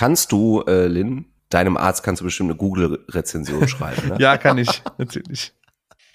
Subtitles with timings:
[0.00, 4.16] Kannst du, äh, Lynn, deinem Arzt kannst du bestimmt eine Google-Rezension schreiben, ne?
[4.18, 5.52] Ja, kann ich, natürlich.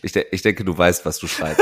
[0.01, 1.61] Ich, de ich denke, du weißt, was du schreibst.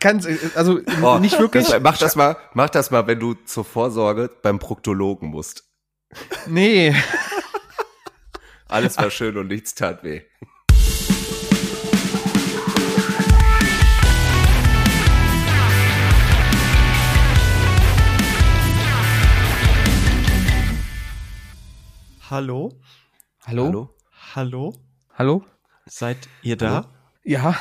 [0.00, 0.26] Kannst,
[0.56, 1.66] also Oh, nicht wirklich.
[1.66, 5.68] Das, mach das mal, mach das mal, wenn du zur Vorsorge beim Proktologen musst.
[6.46, 6.96] Nee.
[8.66, 10.22] Alles war schön und nichts tat weh.
[22.34, 22.74] Hallo?
[23.46, 23.64] Hallo?
[23.66, 23.94] Hallo?
[24.34, 24.74] Hallo?
[25.16, 25.44] Hallo?
[25.86, 26.90] Seid ihr da?
[27.22, 27.54] Ja.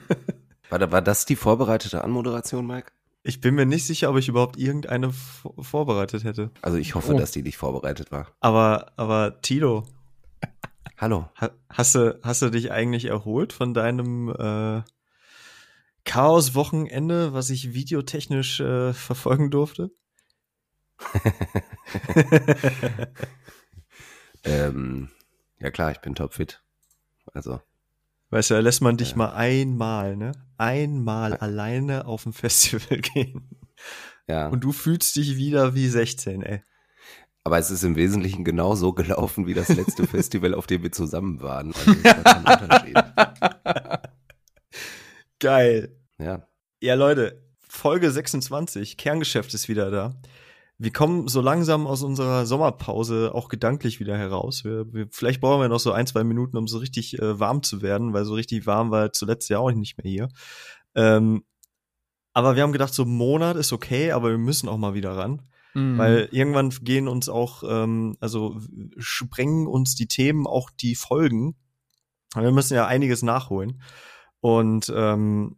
[0.68, 2.92] War, da- war das die vorbereitete Anmoderation, Mike?
[3.22, 6.50] Ich bin mir nicht sicher, ob ich überhaupt irgendeine vorbereitet hätte.
[6.60, 7.18] Also ich hoffe, Oh.
[7.18, 8.26] dass die nicht vorbereitet war.
[8.40, 9.86] Aber, aber Tilo,
[10.98, 11.30] Hallo.
[11.36, 14.82] ha hast du, hast du dich eigentlich erholt von deinem äh,
[16.04, 19.90] Chaos-Wochenende, was ich videotechnisch äh, verfolgen durfte?
[24.44, 25.08] Ähm,
[25.58, 26.62] ja klar, ich bin topfit.
[27.32, 27.60] Also,
[28.30, 29.16] Weißt du, da lässt man dich Ja.
[29.18, 30.32] mal einmal, ne?
[30.58, 33.48] Einmal alleine auf ein Festival gehen.
[34.26, 34.48] ja.
[34.48, 36.62] Und du fühlst dich wieder wie 16, ey.
[37.44, 40.90] Aber es ist im Wesentlichen genau so gelaufen wie das letzte Festival, auf dem wir
[40.90, 41.72] zusammen waren.
[41.74, 41.94] Also
[42.94, 44.02] war.
[45.38, 45.96] Geil.
[46.18, 46.48] Ja.
[46.80, 50.14] Ja, Leute, Folge 26, Kerngeschäft ist wieder da.
[50.78, 54.64] Wir kommen so langsam aus unserer Sommerpause auch gedanklich wieder heraus.
[54.64, 57.62] Wir, wir, vielleicht brauchen wir noch so ein, zwei Minuten, um so richtig äh, warm
[57.62, 60.28] zu werden, weil so richtig warm war zuletzt ja auch nicht mehr hier.
[60.94, 61.44] Ähm,
[62.34, 65.16] aber wir haben gedacht, so ein Monat ist okay, aber wir müssen auch mal wieder
[65.16, 65.40] ran.
[65.72, 65.98] Mhm.
[65.98, 68.60] Weil irgendwann gehen uns auch, ähm, also
[68.98, 71.56] sprengen uns die Themen auch die Folgen.
[72.34, 73.80] Wir müssen ja einiges nachholen.
[74.40, 75.56] Und ähm,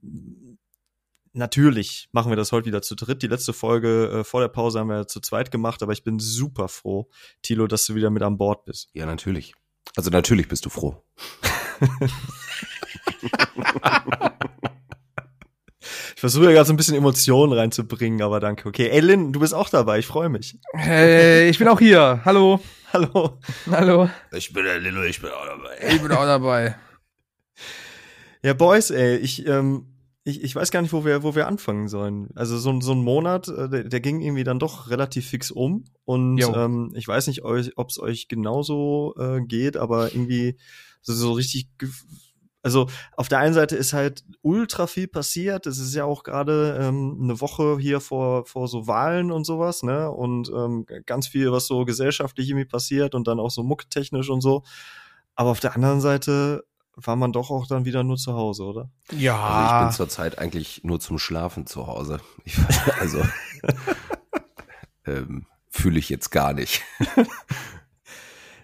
[1.38, 3.22] natürlich machen wir das heute wieder zu dritt.
[3.22, 6.18] Die letzte Folge äh, vor der Pause haben wir zu zweit gemacht, aber ich bin
[6.18, 7.08] super froh,
[7.42, 8.90] Tilo, dass du wieder mit an Bord bist.
[8.92, 9.54] Ja, natürlich.
[9.96, 11.02] Also natürlich bist du froh.
[16.18, 18.68] Ich versuche ja gerade so ein bisschen Emotionen reinzubringen, aber danke.
[18.68, 20.58] Okay, ey Lynn, du bist auch dabei, ich freue mich.
[20.72, 22.22] Hey, ich bin auch hier.
[22.24, 22.60] Hallo.
[22.92, 23.38] Hallo.
[23.70, 24.10] Hallo.
[24.32, 25.78] Ich bin der Lillo, ich bin auch dabei.
[25.88, 26.74] Ich bin auch dabei.
[28.42, 29.86] Ja, Boys, ey, ich, ähm,
[30.28, 32.28] ich, ich weiß gar nicht, wo wir, wo wir anfangen sollen.
[32.34, 35.50] Also so, ein- so ein Monat, äh, der, der ging irgendwie dann doch relativ fix
[35.50, 35.84] um.
[36.04, 40.56] Und ähm, ich weiß nicht, ob es euch genauso äh, geht, aber irgendwie
[41.02, 41.68] so, so richtig.
[42.60, 45.66] Also auf der einen Seite ist halt ultra viel passiert.
[45.66, 49.82] Es ist ja auch gerade ähm, eine Woche hier vor, vor so Wahlen und sowas,
[49.84, 50.10] ne?
[50.10, 54.40] Und ähm, ganz viel, was so gesellschaftlich irgendwie passiert und dann auch so mucktechnisch und
[54.40, 54.64] so.
[55.36, 56.64] Aber auf der anderen Seite
[57.00, 58.90] war man doch auch dann wieder nur zu Hause, oder?
[59.16, 59.36] Ja.
[59.40, 62.20] Also ich bin zurzeit eigentlich nur zum Schlafen zu Hause.
[62.44, 62.56] Ich,
[63.00, 63.22] also
[65.06, 66.82] ähm, fühle ich jetzt gar nicht.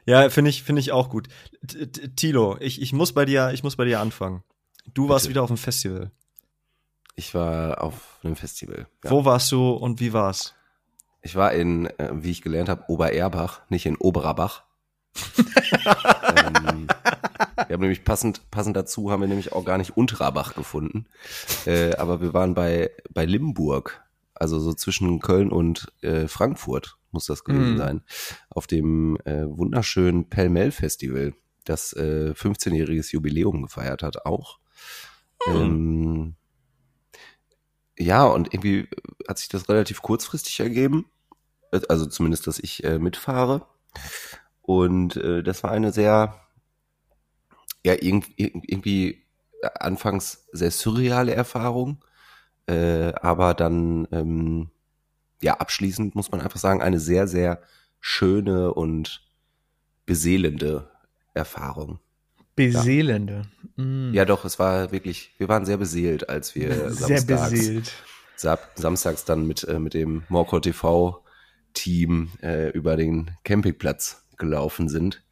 [0.06, 1.28] Ja, finde ich, finde ich auch gut.
[1.66, 4.42] T- T- Tilo, ich, ich muss bei dir, ich muss bei dir anfangen.
[4.92, 5.30] Du warst Bitte.
[5.30, 6.10] wieder auf dem Festival.
[7.16, 8.86] Ich war auf einem Festival.
[9.02, 9.10] Ja.
[9.10, 10.54] Wo warst du und wie war's?
[11.22, 14.64] Ich war in, äh, wie ich gelernt habe, Obererbach, nicht in Oberabach.
[16.36, 16.86] ähm,
[17.74, 21.06] wir haben nämlich passend, passend dazu haben wir nämlich auch gar nicht Unterabach gefunden.
[21.66, 24.00] Äh, aber wir waren bei, bei Limburg,
[24.32, 27.78] also so zwischen Köln und äh, Frankfurt muss das gewesen Mhm.
[27.78, 28.02] sein,
[28.48, 34.60] auf dem äh, wunderschönen Pellmell-Festival, das äh, 15-jähriges Jubiläum gefeiert hat auch.
[35.48, 36.36] Ähm,
[37.98, 38.88] ja, und irgendwie
[39.26, 41.06] hat sich das relativ kurzfristig ergeben.
[41.88, 43.66] Also zumindest, dass ich äh, mitfahre.
[44.62, 46.40] Und äh, das war eine sehr,
[47.84, 49.24] ja, irg irg irgendwie
[49.74, 52.04] anfangs sehr surreale Erfahrung.
[52.66, 54.70] Äh, aber dann, ähm,
[55.42, 57.60] ja, abschließend muss man einfach sagen, eine sehr, sehr
[58.00, 59.22] schöne und
[60.06, 60.90] beseelende
[61.34, 61.98] Erfahrung.
[62.56, 63.42] Beseelende.
[63.76, 64.12] Mhm.
[64.14, 67.92] Ja, doch, es war wirklich, wir waren sehr beseelt, als wir Sehr samstags, beseelt.
[68.36, 71.22] Samstags dann mit, äh, mit dem Morco TV
[71.74, 75.22] Team äh, über den Campingplatz gelaufen sind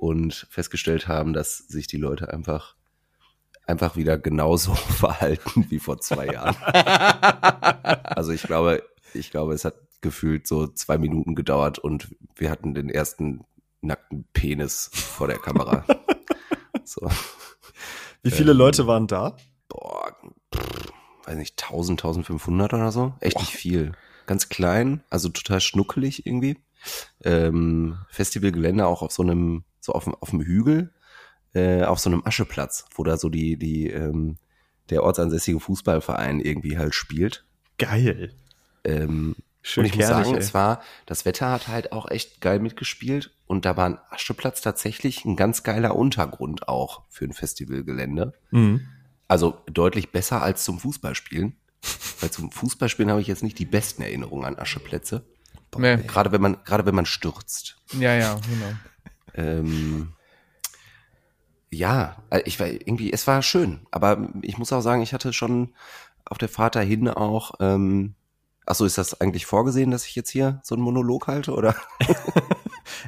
[0.00, 2.74] und festgestellt haben, dass sich die Leute einfach
[3.66, 6.56] einfach wieder genauso verhalten wie vor zwei Jahren.
[8.04, 8.82] Also ich glaube,
[9.14, 13.44] ich glaube, es hat gefühlt so zwei Minuten gedauert und wir hatten den ersten
[13.80, 15.84] nackten Penis vor der Kamera.
[16.84, 17.08] So,
[18.22, 19.36] Wie viele Ähm, Leute waren da?
[19.68, 20.12] boah,
[20.54, 20.92] pff,
[21.24, 23.14] weiß nicht, 1000, 1500 oder so.
[23.20, 23.92] Echt nicht viel.
[24.26, 26.58] Ganz klein, also total schnuckelig irgendwie.
[27.24, 30.92] Ähm, Festivalgelände auch auf so einem, so auf, dem- auf dem Hügel,
[31.54, 34.36] äh, auf so einem Ascheplatz, wo da so die, die, ähm,
[34.88, 37.44] der ortsansässige Fußballverein irgendwie halt spielt.
[37.78, 38.32] Geil.
[38.84, 40.40] Ähm, Schön und ich muss kernig, sagen, ey.
[40.42, 44.60] es war, das Wetter hat halt auch echt geil mitgespielt und da war ein Ascheplatz
[44.62, 48.32] tatsächlich ein ganz geiler Untergrund auch für ein Festivalgelände.
[48.52, 48.86] Mhm.
[49.28, 51.56] Also deutlich besser als zum Fußballspielen.
[52.20, 55.24] Weil zum Fußballspielen habe ich jetzt nicht die besten Erinnerungen an Ascheplätze.
[55.76, 55.96] Nee.
[56.06, 57.76] Gerade wenn man, gerade wenn man stürzt.
[57.98, 58.72] Ja, ja, genau.
[59.34, 60.12] Ähm,
[61.70, 65.32] ja, äh, ich war irgendwie, es war schön, aber ich muss auch sagen, ich hatte
[65.32, 65.74] schon
[66.24, 68.14] auf der Fahrt dahin auch, ähm,
[68.66, 71.74] ach so, ist das eigentlich vorgesehen, dass ich jetzt hier so einen Monolog halte oder?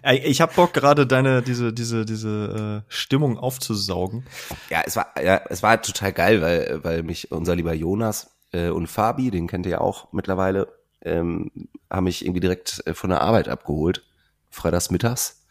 [0.02, 4.24] Ich hab Bock gerade deine diese diese diese äh, Stimmung aufzusaugen.
[4.70, 8.70] Ja, es war, ja, es war total geil, weil, weil mich unser lieber Jonas äh,
[8.70, 10.68] und Fabi, den kennt ihr ja auch mittlerweile,
[11.02, 11.50] ähm,
[11.90, 14.02] haben mich irgendwie direkt äh, von der Arbeit abgeholt,
[14.50, 15.41] freitags mittags.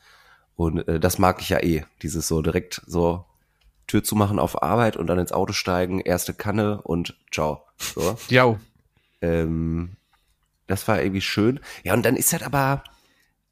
[0.62, 3.26] Und äh, das mag ich ja eh, dieses so direkt so
[3.88, 7.64] Tür zu machen auf Arbeit und dann ins Auto steigen, erste Kanne und ciao.
[7.78, 8.16] So.
[8.30, 8.46] Ja,
[9.22, 9.94] Ähm,
[10.68, 11.60] das war irgendwie schön.
[11.84, 12.84] Ja, und dann ist halt aber,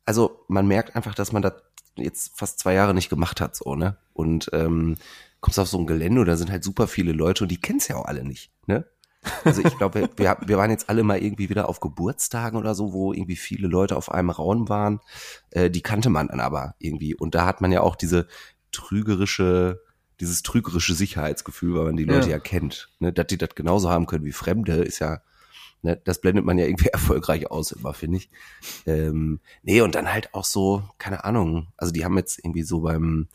[0.05, 1.53] also man merkt einfach, dass man das
[1.95, 3.97] jetzt fast zwei Jahre nicht gemacht hat, so, ne?
[4.13, 4.95] Und ähm,
[5.41, 7.89] kommst auf so ein Gelände und da sind halt super viele Leute und die kennst
[7.89, 8.85] ja auch alle nicht, ne?
[9.43, 12.93] Also ich glaube, wir, wir, waren jetzt alle mal irgendwie wieder auf Geburtstagen oder so,
[12.93, 15.01] wo irgendwie viele Leute auf einem Raum waren.
[15.51, 17.15] Äh, die kannte man dann aber irgendwie.
[17.15, 18.27] Und da hat man ja auch diese
[18.71, 19.81] trügerische,
[20.19, 22.37] dieses trügerische Sicherheitsgefühl, weil man die Leute Ja.
[22.37, 22.89] ja, kennt.
[22.99, 23.11] Ne?
[23.11, 25.21] Dass die das genauso haben können wie Fremde, ist ja,
[25.81, 28.29] ne, das blendet man ja irgendwie erfolgreich aus immer, finde ich.
[28.85, 32.81] Ähm, nee, und dann halt auch so, keine Ahnung, also die haben jetzt irgendwie so
[32.81, 33.27] beim,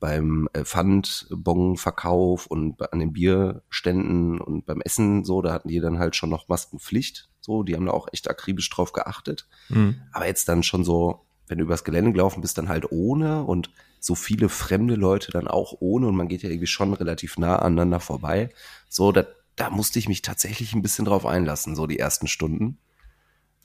[0.00, 5.80] beim äh, Pfandbonverkauf und bei- an den Bierständen und beim Essen so, da hatten die
[5.80, 7.28] dann halt schon noch Maskenpflicht.
[7.40, 9.48] So, die haben da auch echt akribisch drauf geachtet.
[9.68, 9.96] Mhm.
[10.12, 13.70] Aber jetzt dann schon so, wenn du übers Gelände gelaufen bist, dann halt ohne und
[14.00, 17.56] so viele fremde Leute dann auch ohne und man geht ja irgendwie schon relativ nah
[17.56, 18.50] aneinander vorbei.
[18.88, 19.24] So, da,
[19.56, 22.78] da musste ich mich tatsächlich ein bisschen drauf einlassen, so die ersten Stunden.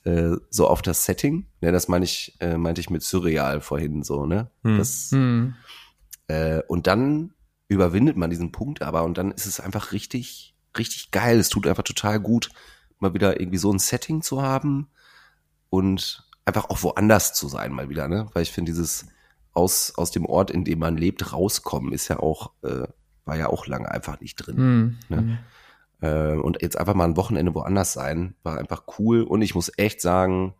[0.04, 1.46] Äh, so auf das Setting.
[1.60, 4.50] Ja, das meine ich, äh, meinte ich mit surreal vorhin so, ne?
[4.64, 4.78] Hm.
[4.78, 5.54] Das, hm.
[6.28, 7.34] Äh, und dann
[7.68, 11.38] überwindet man diesen Punkt aber und dann ist es einfach richtig, richtig geil.
[11.38, 12.50] Es tut einfach total gut,
[12.98, 14.88] mal wieder irgendwie so ein Setting zu haben
[15.70, 18.28] und einfach auch woanders zu sein mal wieder, ne?
[18.32, 19.06] Weil ich finde, dieses
[19.52, 22.86] aus, aus dem Ort, in dem man lebt, rauskommen, ist ja auch, äh,
[23.24, 24.56] war ja auch lange einfach nicht drin.
[24.56, 24.98] Hm.
[25.08, 25.38] Ne?
[26.00, 29.22] Äh, und jetzt einfach mal ein Wochenende woanders sein, war einfach cool.
[29.22, 30.54] Und ich muss echt sagen,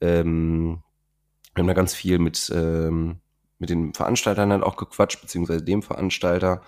[0.00, 0.82] ähm,
[1.54, 3.20] wir haben da ganz viel mit, ähm,
[3.58, 6.62] mit den Veranstaltern dann auch gequatscht, beziehungsweise dem Veranstalter.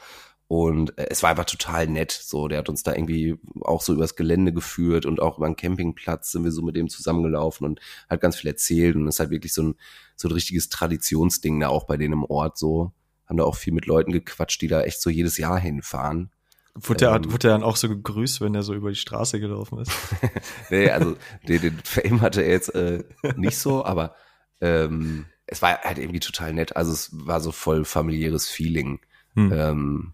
[0.48, 2.10] Und äh, es war einfach total nett.
[2.10, 5.56] So, der hat uns da irgendwie auch so übers Gelände geführt und auch über einen
[5.56, 8.96] Campingplatz sind wir so mit dem zusammengelaufen und hat ganz viel erzählt.
[8.96, 9.74] Und es ist halt wirklich so ein,
[10.16, 12.92] so ein richtiges Traditionsding da auch bei denen im Ort so.
[13.26, 16.30] Haben da auch viel mit Leuten gequatscht, die da echt so jedes Jahr hinfahren.
[16.74, 17.26] Wurde der, Ähm.
[17.26, 19.90] wurde der dann auch so gegrüßt, wenn er so über die Straße gelaufen ist?
[20.70, 23.04] Nee, also den, den Fame hatte er jetzt äh,
[23.36, 24.14] nicht so, aber
[24.60, 26.76] ähm, es war halt irgendwie total nett.
[26.76, 29.00] Also es war so voll familiäres Feeling.
[29.34, 29.52] Hm.
[29.52, 30.12] Ähm,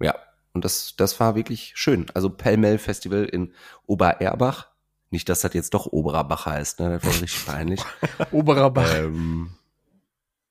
[0.00, 0.14] ja,
[0.52, 2.06] und das, das war wirklich schön.
[2.14, 3.52] Also Pellmell Festival in
[3.86, 4.68] Obererbach.
[5.10, 6.90] Nicht, dass das jetzt doch Oberer Bach heißt, ne?
[6.90, 7.80] Das wäre richtig peinlich.
[8.30, 8.94] Oberer Bach.
[8.94, 9.50] ähm,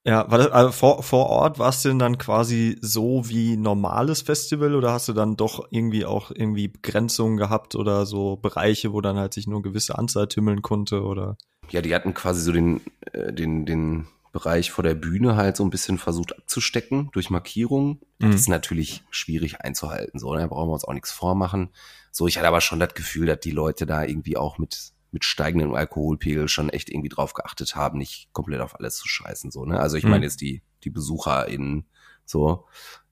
[0.05, 4.21] Ja, war das, also vor, vor Ort war es denn dann quasi so wie normales
[4.21, 9.01] Festival oder hast du dann doch irgendwie auch irgendwie Begrenzungen gehabt oder so Bereiche, wo
[9.01, 11.35] dann halt sich nur gewisse Anzahl tümmeln konnte oder?
[11.71, 12.81] ja, die hatten quasi so den,
[13.11, 17.99] äh, den, den Bereich vor der Bühne halt so ein bisschen versucht abzustecken durch Markierungen.
[18.19, 18.31] Mhm.
[18.31, 20.41] Das ist natürlich schwierig einzuhalten, so, ne?
[20.41, 21.69] da brauchen wir uns auch nichts vormachen.
[22.11, 25.25] So, ich hatte aber schon das Gefühl, dass die Leute da irgendwie auch mit, mit
[25.25, 29.65] steigendem Alkoholpegel schon echt irgendwie drauf geachtet haben, nicht komplett auf alles zu scheißen, so,
[29.65, 29.79] ne?
[29.79, 30.11] Also ich Mhm.
[30.11, 31.87] meine jetzt die, die BesucherInnen,
[32.25, 32.67] so,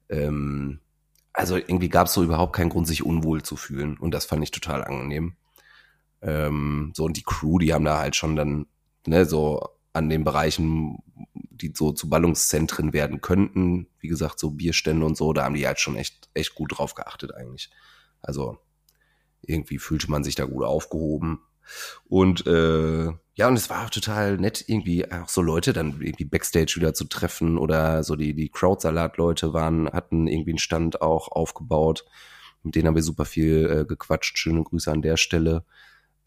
[0.10, 0.80] ähm,
[1.34, 4.44] also irgendwie gab es so überhaupt keinen Grund, sich unwohl zu fühlen und das fand
[4.44, 5.36] ich total angenehm.
[6.22, 8.68] Ähm, so, und die Crew, die haben da halt schon dann,
[9.06, 9.62] ne, so
[9.94, 10.98] an den Bereichen,
[11.34, 15.66] die so zu Ballungszentren werden könnten, wie gesagt, so Bierstände und so, da haben die
[15.68, 17.70] halt schon echt, echt gut drauf geachtet eigentlich.
[18.22, 18.58] Also
[19.42, 21.42] irgendwie fühlte man sich da gut aufgehoben.
[22.06, 26.26] Und äh, ja, und es war auch total nett, irgendwie auch so Leute dann irgendwie
[26.26, 31.28] Backstage wieder zu treffen oder so die, die Krautsalat-Leute waren, hatten irgendwie einen Stand auch
[31.30, 32.06] aufgebaut.
[32.64, 34.38] Mit denen haben wir super viel äh, gequatscht.
[34.38, 35.64] Schöne Grüße an der Stelle.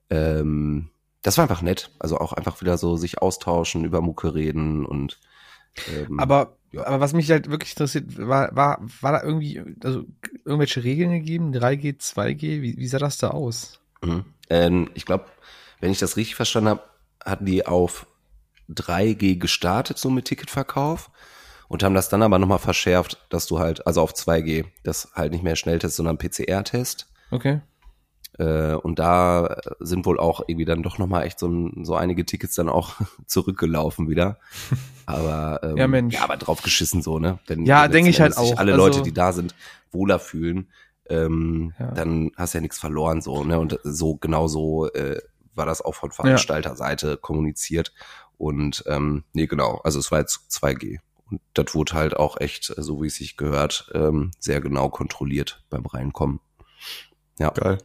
[0.08, 0.90] Ähm,
[1.22, 1.90] das war einfach nett.
[1.98, 5.18] Also auch einfach wieder so sich austauschen, über Mucke reden und
[5.88, 6.86] ähm, Aber, ja.
[6.86, 10.04] aber was mich halt wirklich interessiert, war, war, war da irgendwie, also
[10.44, 11.52] irgendwelche Regeln gegeben?
[11.52, 12.62] 3G, 2G?
[12.62, 13.80] Wie, wie sah das da aus?
[14.02, 14.24] Mhm.
[14.50, 15.24] Ähm, ich glaube,
[15.80, 16.82] wenn ich das richtig verstanden habe,
[17.24, 18.06] hatten die auf
[18.68, 21.10] 3G gestartet, so mit Ticketverkauf
[21.68, 25.32] und haben das dann aber nochmal verschärft, dass du halt, also auf 2G, das halt
[25.32, 27.08] nicht mehr Schnelltest, sondern PCR-Test.
[27.30, 27.60] Okay.
[28.38, 32.54] Äh, und da sind wohl auch irgendwie dann doch nochmal echt so, so einige Tickets
[32.54, 32.94] dann auch
[33.26, 34.38] zurückgelaufen wieder.
[35.06, 36.14] Aber, ähm, Ja, Mensch.
[36.14, 37.38] ja, aber drauf geschissen so, ne?
[37.46, 38.56] Wenn, Ja, wenn denk letzten ich halt auch.
[38.58, 39.54] alle Also- Leute, die da sind,
[39.92, 40.68] wohler fühlen,
[41.10, 41.90] ähm, Ja.
[41.92, 43.58] dann hast du ja nichts verloren so, ne?
[43.58, 45.20] Und so genau so äh,
[45.54, 47.92] war das auch von Veranstalterseite kommuniziert.
[48.38, 50.98] Und ähm, nee, genau, also es war jetzt 2G.
[51.30, 54.88] Und das wurde halt auch echt, äh, so wie es sich gehört, ähm, sehr genau
[54.88, 56.40] kontrolliert beim Reinkommen.
[57.38, 57.50] Ja.
[57.50, 57.78] Geil.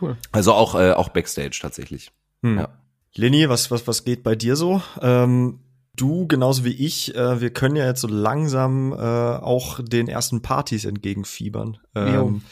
[0.00, 0.16] Cool.
[0.32, 2.12] Also auch, äh, auch Backstage tatsächlich.
[2.42, 2.58] Hm.
[2.58, 2.68] Ja.
[3.14, 4.82] Leni, was, was, was geht bei dir so?
[5.00, 5.60] Ähm,
[6.00, 10.42] du, genauso wie ich, äh, wir können ja jetzt so langsam äh, auch den ersten
[10.42, 11.78] Partys entgegenfiebern.
[11.94, 12.42] Ähm,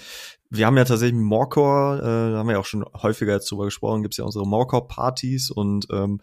[0.50, 3.66] wir haben ja tatsächlich Morcor, äh, da haben wir ja auch schon häufiger jetzt drüber
[3.66, 6.20] gesprochen, gibt's ja unsere Morcor-Partys und ähm,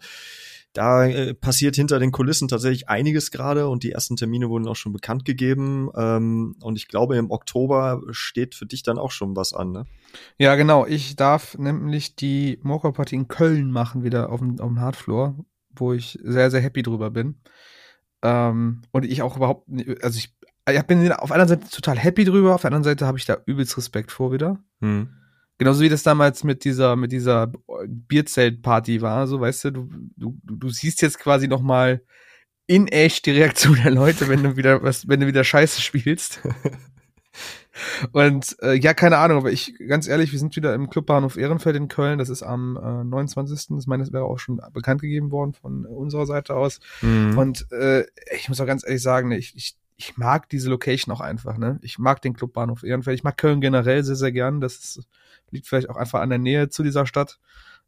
[0.76, 4.76] da äh, passiert hinter den Kulissen tatsächlich einiges gerade und die ersten Termine wurden auch
[4.76, 5.88] schon bekannt gegeben.
[5.96, 9.86] Ähm, und ich glaube, im Oktober steht für dich dann auch schon was an, ne?
[10.38, 10.84] Ja, genau.
[10.86, 15.36] Ich darf nämlich die Mocha-Party in Köln machen, wieder auf dem, auf dem Hardfloor,
[15.80, 17.40] wo ich sehr, sehr happy drüber bin.
[18.22, 19.68] Ähm, und ich auch überhaupt,
[20.02, 20.34] also ich,
[20.68, 23.38] ich bin auf einer Seite total happy drüber, auf der anderen Seite habe ich da
[23.46, 24.58] übelst Respekt vor wieder.
[24.80, 25.08] Hm.
[25.58, 27.50] Genauso wie das damals mit dieser, mit dieser
[27.86, 32.02] Bierzelt-Party war, so weißt du, du, du, du siehst jetzt quasi noch mal
[32.66, 36.40] in echt die Reaktion der Leute, wenn du wieder was, wenn du wieder Scheiße spielst.
[38.12, 41.76] Und äh, ja, keine Ahnung, aber ich, ganz ehrlich, wir sind wieder im Clubbahnhof Ehrenfeld
[41.76, 42.18] in Köln.
[42.18, 43.78] Das ist am äh, 29.
[43.78, 46.80] Ich meine, das wäre auch schon bekannt gegeben worden von äh, unserer Seite aus.
[47.00, 47.36] Hm.
[47.36, 48.04] Und äh,
[48.34, 51.58] ich muss auch ganz ehrlich sagen, ne, ich, ich, ich mag diese Location auch einfach.
[51.58, 51.78] Ne?
[51.82, 53.18] Ich mag den Clubbahnhof Ehrenfeld.
[53.18, 54.60] Ich mag Köln generell sehr, sehr gern.
[54.60, 55.00] Das ist,
[55.50, 57.38] liegt vielleicht auch einfach an der Nähe zu dieser Stadt,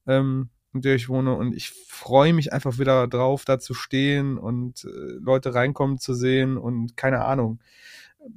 [0.07, 1.35] ähm, in der ich wohne.
[1.35, 4.89] Und ich freue mich einfach wieder drauf, da zu stehen und äh,
[5.21, 7.59] Leute reinkommen zu sehen und keine Ahnung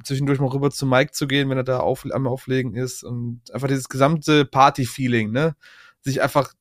[0.04, 3.42] zwischendurch mal rüber zu Mike zu gehen, wenn er da auf, am Auflegen ist und
[3.54, 5.56] einfach dieses gesamte Party-Feeling, ne?
[6.02, 6.54] Sich einfach,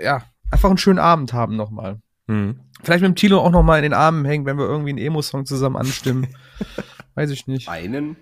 [0.00, 2.00] ja, einfach einen schönen Abend haben nochmal.
[2.28, 2.60] Hm.
[2.82, 5.46] Vielleicht mit dem Tilo auch nochmal in den Armen hängen, wenn wir irgendwie einen Emo-Song
[5.46, 6.28] zusammen anstimmen.
[7.14, 7.68] Weiß ich nicht.
[7.68, 8.16] Einen?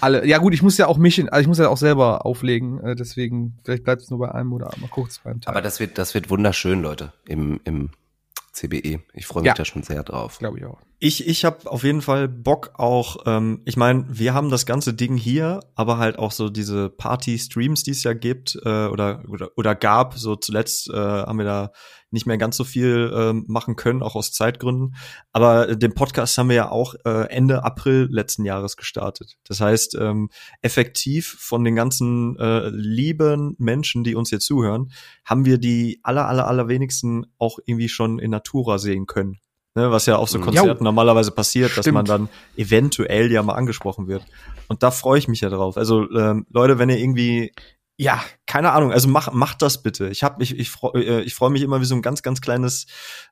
[0.00, 2.26] Alle, ja gut, ich muss ja auch mich, in, also ich muss ja auch selber
[2.26, 5.50] auflegen, äh, deswegen, vielleicht bleibt es nur bei einem oder mal kurz beim Tag.
[5.54, 7.90] Aber das wird, das wird wunderschön, Leute, im, im
[8.56, 9.00] CBE.
[9.12, 9.54] Ich freue mich Ja.
[9.54, 10.38] da schon sehr drauf.
[10.38, 10.78] glaube ich auch.
[10.98, 14.94] Ich, ich habe auf jeden Fall Bock auch, ähm, ich meine, wir haben das ganze
[14.94, 19.50] Ding hier, aber halt auch so diese Party-Streams, die es ja gibt äh, oder, oder,
[19.56, 20.14] oder gab.
[20.14, 21.72] So zuletzt äh, haben wir da
[22.10, 24.94] nicht mehr ganz so viel ähm, machen können, auch aus Zeitgründen.
[25.32, 29.36] Aber äh, den Podcast haben wir ja auch äh, Ende April letzten Jahres gestartet.
[29.44, 30.30] Das heißt, ähm,
[30.62, 34.92] effektiv von den ganzen äh, lieben Menschen, die uns hier zuhören,
[35.24, 39.38] haben wir die aller, aller, aller wenigsten auch irgendwie schon in Natura sehen können.
[39.74, 40.44] Ne, was ja auf so Mhm.
[40.44, 41.96] Konzerten normalerweise passiert, dass Stimmt.
[41.96, 44.24] man dann eventuell ja mal angesprochen wird.
[44.68, 45.76] Und da freue ich mich ja drauf.
[45.76, 47.52] Also ähm, Leute, wenn ihr irgendwie
[47.98, 50.08] Ja, keine Ahnung, also mach, macht das bitte.
[50.10, 52.42] Ich hab mich, ich freue äh, ich freu mich immer wie so ein ganz, ganz
[52.42, 52.84] kleines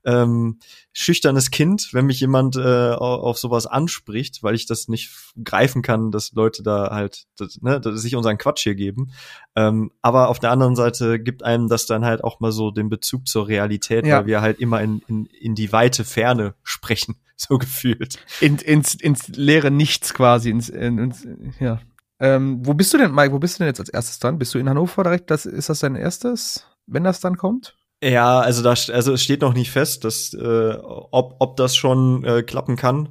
[0.07, 0.59] ähm,
[0.95, 2.61] schüchternes Kind, wenn mich jemand äh,
[2.93, 5.11] au- auf sowas anspricht, weil ich das nicht
[5.45, 9.11] greifen kann, dass Leute da halt das, ne, dass sich unseren Quatsch hier geben.
[9.55, 12.89] Ähm, aber auf der anderen Seite gibt einem das dann halt auch mal so den
[12.89, 14.21] Bezug zur Realität, Ja.
[14.21, 18.17] weil wir halt immer in, in, in die weite Ferne sprechen, so gefühlt.
[18.41, 21.27] in, ins, ins leere Nichts quasi, ins, in, ins
[21.61, 21.81] ja.
[22.21, 24.39] Ähm, wo bist du denn, Mike, wo bist du denn jetzt als erstes dran?
[24.39, 25.31] Bist du in Hannover direkt?
[25.31, 27.77] Das, ist das dein erstes, wenn das dann kommt?
[28.03, 32.25] Ja, also da, also es steht noch nicht fest, dass, äh, ob, ob das schon
[32.25, 33.09] äh, klappen kann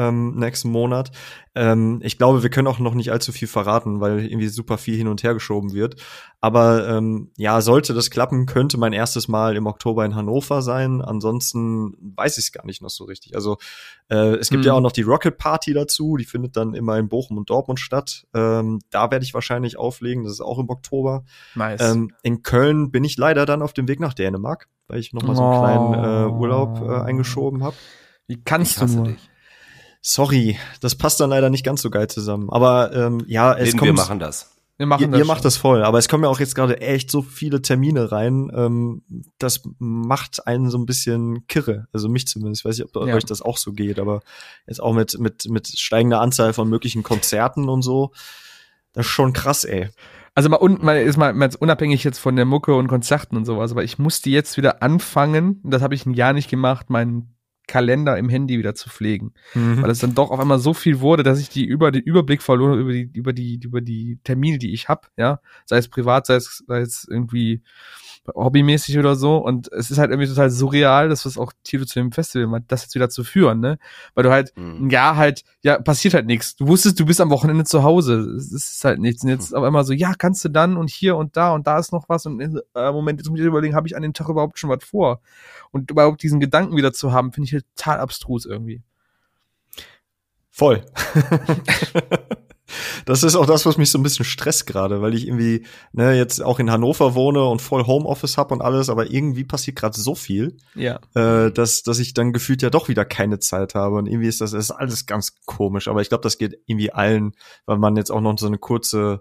[0.00, 1.10] ähm, nächsten Monat.
[1.54, 4.96] Ähm, ich glaube, wir können auch noch nicht allzu viel verraten, weil irgendwie super viel
[4.96, 5.96] hin und her geschoben wird.
[6.40, 11.02] Aber ähm, ja, sollte das klappen, könnte mein erstes Mal im Oktober in Hannover sein.
[11.02, 13.34] Ansonsten weiß ich es gar nicht noch so richtig.
[13.34, 13.58] Also
[14.08, 14.68] äh, es gibt Hm.
[14.68, 17.80] ja auch noch die Rocket Party dazu, die findet dann immer in Bochum und Dortmund
[17.80, 18.26] statt.
[18.34, 21.24] Ähm, da werde ich wahrscheinlich auflegen, das ist auch im Oktober.
[21.56, 21.80] Nice.
[21.82, 25.22] Ähm, in Köln bin ich leider dann auf dem Weg nach Dänemark, weil ich noch
[25.22, 26.38] mal so einen kleinen äh, Oh.
[26.38, 27.76] Urlaub äh, eingeschoben habe.
[28.26, 29.06] Wie Ich kannst du hasse nur?
[29.08, 29.29] dich.
[30.02, 32.48] Sorry, das passt dann leider nicht ganz so geil zusammen.
[32.50, 33.88] Aber ähm, ja, es Lin, kommt.
[33.88, 34.50] wir machen das.
[34.78, 36.80] Wir machen ihr, das ihr macht das voll, aber es kommen ja auch jetzt gerade
[36.80, 38.50] echt so viele Termine rein.
[38.54, 39.02] Ähm,
[39.38, 41.86] das macht einen so ein bisschen kirre.
[41.92, 42.62] Also mich zumindest.
[42.62, 43.14] Ich weiß nicht, ob Ja.
[43.14, 44.22] euch das auch so geht, aber
[44.66, 48.12] jetzt auch mit, mit, mit steigender Anzahl von möglichen Konzerten und so.
[48.94, 49.90] Das ist schon krass, ey.
[50.34, 53.36] Also mal, un, mal, ist mal, mal jetzt unabhängig jetzt von der Mucke und Konzerten
[53.36, 56.48] und sowas, aber ich musste jetzt wieder anfangen, und das habe ich ein Jahr nicht
[56.48, 57.34] gemacht, meinen
[57.70, 59.32] Kalender im Handy wieder zu pflegen.
[59.54, 59.80] Mhm.
[59.80, 62.42] Weil es dann doch auf einmal so viel wurde, dass ich die über den Überblick
[62.42, 65.40] verloren über die, über die, über die Termine, die ich habe, ja.
[65.66, 67.62] Sei es privat, sei es, sei es irgendwie
[68.34, 69.36] hobbymäßig oder so.
[69.36, 72.82] Und es ist halt irgendwie total surreal, dass was auch Tito zu dem Festival das
[72.82, 73.78] jetzt wieder zu führen, ne?
[74.14, 74.90] Weil du halt, mhm.
[74.90, 76.56] ja, halt, ja, passiert halt nichts.
[76.56, 78.20] Du wusstest, du bist am Wochenende zu Hause.
[78.36, 79.22] Es ist halt nichts.
[79.22, 79.58] Und jetzt mhm.
[79.58, 82.08] auf einmal so, ja, kannst du dann und hier und da und da ist noch
[82.08, 82.26] was.
[82.26, 84.84] Und äh, Moment, jetzt muss ich überlegen, habe ich an dem Tag überhaupt schon was
[84.84, 85.20] vor?
[85.70, 88.82] Und überhaupt diesen Gedanken wieder zu haben, finde ich halt total abstrus irgendwie.
[90.50, 90.84] Voll.
[93.04, 96.16] Das ist auch das, was mich so ein bisschen stresst gerade, weil ich irgendwie ne,
[96.16, 99.98] jetzt auch in Hannover wohne und voll Homeoffice hab und alles, aber irgendwie passiert gerade
[99.98, 101.00] so viel, ja.
[101.14, 103.96] äh, dass, dass ich dann gefühlt ja doch wieder keine Zeit habe.
[103.96, 105.88] Und irgendwie ist das, das ist alles ganz komisch.
[105.88, 107.32] Aber ich glaube, das geht irgendwie allen,
[107.66, 109.20] weil man jetzt auch noch so eine kurze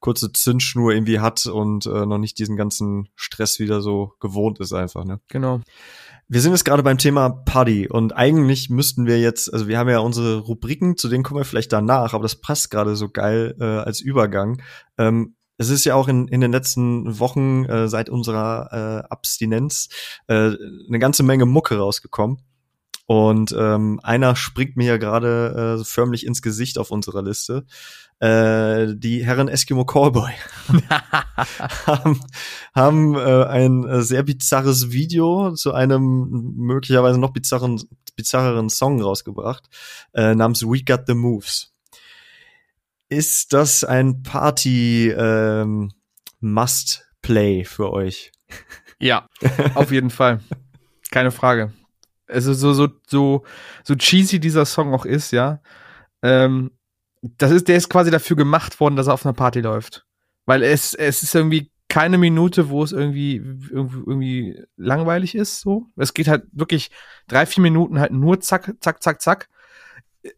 [0.00, 4.72] kurze Zündschnur irgendwie hat und äh, noch nicht diesen ganzen Stress wieder so gewohnt ist
[4.72, 5.20] einfach, ne?
[5.28, 5.60] Genau.
[6.30, 9.88] Wir sind jetzt gerade beim Thema Party und eigentlich müssten wir jetzt, also wir haben
[9.88, 13.56] ja unsere Rubriken, zu denen kommen wir vielleicht danach, aber das passt gerade so geil
[13.58, 14.60] äh, als Übergang.
[14.98, 19.88] Ähm, es ist ja auch in, in den letzten Wochen äh, seit unserer äh, Abstinenz
[20.26, 20.52] äh,
[20.86, 22.42] eine ganze Menge Mucke rausgekommen.
[23.10, 27.64] Und ähm, einer springt mir ja gerade äh, förmlich ins Gesicht auf unserer Liste.
[28.20, 30.30] Äh, die Herren Eskimo Callboy
[31.86, 32.20] haben,
[32.74, 37.82] haben äh, ein äh, sehr bizarres Video zu einem möglicherweise noch bizarren,
[38.14, 39.70] bizarreren Song rausgebracht,
[40.12, 41.72] äh, namens We Got the Moves.
[43.08, 45.92] Ist das ein Party ähm,
[46.40, 48.32] Must-Play für euch?
[49.00, 49.26] Ja,
[49.74, 50.40] auf jeden Fall.
[51.10, 51.72] Keine Frage.
[52.28, 53.44] Also so, so, so,
[53.84, 55.60] so cheesy dieser Song auch ist, ja.
[56.22, 56.70] Ähm,
[57.22, 60.04] das ist, der ist quasi dafür gemacht worden, dass er auf einer Party läuft.
[60.46, 65.86] Weil es, es ist irgendwie keine Minute, wo es irgendwie, irgendwie, irgendwie langweilig ist, so.
[65.96, 66.90] Es geht halt wirklich
[67.26, 69.48] drei, vier Minuten halt nur zack, zack, zack, zack.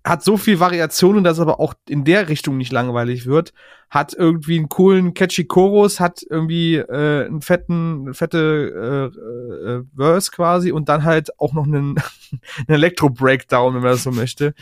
[0.04, 3.52] Hat so viel Variationen, dass aber auch in der Richtung nicht langweilig wird.
[3.88, 10.30] Hat irgendwie einen coolen, catchy Chorus, hat irgendwie äh, einen fetten, fette äh, äh, Verse
[10.30, 11.97] quasi und dann halt auch noch einen,
[12.59, 14.54] einen Elektro-Breakdown, wenn man das so möchte.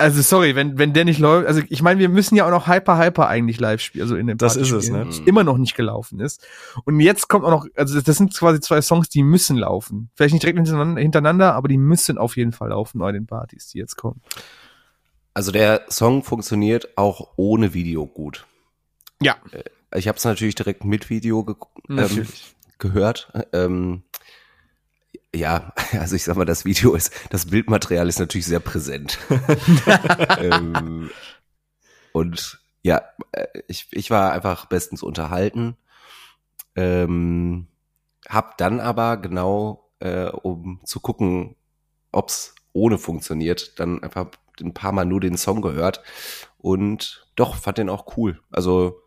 [0.00, 2.68] Also sorry, wenn wenn der nicht läuft, also ich meine, wir müssen ja auch noch
[2.68, 5.08] Hyper Hyper eigentlich live spielen, also in dem Das ist es, ne?
[5.26, 6.46] Immer noch nicht gelaufen ist.
[6.84, 10.10] Und jetzt kommt auch noch, also das sind quasi zwei Songs, die müssen laufen.
[10.14, 13.66] Vielleicht nicht direkt hintereinander, hintereinander aber die müssen auf jeden Fall laufen bei den Partys,
[13.68, 14.20] die jetzt kommen.
[15.34, 18.46] Also der Song funktioniert auch ohne Video gut.
[19.20, 19.36] Ja.
[19.50, 21.56] Äh, ich habe es natürlich direkt mit Video ge
[21.88, 22.26] ähm,
[22.78, 23.32] gehört.
[23.52, 24.02] Ähm,
[25.34, 29.18] ja, also ich sag mal, das Video ist, das Bildmaterial ist natürlich sehr präsent.
[30.38, 31.10] ähm,
[32.12, 35.76] und ja, äh, ich, ich war einfach bestens unterhalten.
[36.74, 37.66] Ähm,
[38.28, 41.56] hab dann aber genau, äh, um zu gucken,
[42.12, 44.28] ob's ohne funktioniert, dann einfach
[44.60, 46.02] ein paar Mal nur den Song gehört
[46.58, 48.40] und doch, fand den auch cool.
[48.50, 49.00] Also,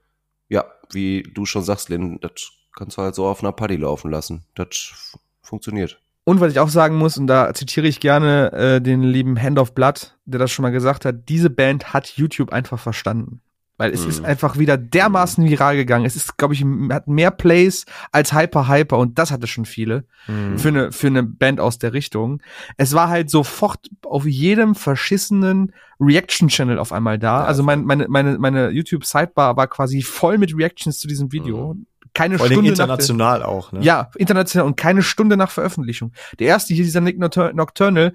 [0.49, 4.11] ja, wie du schon sagst, Lynn, das kannst du halt so auf einer Party laufen
[4.11, 4.45] lassen.
[4.55, 5.17] Das
[5.51, 5.99] funktioniert.
[6.23, 9.59] Und was ich auch sagen muss, und da zitiere ich gerne äh, den lieben Hand
[9.59, 13.41] of Blood, der das schon mal gesagt hat, diese Band hat YouTube einfach verstanden.
[13.77, 14.09] Weil es mhm.
[14.09, 16.05] ist einfach wieder dermaßen viral gegangen.
[16.05, 20.05] Es ist, glaube ich, hat mehr Plays als Hyper Hyper und das hatte schon viele
[20.27, 20.59] mhm.
[20.59, 22.43] für eine für eine Band aus der Richtung.
[22.77, 27.39] Es war halt sofort auf jedem verschissenen Reaction Channel auf einmal da.
[27.39, 31.31] Ja, also mein, meine meine meine YouTube Sidebar war quasi voll mit Reactions zu diesem
[31.31, 31.73] Video.
[31.73, 33.81] Mhm keine Vor Stunde international nach, auch, ne?
[33.81, 36.11] Ja, international und keine Stunde nach Veröffentlichung.
[36.39, 38.13] Der erste hier, dieser Nick Nocturnal,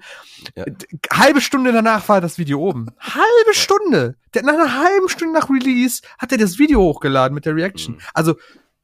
[0.55, 0.65] ja.
[1.11, 2.87] halbe Stunde danach war das Video oben.
[2.99, 4.15] Halbe Stunde!
[4.33, 7.95] Der, nach einer halben Stunde nach Release hat er das Video hochgeladen mit der Reaction.
[7.95, 8.01] Mhm.
[8.13, 8.35] Also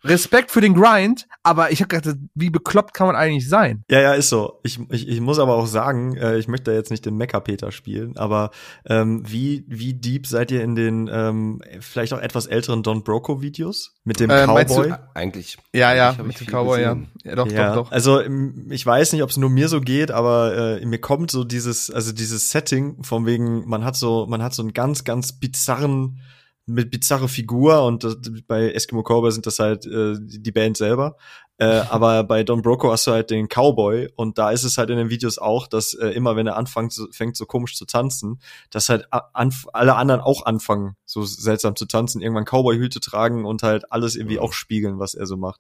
[0.04, 3.84] Respekt für den Grind, aber ich habe gedacht, wie bekloppt kann man eigentlich sein?
[3.90, 4.60] Ja, ja, ist so.
[4.64, 8.18] Ich, ich, ich muss aber auch sagen, äh, ich möchte jetzt nicht den Mecha-Peter spielen,
[8.18, 8.52] aber
[8.86, 13.94] ähm, wie, wie deep seid ihr in den ähm, vielleicht auch etwas älteren Don Broco-Videos
[14.04, 14.90] mit dem äh, Cowboy?
[14.90, 15.58] Du, eigentlich.
[15.74, 16.98] Ja, ja, mit dem Cowboy, ja.
[17.24, 17.36] ja.
[17.36, 17.76] Doch, ja.
[17.76, 17.92] doch, doch.
[17.92, 18.22] Also
[18.70, 21.90] ich weiß nicht, ob es nur mir so geht, aber äh, mir kommt so dieses,
[21.90, 26.20] also dieses Setting von wegen, man hat so, man hat so einen ganz, ganz bizarren
[26.66, 31.18] mit bizarre Figur und das, bei Eskimo Cowboy sind das halt äh, die Band selber.
[31.58, 34.90] Äh, aber bei Don Broco hast du halt den Cowboy und da ist es halt
[34.90, 37.86] in den Videos auch, dass äh, immer wenn er anfängt, so, fängt so komisch zu
[37.86, 43.64] tanzen, dass halt alle anderen auch anfangen, so seltsam zu tanzen, irgendwann Cowboy-Hüte tragen und
[43.64, 44.44] halt alles irgendwie mhm.
[44.44, 45.60] auch spiegeln, was er so macht.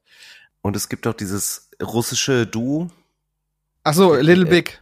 [0.61, 2.89] Und es gibt auch dieses russische Duo.
[3.83, 4.79] Ach so, Little äh, Big.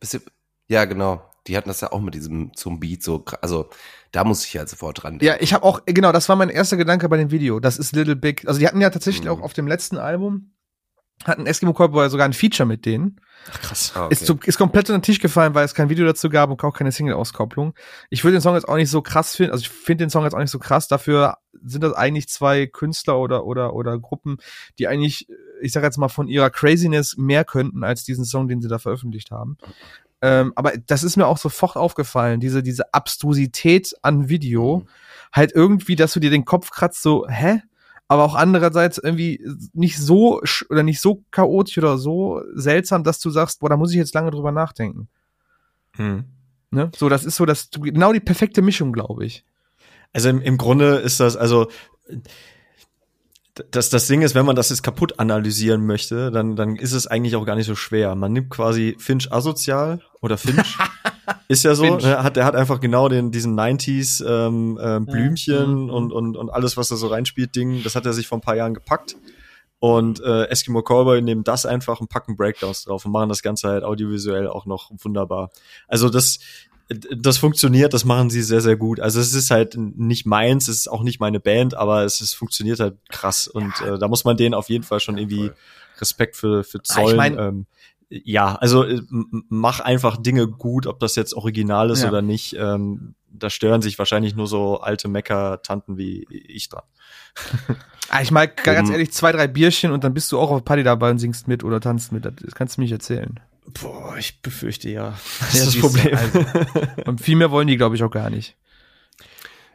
[0.68, 1.31] Ja, genau.
[1.48, 3.70] Die hatten das ja auch mit diesem zum Beat so, also
[4.12, 5.26] da muss ich ja sofort dran denken.
[5.26, 7.60] Ja, ich habe auch, genau, das war mein erster Gedanke bei dem Video.
[7.60, 8.48] Das ist Little Big.
[8.48, 9.32] Also die hatten ja tatsächlich mhm.
[9.32, 10.52] auch auf dem letzten Album
[11.26, 13.20] hat ein Eskimo Callboy sogar ein Feature mit denen.
[13.52, 13.92] Ach, krass.
[13.96, 14.14] Ah, okay.
[14.14, 16.64] Ist, zu, ist komplett unter den Tisch gefallen, weil es kein Video dazu gab und
[16.64, 17.74] auch keine Single-Auskopplung.
[18.10, 20.24] Ich würde den Song jetzt auch nicht so krass finden, also ich finde den Song
[20.24, 24.38] jetzt auch nicht so krass, dafür sind das eigentlich zwei Künstler oder, oder, oder Gruppen,
[24.80, 25.28] die eigentlich,
[25.62, 28.80] ich sag jetzt mal, von ihrer Craziness mehr könnten als diesen Song, den sie da
[28.80, 29.58] veröffentlicht haben.
[30.22, 34.88] Ähm, aber das ist mir auch sofort aufgefallen, diese, diese Abstrusität an Video, Mhm.
[35.34, 37.62] halt irgendwie, dass du dir den Kopf kratzt, so, hä?
[38.08, 39.42] Aber auch andererseits irgendwie
[39.74, 43.92] nicht so oder nicht so chaotisch oder so seltsam, dass du sagst, boah, da muss
[43.92, 45.08] ich jetzt lange drüber nachdenken.
[45.96, 46.26] Hm.
[46.72, 46.92] Ne?
[46.96, 49.46] So, das ist so das genau die perfekte Mischung, glaube ich.
[50.14, 51.70] Also im, im Grunde ist das, also
[53.72, 57.08] das, das Ding ist, wenn man das jetzt kaputt analysieren möchte, dann, dann ist es
[57.08, 58.16] eigentlich auch gar nicht so schwer.
[58.16, 60.78] Man nimmt quasi Finch asozial oder Finch.
[61.48, 62.04] ist ja so, Finch.
[62.04, 65.90] ne, hat, der hat einfach genau den, diesen 90s ähm, ähm, Blümchen Mhm.
[65.90, 68.42] und, und, und alles, was da so reinspielt, Ding, das hat er sich vor ein
[68.42, 69.16] paar Jahren gepackt.
[69.80, 73.68] Und äh, Eskimo Callboy nehmen das einfach und packen Breakdowns drauf und machen das Ganze
[73.68, 75.50] halt audiovisuell auch noch wunderbar.
[75.88, 76.38] Also das,
[77.16, 79.00] das funktioniert, das machen sie sehr, sehr gut.
[79.00, 82.34] Also es ist halt nicht meins, es ist auch nicht meine Band, aber es ist,
[82.34, 83.48] funktioniert halt krass.
[83.48, 85.56] Und äh, da muss man denen auf jeden Fall schon irgendwie voll.
[86.00, 87.18] Respekt für, für Ah, ich zollen.
[87.18, 87.66] mein- ähm,
[88.10, 92.10] ja, also äh, mach einfach Dinge gut, ob das jetzt original ist Ja.
[92.10, 92.56] oder nicht.
[92.60, 96.84] Ähm, da stören sich wahrscheinlich nur so alte Mecker-Tanten wie ich dran.
[98.10, 100.84] Ah, ich mag ganz ehrlich zwei, drei Bierchen und dann bist du auch auf Party
[100.84, 102.26] dabei und singst mit oder tanzt mit.
[102.26, 103.40] Das kannst du mir nicht erzählen.
[103.66, 105.18] Boah, ich befürchte ja.
[105.40, 106.18] Das Ja, ist das Problem.
[106.18, 106.46] also.
[107.06, 108.58] Und viel mehr wollen die, glaube ich, auch gar nicht.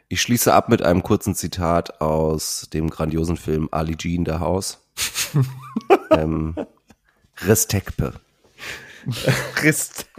[0.09, 4.33] Ich schließe ab mit einem kurzen Zitat aus dem grandiosen Film Ali G in the
[4.33, 4.79] House.
[6.11, 6.55] ähm,
[7.45, 8.13] Respekte.
[9.61, 10.09] Respekt.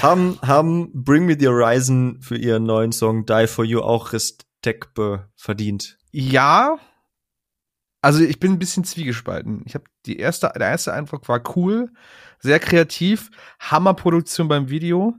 [0.00, 4.94] haben, haben Bring Me the Horizon für ihren neuen Song Die For You auch Respekt
[4.94, 5.98] be- verdient.
[6.12, 6.78] Ja.
[8.00, 9.62] Also ich bin ein bisschen zwiegespalten.
[9.66, 11.90] Ich habe die erste, der erste Eindruck war cool,
[12.44, 15.14] sehr kreativ, Hammerproduktion beim Video.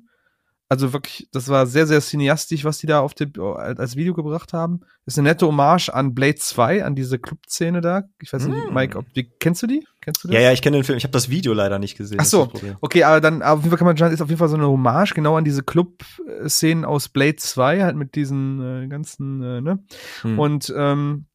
[0.69, 4.53] Also wirklich, das war sehr, sehr cineastisch, was die da auf dem, als Video gebracht
[4.53, 4.79] haben.
[5.05, 8.03] Das ist eine nette Hommage an Blade 2, an diese Club-Szene da.
[8.19, 8.73] Ich weiß nicht, Mm.
[8.73, 9.85] Mike, ob, wie, kennst du die?
[10.01, 10.35] Kennst du das?
[10.35, 10.97] Ja, ja, ich kenne den Film.
[10.97, 12.17] Ich habe das Video leider nicht gesehen.
[12.19, 12.51] Ach so.
[12.81, 14.67] Okay, aber dann auf jeden Fall kann man sagen, ist auf jeden Fall so eine
[14.67, 19.83] Hommage genau an diese Club-Szenen aus Blade 2, halt mit diesen äh, ganzen, äh, ne?
[20.21, 20.39] Hm.
[20.39, 21.25] Und ähm,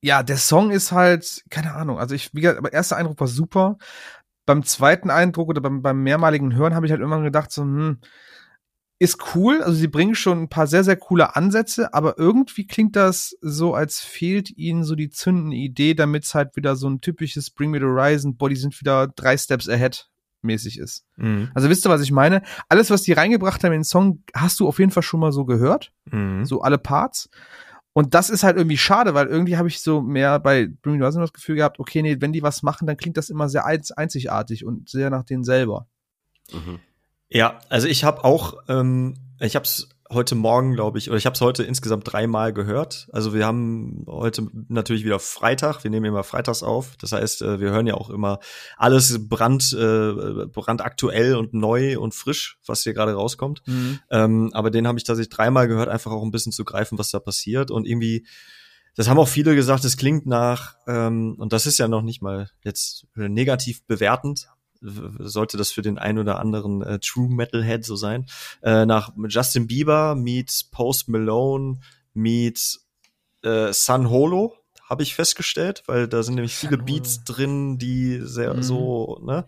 [0.00, 3.26] ja, der Song ist halt, keine Ahnung, also ich, wie gesagt, aber erster Eindruck war
[3.26, 3.78] super.
[4.46, 7.98] Beim zweiten Eindruck oder beim, beim mehrmaligen Hören habe ich halt irgendwann gedacht, so, hm,
[8.98, 12.94] ist cool, also sie bringen schon ein paar sehr, sehr coole Ansätze, aber irgendwie klingt
[12.96, 17.00] das so, als fehlt ihnen so die zündende Idee, damit es halt wieder so ein
[17.00, 20.08] typisches Bring Me the Horizon, Body sind wieder drei Steps ahead
[20.42, 21.04] mäßig ist.
[21.16, 21.50] Mhm.
[21.54, 22.42] Also wisst ihr, was ich meine?
[22.68, 25.32] Alles, was die reingebracht haben in den Song, hast du auf jeden Fall schon mal
[25.32, 26.44] so gehört Mhm.
[26.44, 27.30] so alle Parts.
[27.94, 31.22] Und das ist halt irgendwie schade, weil irgendwie habe ich so mehr bei the Horizon
[31.22, 33.92] das Gefühl gehabt, okay, nee, wenn die was machen, dann klingt das immer sehr einz
[33.92, 35.86] einzigartig und sehr nach denen selber.
[36.52, 36.80] Mhm.
[37.28, 41.26] Ja, also ich habe auch, ähm, ich habe es heute Morgen, glaube ich, oder ich
[41.26, 43.08] habe es heute insgesamt dreimal gehört.
[43.12, 46.96] Also wir haben heute natürlich wieder Freitag, wir nehmen immer freitags auf.
[46.98, 48.38] Das heißt, äh, wir hören ja auch immer
[48.76, 53.62] alles brand, äh, brandaktuell und neu und frisch, was hier gerade rauskommt.
[54.10, 57.10] Ähm, aber den habe ich tatsächlich dreimal gehört, einfach auch ein bisschen zu greifen, was
[57.10, 57.70] da passiert.
[57.70, 58.26] Und irgendwie,
[58.96, 62.22] das haben auch viele gesagt, es klingt nach, ähm, und das ist ja noch nicht
[62.22, 64.48] mal jetzt negativ bewertend,
[65.18, 68.26] sollte das für den einen oder anderen äh, True Metalhead so sein,
[68.62, 71.80] äh, nach Justin Bieber meets Post Malone
[72.12, 72.86] meets
[73.42, 74.54] äh, Sun Holo
[74.88, 78.62] habe ich festgestellt, weil da sind nämlich viele Beats drin, die sehr Mhm.
[78.62, 79.46] so, ne?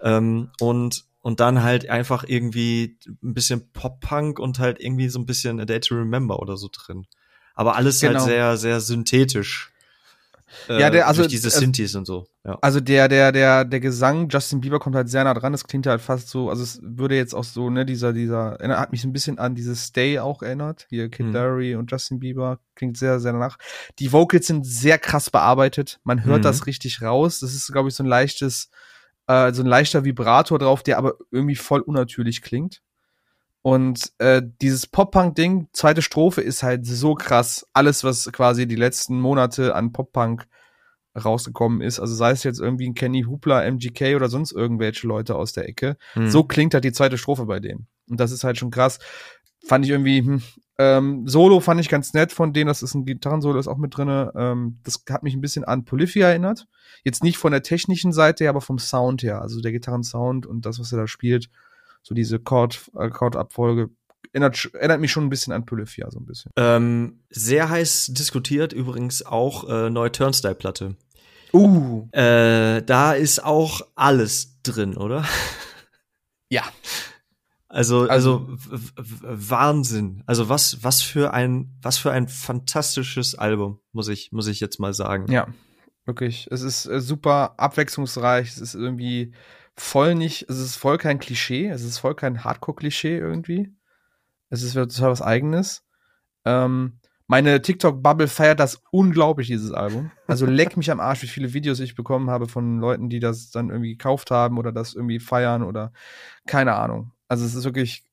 [0.00, 5.26] Ähm, und und dann halt einfach irgendwie ein bisschen Pop-Punk und halt irgendwie so ein
[5.26, 7.06] bisschen A Day to Remember oder so drin.
[7.54, 8.18] Aber alles Genau.
[8.18, 9.71] halt sehr, sehr synthetisch.
[10.68, 12.26] Äh, Ja, der- also- durch diese also- Synthes und so.
[12.44, 12.58] Ja.
[12.60, 15.52] Also der, der, der, der Gesang, Justin Bieber kommt halt sehr nah dran.
[15.52, 18.90] Das klingt halt fast so, also es würde jetzt auch so, ne, dieser, dieser, hat
[18.92, 20.86] mich so ein bisschen an dieses Stay auch erinnert.
[20.90, 21.32] Hier Kid Mhm.
[21.32, 23.58] Laroi und Justin Bieber klingt sehr, sehr danach.
[23.98, 26.00] Die Vocals sind sehr krass bearbeitet.
[26.04, 26.42] Man hört Mhm.
[26.42, 27.38] das richtig raus.
[27.40, 28.68] Das ist, glaube ich, so ein leichtes,
[29.28, 32.80] äh, so ein leichter Vibrator drauf, der aber irgendwie voll unnatürlich klingt.
[33.62, 37.66] Und äh, dieses Pop-Punk-Ding, zweite Strophe, ist halt so krass.
[37.72, 40.46] Alles, was quasi die letzten Monate an Pop-Punk
[41.16, 42.00] rausgekommen ist.
[42.00, 45.68] Also sei es jetzt irgendwie ein Kenny Hoopla, MGK oder sonst irgendwelche Leute aus der
[45.68, 45.96] Ecke.
[46.14, 46.30] Hm.
[46.30, 47.86] So klingt halt die zweite Strophe bei denen.
[48.08, 48.98] Und das ist halt schon krass.
[49.64, 50.42] Fand ich irgendwie, hm,
[50.78, 53.96] ähm, Solo fand ich ganz nett von denen, das ist ein Gitarrensolo, ist auch mit
[53.96, 54.32] drinne.
[54.34, 56.66] Ähm, das hat mich ein bisschen an Polyphia erinnert.
[57.04, 59.40] Jetzt nicht von der technischen Seite her, aber vom Sound her.
[59.40, 61.50] Also der Gitarrensound und das, was er da spielt,
[62.02, 63.90] so diese Chord, äh, Chordabfolge,
[64.32, 66.50] erinnert, erinnert mich schon ein bisschen an Polyphia, so ein bisschen.
[66.56, 70.96] Ähm, sehr heiß diskutiert übrigens auch äh, neue Turnstile-Platte.
[71.52, 72.08] Uh.
[72.12, 75.24] Äh, da ist auch alles drin, oder?
[76.48, 76.62] Ja.
[77.68, 78.56] Also, Also- also,
[79.22, 80.22] Wahnsinn.
[80.26, 84.78] Also was, was für ein, was für ein fantastisches Album, muss ich, muss ich jetzt
[84.78, 85.30] mal sagen.
[85.30, 85.46] Ja,
[86.04, 86.48] wirklich.
[86.50, 88.48] Es ist äh, super abwechslungsreich.
[88.48, 89.32] Es ist irgendwie
[89.76, 91.68] voll nicht, es ist voll kein Klischee.
[91.68, 93.72] Es ist voll kein Hardcore-Klischee irgendwie.
[94.50, 95.84] Es ist total was Eigenes.
[96.44, 100.10] Ähm, meine TikTok-Bubble feiert das unglaublich, dieses Album.
[100.26, 103.50] Also leck mich am Arsch, wie viele Videos ich bekommen habe von Leuten, die das
[103.50, 105.92] dann irgendwie gekauft haben oder das irgendwie feiern oder
[106.46, 107.12] keine Ahnung.
[107.28, 108.04] Also es ist wirklich,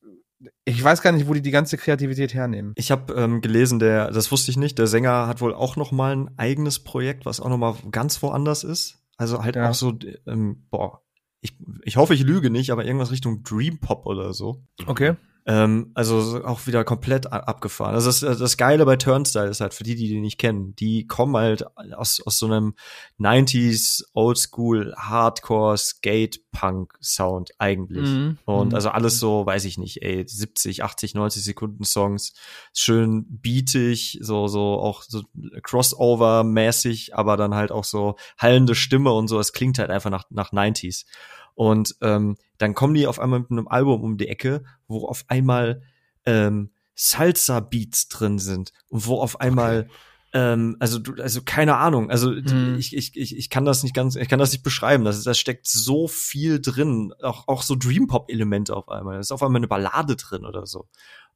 [0.64, 2.72] ich weiß gar nicht, wo die die ganze Kreativität hernehmen.
[2.76, 5.92] Ich habe ähm, gelesen, der, das wusste ich nicht, der Sänger hat wohl auch noch
[5.92, 9.02] mal ein eigenes Projekt, was auch noch mal ganz woanders ist.
[9.18, 9.68] Also halt Ja.
[9.68, 11.02] auch so, ähm, boah,
[11.40, 14.62] ich, ich hoffe, ich lüge nicht, aber irgendwas Richtung Dream Pop oder so.
[14.86, 15.14] Okay.
[15.50, 17.96] Ähm, also so auch wieder komplett abgefahren.
[17.96, 21.08] Also das, das Geile bei Turnstyle ist halt, für die, die die nicht kennen, die
[21.08, 21.64] kommen halt
[21.96, 22.74] aus, aus so einem
[23.18, 28.08] 90s Oldschool Hardcore Skate Punk Sound eigentlich.
[28.08, 28.38] Mhm.
[28.44, 28.74] Und Mhm.
[28.76, 32.32] also alles so, weiß ich nicht, ey, 70, 80, 90 Sekunden Songs,
[32.72, 35.22] schön beatig, so, so auch so
[35.62, 40.26] Crossover-mäßig, aber dann halt auch so hallende Stimme und so, es klingt halt einfach nach,
[40.30, 41.06] nach 90s.
[41.54, 45.24] Und ähm, dann kommen die auf einmal mit einem Album um die Ecke, wo auf
[45.28, 45.82] einmal
[46.24, 49.88] ähm, Salsa-Beats drin sind und wo auf einmal
[50.32, 52.76] ähm, also du, also keine Ahnung, also Mhm.
[52.78, 55.04] ich, ich, ich, ich kann das nicht ganz, ich kann das nicht beschreiben.
[55.04, 59.14] Das, da steckt so viel drin, auch, auch so Dream Pop Elemente auf einmal.
[59.14, 60.86] Da ist auf einmal eine Ballade drin oder so.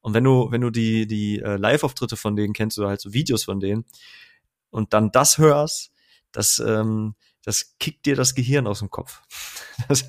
[0.00, 3.12] Und wenn du, wenn du die, die äh, Live-Auftritte von denen kennst oder halt so
[3.12, 3.84] Videos von denen
[4.70, 5.90] und dann das hörst,
[6.30, 9.22] das, ähm, das kickt dir das Gehirn aus dem Kopf.
[9.88, 10.08] Das,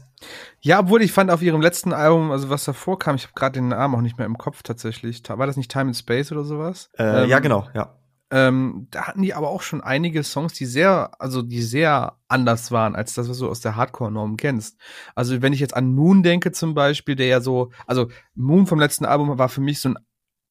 [0.61, 3.53] Ja, obwohl ich fand auf ihrem letzten Album, also was davor kam, ich habe gerade
[3.53, 5.23] den Namen auch nicht mehr im Kopf tatsächlich.
[5.27, 6.91] War das nicht Time and Space oder sowas?
[6.99, 7.97] äh, Ähm, ja, genau, ja.
[8.31, 12.71] Ähm, da hatten die aber auch schon einige Songs, die sehr, also die sehr anders
[12.71, 14.79] waren als das, was du aus der Hardcore-Norm kennst.
[15.13, 18.79] Also wenn ich jetzt an Moon denke zum Beispiel, der ja so, also Moon vom
[18.79, 19.97] letzten Album war für mich so ein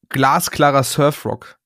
[0.09, 1.57] glasklarer Surfrock.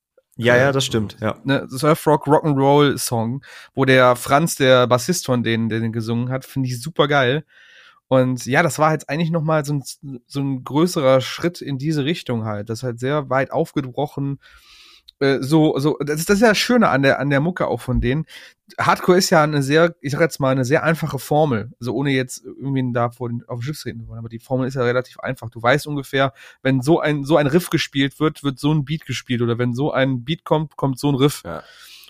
[0.44, 1.38] Ja, ja, das stimmt, ja.
[1.44, 6.44] ne, Surfrock Rock'n'Roll Song, wo der Franz, der Bassist von denen, der den gesungen hat,
[6.44, 7.44] finde ich super geil.
[8.08, 9.84] Und ja, das war jetzt eigentlich noch mal so ein,
[10.26, 12.68] so ein größerer Schritt in diese Richtung halt.
[12.68, 14.40] Das ist halt sehr weit aufgebrochen.
[15.20, 17.68] Äh, so, so, das ist das ist ja das Schöne an der, an der Mucke
[17.68, 18.26] auch von denen.
[18.78, 21.72] Hardcore ist ja eine sehr, ich sag jetzt mal, eine sehr einfache Formel.
[21.78, 24.18] Also ohne jetzt irgendwie da vor den, auf den Schiff reden zu wollen.
[24.18, 25.50] Aber die Formel ist ja relativ einfach.
[25.50, 29.06] Du weißt ungefähr, wenn so ein, so ein Riff gespielt wird, wird so ein Beat
[29.06, 29.42] gespielt.
[29.42, 31.42] Oder wenn so ein Beat kommt, kommt so ein Riff.
[31.44, 31.62] Ja.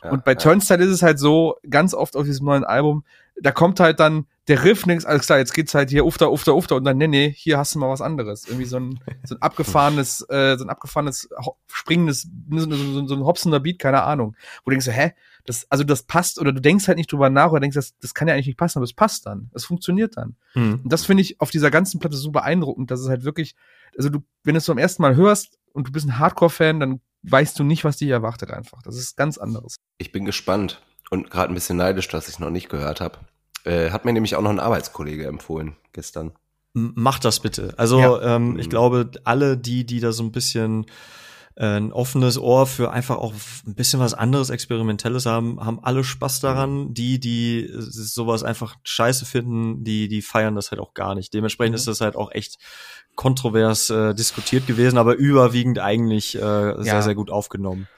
[0.02, 0.38] Ja, und bei ja.
[0.38, 3.04] Turnstile ist es halt so, ganz oft auf diesem neuen Album,
[3.42, 6.56] da kommt halt dann der Riff, nix, alles klar, jetzt geht's halt hier ufter, ufter,
[6.56, 8.46] ufter und dann, nee, nee, hier hast du mal was anderes.
[8.46, 11.28] Irgendwie so ein, so ein abgefahrenes, äh, so ein abgefahrenes,
[11.68, 14.34] springendes, so, so, so, so ein hopsender Beat, keine Ahnung.
[14.64, 15.12] Wo du denkst, hä,
[15.46, 18.12] das, also das passt, oder du denkst halt nicht drüber nach, oder denkst, das, das
[18.12, 19.50] kann ja eigentlich nicht passen, aber es passt dann.
[19.54, 20.36] Es funktioniert dann.
[20.54, 20.80] Mhm.
[20.82, 23.54] Und das finde ich auf dieser ganzen Platte so beeindruckend, dass es halt wirklich,
[23.96, 27.00] also du, wenn du es zum ersten Mal hörst und du bist ein Hardcore-Fan, dann
[27.22, 28.82] weißt du nicht, was dich erwartet einfach.
[28.82, 29.76] Das ist ganz anderes.
[29.98, 33.18] Ich bin gespannt und gerade ein bisschen neidisch, dass ich noch nicht gehört habe.
[33.64, 36.32] Äh, hat mir nämlich auch noch ein Arbeitskollege empfohlen gestern.
[36.72, 37.74] Macht das bitte.
[37.76, 38.36] Also Ja.
[38.36, 38.70] ähm, ich Mhm.
[38.70, 40.86] glaube, alle die, die da so ein bisschen
[41.56, 43.34] äh, ein offenes Ohr für einfach auch
[43.66, 46.94] ein bisschen was anderes, Experimentelles haben, haben alle Spaß daran.
[46.94, 51.34] Die, die sowas einfach scheiße finden, die, die feiern das halt auch gar nicht.
[51.34, 51.76] Dementsprechend Mhm.
[51.76, 52.56] ist das halt auch echt
[53.16, 57.88] kontrovers äh, diskutiert gewesen, aber überwiegend eigentlich äh, sehr, sehr gut aufgenommen.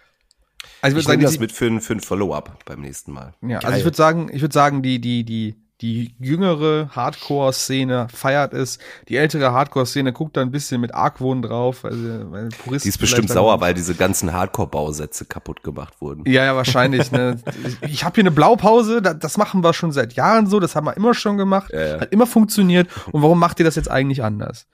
[0.80, 3.34] Also Ich nehme das die, mit für ein, für ein Follow-up beim nächsten Mal.
[3.42, 3.78] ja, also Geil.
[3.78, 8.78] ich würde sagen, ich würde sagen, die, die, die, die jüngere Hardcore-Szene feiert es.
[9.08, 11.84] Die ältere Hardcore-Szene guckt da ein bisschen mit Argwohn drauf.
[11.84, 16.24] Also, weil Puristen Die ist bestimmt sauer, sagen- weil diese ganzen Hardcore-Bausätze kaputt gemacht wurden.
[16.26, 17.10] Ja, ja, wahrscheinlich.
[17.12, 17.36] Ne?
[17.82, 20.86] Ich habe hier eine Blaupause, da- das machen wir schon seit Jahren so, das haben
[20.86, 22.00] wir immer schon gemacht, Ja, ja.
[22.00, 22.88] hat immer funktioniert.
[23.12, 24.66] Und warum macht ihr das jetzt eigentlich anders?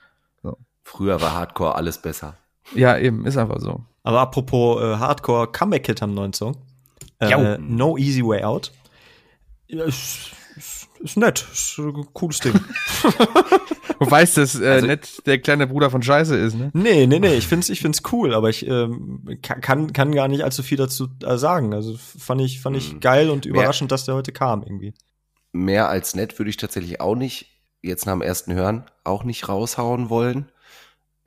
[0.84, 2.34] Früher war Hardcore alles besser.
[2.74, 3.82] Ja, eben, ist einfach so.
[4.08, 6.56] Aber apropos äh, Hardcore Comeback Kid haben einen neuen Song.
[7.20, 8.72] Äh, no Easy Way Out.
[9.66, 12.54] Ja, ist, ist, ist nett, ist ein cooles Ding.
[14.00, 16.70] Du weißt, dass äh, Also- nett der kleine Bruder von Scheiße ist, ne?
[16.72, 20.44] Nee, nee, nee, ich find's, ich find's cool, aber ich ähm, kann- kann, gar nicht
[20.44, 21.74] allzu viel dazu äh, sagen.
[21.74, 23.00] Also fand ich, fand ich Mhm.
[23.00, 24.94] geil und überraschend, dass der heute kam irgendwie.
[25.52, 27.46] Mehr als nett würde ich tatsächlich auch nicht,
[27.82, 30.48] jetzt nach dem ersten Hören, auch nicht raushauen wollen.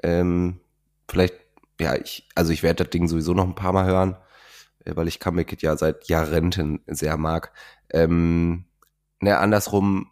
[0.01, 0.61] Ähm,
[1.09, 1.33] vielleicht,
[1.81, 4.15] ja, ich, also ich werde das Ding sowieso noch ein paar Mal hören,
[4.85, 7.51] äh, weil ich Comeback Kid ja seit Jahrzehnten sehr mag.
[7.89, 8.65] Ähm,
[9.19, 10.11] ne, andersrum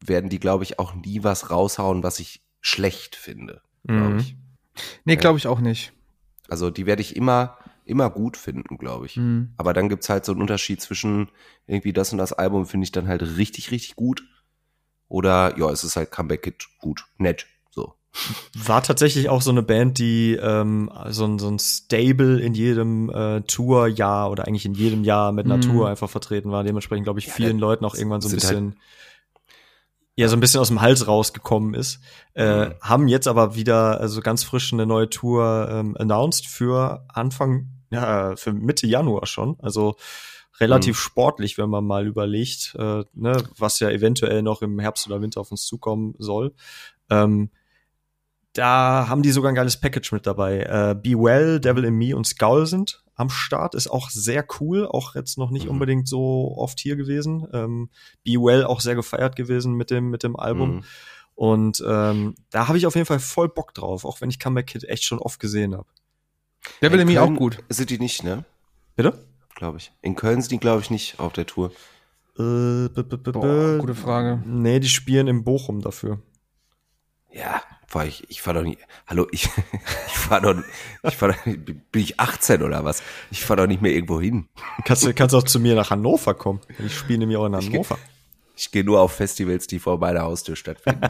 [0.00, 4.18] werden die, glaube ich, auch nie was raushauen, was ich schlecht finde, glaube Mhm.
[4.20, 4.36] ich.
[5.04, 5.92] Nee, glaube ich auch nicht.
[6.48, 9.16] Also die werde ich immer, immer gut finden, glaube ich.
[9.16, 9.52] Mhm.
[9.56, 11.30] Aber dann gibt's halt so einen Unterschied zwischen
[11.66, 14.22] irgendwie das und das Album finde ich dann halt richtig, richtig gut.
[15.08, 17.46] Oder ja, es ist halt Comeback Kid gut, nett.
[18.54, 23.10] War tatsächlich auch so eine Band, die ähm, so, ein, so ein Stable in jedem
[23.10, 25.62] äh, Tourjahr oder eigentlich in jedem Jahr mit einer Mhm.
[25.62, 26.64] Tour einfach vertreten war.
[26.64, 28.76] Dementsprechend, glaube ich, Ja, vielen Leuten auch irgendwann so ein halt- bisschen
[30.16, 32.00] ja, so ein bisschen aus dem Hals rausgekommen ist.
[32.34, 32.74] Äh, Mhm.
[32.80, 38.34] Haben jetzt aber wieder also ganz frisch eine neue Tour ähm, announced für Anfang, ja,
[38.34, 39.56] für Mitte Januar schon.
[39.60, 39.94] Also
[40.58, 41.00] relativ Mhm.
[41.00, 45.40] sportlich, wenn man mal überlegt, äh, ne, was ja eventuell noch im Herbst oder Winter
[45.40, 46.52] auf uns zukommen soll.
[47.10, 47.50] Ähm,
[48.58, 50.60] da haben die sogar ein geiles Package mit dabei.
[50.60, 53.74] Äh, Be Well, Devil in Me und Skull sind am Start.
[53.74, 54.86] Ist auch sehr cool.
[54.86, 55.70] Auch jetzt noch nicht Mhm.
[55.72, 57.46] unbedingt so oft hier gewesen.
[57.52, 57.90] Ähm,
[58.24, 60.76] Be Well auch sehr gefeiert gewesen mit dem, mit dem Album.
[60.76, 60.84] Mhm.
[61.34, 64.66] Und ähm, da habe ich auf jeden Fall voll Bock drauf, auch wenn ich Comeback
[64.66, 65.86] Kid echt schon oft gesehen habe.
[66.82, 67.58] Der will In mir auch gut.
[67.68, 68.44] Sind die nicht, ne?
[68.96, 69.24] Bitte?
[69.54, 69.92] Glaube ich.
[70.02, 71.70] In Köln sind die, glaube ich, nicht auf der Tour.
[72.36, 74.42] Äh, b -b -b Boah, -b gute Frage.
[74.46, 76.18] Nee, die spielen in Bochum dafür.
[77.38, 78.80] Ja, fahr ich, ich fahr doch nicht.
[79.06, 79.44] Hallo, ich,
[80.06, 80.56] ich fahr doch,
[81.04, 83.02] ich fahr doch, bin ich 18 oder was?
[83.30, 84.48] Ich fahr doch nicht mehr irgendwo hin.
[84.84, 86.60] Kannst du kannst auch zu mir nach Hannover kommen.
[86.78, 87.98] Ich spiele nämlich auch in Hannover.
[88.56, 91.08] Ich gehe nur auf Festivals, die vor meiner Haustür stattfinden.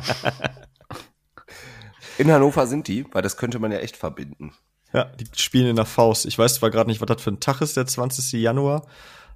[2.19, 4.53] In Hannover sind die, weil das könnte man ja echt verbinden.
[4.93, 6.27] Ja, die spielen in der Faust.
[6.27, 8.33] Ich weiß zwar gerade nicht, was das für ein Tag ist, der 20.
[8.33, 8.87] Januar,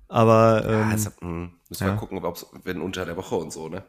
[0.09, 1.93] aber ähm, Also, mh, müssen ja.
[1.93, 3.83] wir gucken, ob's, wenn unter der Woche und so, ne?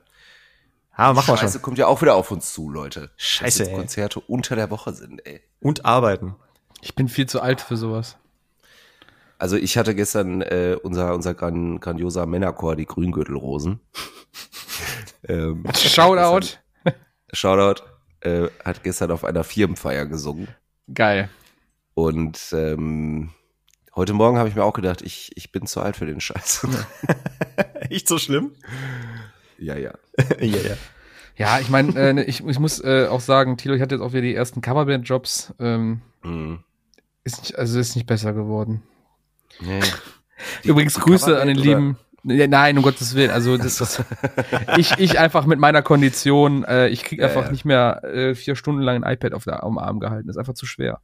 [0.93, 1.61] Ah, machen wir Scheiße schon.
[1.61, 3.11] kommt ja auch wieder auf uns zu, Leute.
[3.17, 3.75] Scheiße, Dass jetzt ey.
[3.75, 5.41] Konzerte unter der Woche sind, ey.
[5.59, 6.35] Und arbeiten.
[6.81, 8.17] Ich bin viel zu alt für sowas.
[9.37, 13.79] Also ich hatte gestern äh, unser, unser gran, grandioser Männerchor, die Grüngürtelrosen.
[15.27, 16.57] ähm, Shoutout.
[17.33, 17.83] Shoutout,
[18.21, 20.47] äh, hat gestern auf einer Firmenfeier gesungen.
[20.93, 21.29] Geil.
[21.93, 23.31] Und ähm,
[23.95, 26.67] heute Morgen habe ich mir auch gedacht, ich, ich bin zu alt für den Scheiß.
[27.89, 28.55] Echt so schlimm?
[29.63, 29.93] Ja, ja.
[30.39, 30.75] ja, ja.
[31.35, 34.01] Ja, ich meine, äh, ne, ich, ich muss äh, auch sagen, Tilo, ich hatte jetzt
[34.03, 35.53] auch wieder die ersten Coverband-Jobs.
[35.59, 36.59] Ähm, Mhm.
[37.23, 38.83] ist nicht, also ist nicht besser geworden.
[39.59, 39.79] Nee.
[40.63, 41.97] Übrigens die Grüße an den Coverband lieben.
[42.25, 43.31] Nee, Nein, um Gottes Willen.
[43.31, 44.01] Also das, das,
[44.77, 47.51] ich, ich einfach mit meiner Kondition, äh, ich krieg Ja, einfach ja.
[47.51, 50.27] nicht mehr äh, vier Stunden lang ein iPad auf der, am Arm gehalten.
[50.27, 51.01] Das ist einfach zu schwer.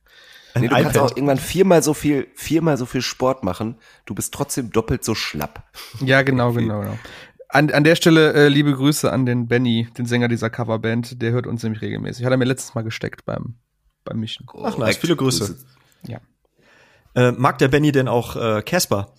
[0.54, 1.12] Ein Nee, du kannst iPad.
[1.12, 3.76] auch irgendwann viermal so viel, viermal so viel Sport machen.
[4.06, 5.64] Du bist trotzdem doppelt so schlapp.
[6.00, 6.98] Ja, genau, genau, genau.
[7.50, 11.22] An, an der Stelle äh, liebe Grüße an den Benny, den Sänger dieser Coverband.
[11.22, 12.24] Der hört uns nämlich regelmäßig.
[12.24, 13.56] Hat er mir letztes Mal gesteckt beim,
[14.04, 14.46] beim Mischen.
[14.64, 14.98] Ach, nice.
[14.98, 15.58] Viele Grüße.
[16.08, 16.20] Ja.
[17.16, 19.14] Äh, mag der Benny denn auch äh, Casper?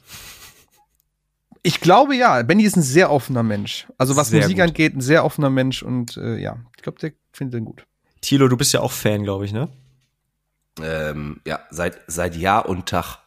[1.63, 3.87] Ich glaube ja, Benny ist ein sehr offener Mensch.
[3.99, 4.69] Also was Sehr Musik gut.
[4.69, 7.85] angeht, ein sehr offener Mensch und äh, ja, ich glaube, der findet den gut.
[8.23, 9.69] Tilo, du bist ja auch Fan, glaube ich, ne?
[10.81, 13.19] Ähm, ja, seit, seit Jahr und Tag.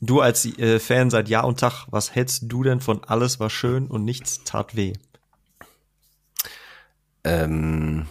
[0.00, 3.50] Du als äh, Fan seit Jahr und Tag, was hältst du denn von alles war
[3.50, 4.92] schön und nichts tat weh?
[7.24, 8.06] Ähm,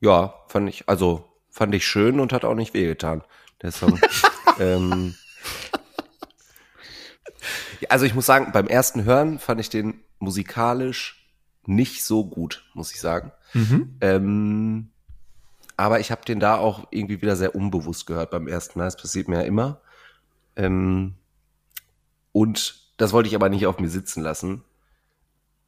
[0.00, 3.22] ja, fand ich, also fand ich schön und hat auch nicht wehgetan,
[3.62, 3.98] der Song.
[4.60, 5.14] ähm,
[7.88, 11.32] also ich muss sagen, beim ersten Hören fand ich den musikalisch
[11.64, 13.32] nicht so gut, muss ich sagen.
[13.54, 13.96] Mhm.
[14.00, 14.90] Ähm,
[15.76, 18.86] aber ich habe den da auch irgendwie wieder sehr unbewusst gehört beim ersten Mal.
[18.86, 19.80] Das passiert mir ja immer.
[20.58, 21.14] Ähm,
[22.32, 24.62] und das wollte ich aber nicht auf mir sitzen lassen.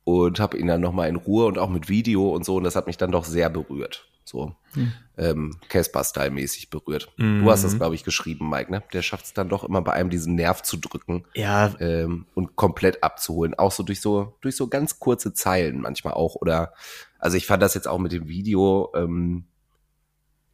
[0.05, 2.57] Und habe ihn dann nochmal in Ruhe und auch mit Video und so.
[2.57, 4.09] Und das hat mich dann doch sehr berührt.
[4.25, 4.93] So Hm.
[5.19, 7.13] ähm, Casper-Style-mäßig berührt.
[7.17, 7.43] Mhm.
[7.43, 8.83] Du hast das, glaube ich, geschrieben, Mike, ne?
[8.93, 12.55] Der schafft es dann doch immer bei einem diesen Nerv zu drücken Ja, ähm, und
[12.55, 13.55] komplett abzuholen.
[13.55, 16.37] Auch so durch so durch so ganz kurze Zeilen manchmal auch.
[16.37, 16.73] Oder
[17.19, 18.93] also ich fand das jetzt auch mit dem Video.
[18.95, 19.45] Ähm,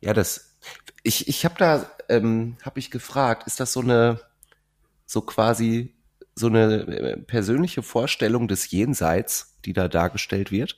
[0.00, 0.45] ja, das.
[1.02, 4.20] Ich ich habe da ähm, habe ich gefragt, ist das so eine
[5.06, 5.94] so quasi
[6.34, 10.76] so eine äh, persönliche Vorstellung des Jenseits, die da dargestellt wird?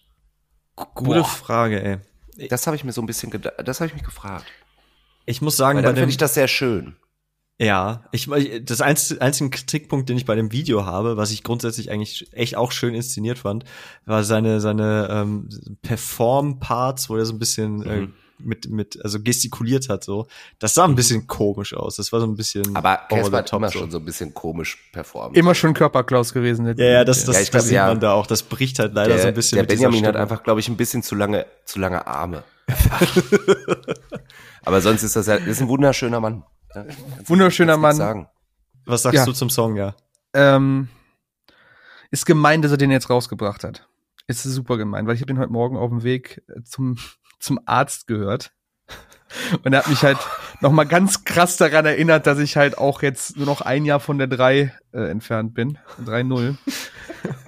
[0.94, 1.24] gute Boah.
[1.24, 2.48] Frage, ey.
[2.48, 3.54] Das habe ich mir so ein bisschen gedacht.
[3.64, 4.46] Das habe ich mich gefragt.
[5.26, 6.96] Ich muss sagen, Weil dann finde ich das sehr schön.
[7.60, 8.30] Ja, ich
[8.62, 12.54] das einzige, einzige Kritikpunkt, den ich bei dem Video habe, was ich grundsätzlich eigentlich echt
[12.54, 13.64] auch schön inszeniert fand,
[14.06, 15.48] war seine seine ähm,
[15.82, 18.14] Perform-Parts, wo er so ein bisschen äh, Mhm.
[18.38, 20.26] Mit mit also gestikuliert hat so.
[20.58, 21.96] Das sah ein bisschen komisch aus.
[21.96, 23.78] Das war so ein bisschen Aber Casper hat top immer so.
[23.80, 25.36] schon so ein bisschen komisch performt.
[25.36, 26.66] Immer schon Körperklaus gewesen.
[26.76, 27.86] Ja, ja, das, das, Ja, ich das glaub, sieht ja.
[27.86, 28.26] man da auch.
[28.26, 30.76] Das bricht halt leider der, so ein bisschen der Benjamin hat einfach, glaube ich, ein
[30.76, 32.44] bisschen zu lange, zu lange Arme.
[34.64, 36.44] Aber sonst ist das ja, ist ein wunderschöner Mann.
[36.74, 36.84] Ja,
[37.24, 37.96] Wunderschöner Mann.
[37.96, 38.28] Sagen.
[38.84, 39.24] Was sagst Ja.
[39.24, 39.94] du zum Song, ja?
[40.34, 40.88] Ähm,
[42.10, 43.86] ist gemein, dass er den jetzt rausgebracht hat.
[44.26, 46.98] Ist super gemein, weil ich habe den heute Morgen auf dem Weg zum,
[47.38, 48.52] zum Arzt gehört.
[49.62, 50.18] Und er hat mich halt,
[50.60, 54.00] noch mal ganz krass daran erinnert, dass ich halt auch jetzt nur noch ein Jahr
[54.00, 55.78] von der 3 äh, entfernt bin.
[56.04, 56.56] 3-0.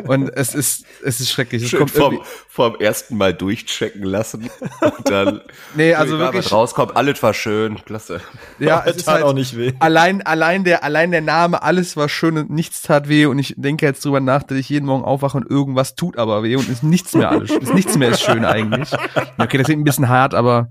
[0.05, 1.63] Und es ist, es ist schrecklich.
[1.63, 5.41] Es Schön kommt vom, vom ersten Mal durchchecken lassen und dann
[5.75, 8.21] Nee, also wirklich- rauskommt, alles war schön, klasse.
[8.59, 9.73] ja, es es tat halt, auch nicht weh.
[9.79, 13.55] allein, allein der, allein der Name, alles war schön und nichts tat weh und ich
[13.57, 16.69] denke jetzt drüber nach, dass ich jeden Morgen aufwache und irgendwas tut aber weh und
[16.69, 18.91] ist nichts mehr alles, ist nichts mehr ist schön eigentlich.
[19.39, 20.71] Okay, das klingt ein bisschen hart, aber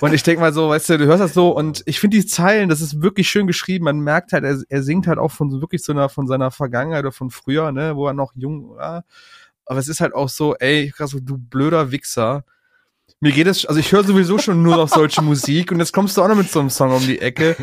[0.00, 2.26] und ich denke mal so, weißt du, du hörst das so und ich finde die
[2.26, 3.84] Zeilen, das ist wirklich schön geschrieben.
[3.86, 6.50] Man merkt halt, er, er singt halt auch von so wirklich so einer von seiner
[6.50, 9.04] Vergangenheit oder von früher, ne, wo er noch jung war.
[9.64, 12.44] Aber es ist halt auch so, ey, krass, so, du blöder Wichser.
[13.20, 16.16] Mir geht es, also ich höre sowieso schon nur noch solche Musik und jetzt kommst
[16.16, 17.56] du auch noch mit so einem Song um die Ecke.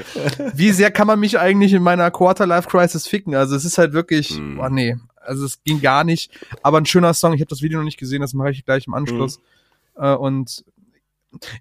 [0.56, 3.36] Wie sehr kann man mich eigentlich in meiner Quarter-Life-Crisis ficken?
[3.36, 4.60] Also es ist halt wirklich, Hm.
[4.60, 6.32] oh nee, also es ging gar nicht.
[6.64, 8.88] Aber ein schöner Song, ich habe das Video noch nicht gesehen, das mache ich gleich
[8.88, 9.40] im Anschluss.
[9.96, 10.66] Äh, und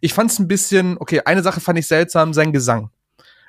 [0.01, 2.91] ich fand es ein bisschen, okay, eine Sache fand ich seltsam, sein Gesang.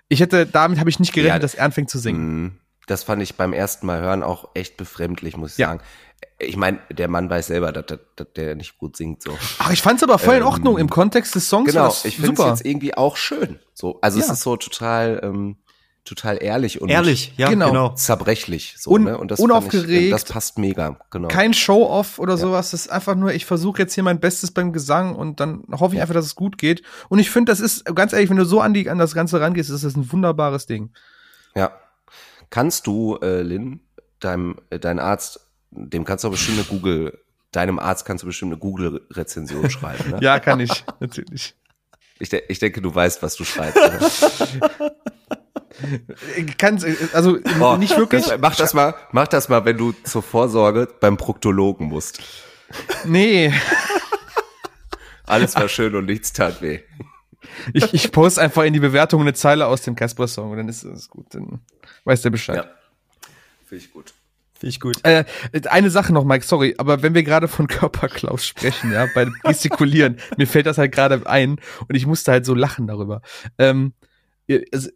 [0.09, 1.39] Ich hätte, damit habe ich nicht gerechnet, Ja.
[1.39, 2.59] dass er anfängt zu singen.
[2.87, 5.67] Das fand ich beim ersten Mal hören auch echt befremdlich, muss ich Ja.
[5.69, 5.81] sagen.
[6.39, 9.21] Ich meine, der Mann weiß selber, dass, dass, dass der nicht gut singt.
[9.21, 9.37] So.
[9.59, 10.77] Ach, ich fand's aber voll in Ähm, Ordnung.
[10.77, 13.59] Im Kontext des Songs Genau, ich finde es jetzt irgendwie auch schön.
[13.73, 14.33] So, also es Ja.
[14.33, 15.57] ist so total, ähm,
[16.05, 17.67] total ehrlich und Ehrlich, ja, Genau.
[17.69, 17.89] genau.
[17.95, 18.75] zerbrechlich.
[18.77, 19.17] So, Un- ne?
[19.17, 19.85] Und das unaufgeregt.
[19.89, 21.29] Fand ich, das passt mega, genau.
[21.29, 22.71] Kein Show-off oder sowas.
[22.71, 25.95] Das ist einfach nur, ich versuche jetzt hier mein Bestes beim Gesang und dann hoffe
[25.95, 26.83] ich einfach, dass es gut geht.
[27.07, 29.39] Und ich finde, das ist, ganz ehrlich, wenn du so an, die, an das Ganze
[29.39, 30.91] rangehst, ist das ein wunderbares Ding.
[31.55, 31.71] Ja.
[32.53, 33.79] Kannst du, äh, Lynn,
[34.19, 35.39] deinem, äh, dein Arzt,
[35.71, 37.17] dem kannst du bestimmt eine Google,
[37.51, 40.19] deinem Arzt kannst du bestimmt eine Google-Rezension schreiben, ne?
[40.21, 41.55] Ja, kann ich, natürlich.
[42.19, 43.75] Ich, de ich denke, du weißt, was du schreibst.
[43.81, 44.91] oder?
[46.59, 46.79] Kann,
[47.13, 48.23] also Oh, nicht wirklich.
[48.23, 52.21] Das, mach das mal, mach das mal, wenn du zur Vorsorge beim Proktologen musst.
[53.03, 53.51] Nee.
[55.25, 56.81] Alles war schön und nichts tat weh.
[57.73, 60.83] Ich, ich poste einfach in die Bewertung eine Zeile aus dem Casper-Song und dann ist
[60.83, 61.27] es gut.
[61.29, 61.61] Dann
[62.05, 62.57] weiß der Bescheid.
[62.57, 62.65] Ja.
[63.65, 64.13] Finde ich gut.
[64.53, 64.97] Finde ich gut.
[65.03, 65.25] Äh,
[65.69, 70.17] eine Sache noch, Mike, sorry, aber wenn wir gerade von Körperklaus sprechen, ja, bei Gestikulieren,
[70.37, 73.21] mir fällt das halt gerade ein und ich musste halt so lachen darüber.
[73.57, 73.93] Ähm,
[74.47, 74.93] es,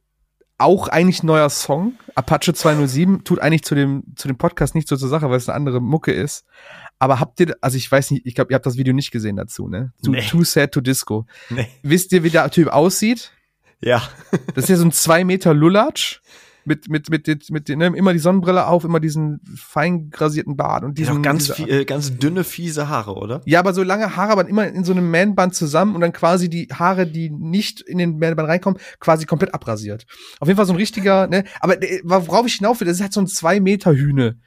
[0.58, 4.88] auch eigentlich ein neuer Song, Apache 207, tut eigentlich zu dem, zu dem Podcast nicht
[4.88, 6.46] so zur Sache, weil es eine andere Mucke ist.
[7.00, 9.36] Aber habt ihr, also ich weiß nicht, ich glaube, ihr habt das Video nicht gesehen
[9.36, 9.94] dazu, ne?
[10.04, 10.26] Too, Nee.
[10.28, 11.26] too Sad to Disco.
[11.50, 11.68] Nee.
[11.84, 13.32] Wisst ihr, wie der Typ aussieht?
[13.82, 14.02] Ja.
[14.56, 16.20] Das ist ja so ein zwei Meter Lulatsch.
[16.66, 20.84] Mit, mit, mit, mit, mit, ne, immer die Sonnenbrille auf, immer diesen fein grasierten Bart
[20.84, 21.20] und Die diesen.
[21.20, 23.42] auch ganz, diese- äh, ganz dünne, fiese Haare, oder?
[23.46, 26.50] ja, aber so lange Haare, aber immer in so einem Man-Band zusammen und dann quasi
[26.50, 30.06] die Haare, die nicht in den Man-Band reinkommen, quasi komplett abrasiert.
[30.42, 31.78] Auf jeden Fall so ein richtiger, ne, aber
[32.28, 34.38] worauf ich hinauf will, das ist halt so ein zwei Meter Hühne.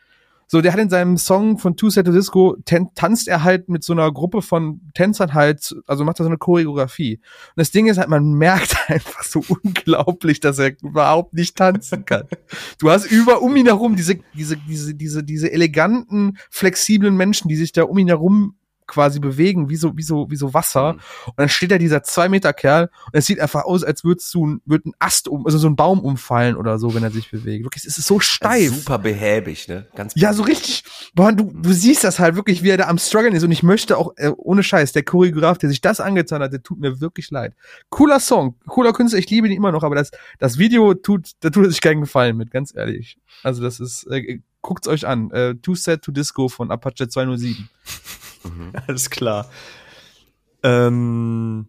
[0.52, 3.68] So, der hat in seinem Song von Two Set to Disco, tan tanzt er halt
[3.68, 7.18] mit so einer Gruppe von Tänzern halt, also macht er so eine Choreografie.
[7.18, 12.04] Und das Ding ist halt, man merkt einfach so unglaublich, dass er überhaupt nicht tanzen
[12.04, 12.24] kann.
[12.80, 17.54] Du hast über um ihn herum diese, diese, diese, diese, diese eleganten, flexiblen Menschen, die
[17.54, 18.56] sich da um ihn herum
[18.90, 20.96] quasi bewegen, wie so, wie so, wie so Wasser.
[21.26, 24.34] Und dann steht da dieser zwei Meter Kerl und es sieht einfach aus, als würdest
[24.34, 27.30] du, würd ein Ast um, also so ein Baum umfallen oder so, wenn er sich
[27.30, 27.64] bewegt.
[27.64, 28.74] Wirklich, es ist so steif.
[28.74, 29.86] Super behäbig, ne?
[29.94, 30.84] Ganz Ja, so richtig.
[31.14, 33.44] Boah, du, du siehst das halt wirklich, wie er da am struggeln ist.
[33.44, 36.62] Und ich möchte auch, äh, ohne Scheiß, der Choreograf, der sich das angetan hat, der
[36.62, 37.54] tut mir wirklich leid.
[37.88, 41.50] Cooler Song, cooler Künstler, ich liebe ihn immer noch, aber das, das Video tut, da
[41.50, 43.16] tut er sich keinen Gefallen mit, ganz ehrlich.
[43.42, 45.30] Also das ist, äh, guckt's euch an.
[45.30, 47.68] Äh, Too Set to Disco von Apache 207.
[48.44, 48.72] Mhm.
[48.86, 49.48] Alles klar.
[50.62, 51.68] Ähm,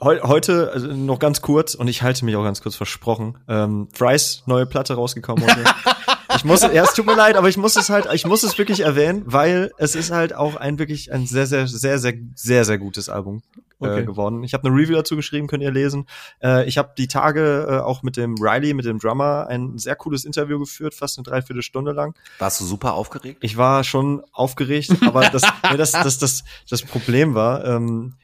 [0.00, 3.88] heu, heute, also noch ganz kurz, und ich halte mich auch ganz kurz versprochen, ähm,
[3.92, 5.64] Fry's neue Platte rausgekommen heute.
[6.36, 8.58] ich muss, ja, es tut mir leid, aber ich muss es halt, ich muss es
[8.58, 12.64] wirklich erwähnen, weil es ist halt auch ein wirklich ein sehr, sehr, sehr, sehr, sehr,
[12.64, 13.42] sehr gutes Album
[13.80, 14.04] äh, Okay.
[14.04, 14.42] geworden.
[14.44, 16.06] Ich habe eine Review dazu geschrieben, könnt ihr lesen.
[16.42, 19.96] Äh, ich habe die Tage äh, auch mit dem Riley, mit dem Drummer, ein sehr
[19.96, 22.14] cooles Interview geführt, fast eine Dreiviertelstunde lang.
[22.38, 23.38] Warst du super aufgeregt?
[23.42, 28.14] Ich war schon aufgeregt, aber das, nee, das, das, das, das Problem war, ähm,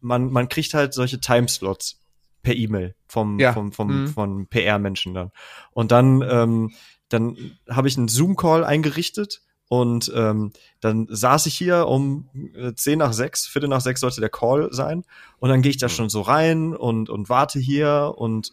[0.00, 2.00] man, man kriegt halt solche Timeslots
[2.46, 3.52] per E-Mail vom, Ja.
[3.52, 4.08] vom, vom, Mhm.
[4.08, 5.32] von PR-Menschen dann.
[5.72, 6.70] Und dann, ähm,
[7.08, 7.36] dann
[7.68, 13.12] habe ich einen Zoom-Call eingerichtet und ähm, dann saß ich hier um äh, 10 nach
[13.12, 15.02] 6, Viertel nach 6 sollte der Call sein.
[15.40, 18.52] Und dann gehe ich da schon so rein und, und warte hier und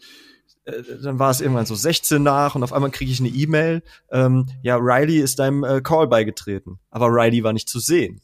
[0.64, 0.72] äh,
[1.04, 4.46] dann war es irgendwann so 16 nach und auf einmal kriege ich eine E-Mail, ähm,
[4.62, 6.80] ja, Riley ist deinem äh, Call beigetreten.
[6.90, 8.20] Aber Riley war nicht zu sehen.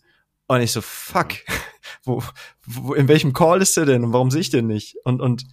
[0.49, 1.29] Und ich so, fuck,
[2.05, 2.25] wo,
[2.67, 4.97] wo, in welchem Call ist er denn und warum sehe ich den nicht?
[5.05, 5.45] Und, und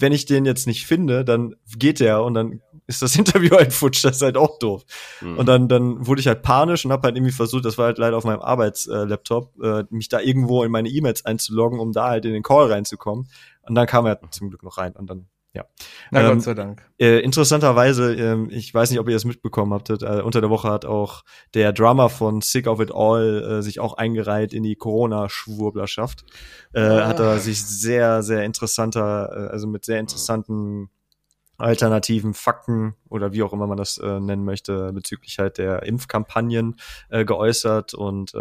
[0.00, 3.72] wenn ich den jetzt nicht finde, dann geht der und dann ist das Interview halt
[3.72, 4.84] futsch, das ist halt auch doof.
[5.20, 5.38] Mhm.
[5.38, 7.98] Und dann, dann wurde ich halt panisch und habe halt irgendwie versucht, das war halt
[7.98, 12.24] leider auf meinem Arbeitslaptop, äh, mich da irgendwo in meine E-Mails einzuloggen, um da halt
[12.24, 13.28] in den Call reinzukommen.
[13.62, 15.64] Und dann kam er zum Glück noch rein und dann ja.
[16.12, 16.88] Na ähm, Gott sei Dank.
[16.98, 20.70] Äh, interessanterweise, äh, ich weiß nicht, ob ihr es mitbekommen habt, äh, unter der Woche
[20.70, 21.24] hat auch
[21.54, 26.24] der Drummer von Sick of It All äh, sich auch eingereiht in die Corona-Schwurblerschaft.
[26.72, 27.08] Äh, ah.
[27.08, 30.90] Hat er sich sehr, sehr interessanter, äh, also mit sehr interessanten
[31.58, 36.76] alternativen Fakten oder wie auch immer man das nennen möchte, bezüglich halt der Impfkampagnen
[37.10, 38.32] geäußert und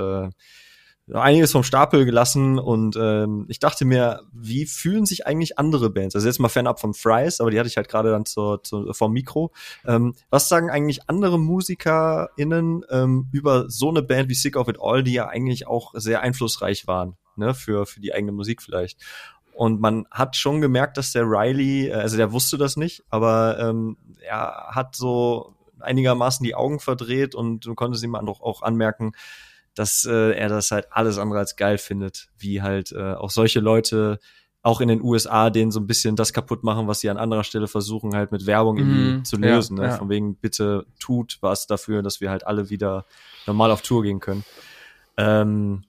[1.14, 6.16] einiges vom Stapel gelassen und ähm, ich dachte mir, wie fühlen sich eigentlich andere Bands?
[6.16, 8.94] Also jetzt mal fernab von Fries, aber die hatte ich halt gerade dann zur, zur,
[8.94, 9.52] vom Mikro.
[9.86, 14.78] Ähm, was sagen eigentlich andere MusikerInnen ähm, über so eine Band wie Sick of It
[14.80, 19.00] All, die ja eigentlich auch sehr einflussreich waren, ne, für, für die eigene Musik vielleicht.
[19.54, 23.60] Und man hat schon gemerkt, dass der Riley, äh, also der wusste das nicht, aber
[23.60, 29.14] ähm, er hat so einigermaßen die Augen verdreht und du konntest ihm auch, auch anmerken,
[29.76, 33.60] dass äh, er das halt alles andere als geil findet, wie halt äh, auch solche
[33.60, 34.20] Leute
[34.62, 37.44] auch in den USA denen so ein bisschen das kaputt machen, was sie an anderer
[37.44, 39.78] Stelle versuchen, halt mit Werbung irgendwie mm, zu lösen.
[39.78, 39.90] Ja, ne?
[39.90, 39.98] ja.
[39.98, 43.06] Von wegen, bitte tut was dafür, dass wir halt alle wieder
[43.48, 44.44] normal auf Tour gehen können.
[45.16, 45.84] Ähm,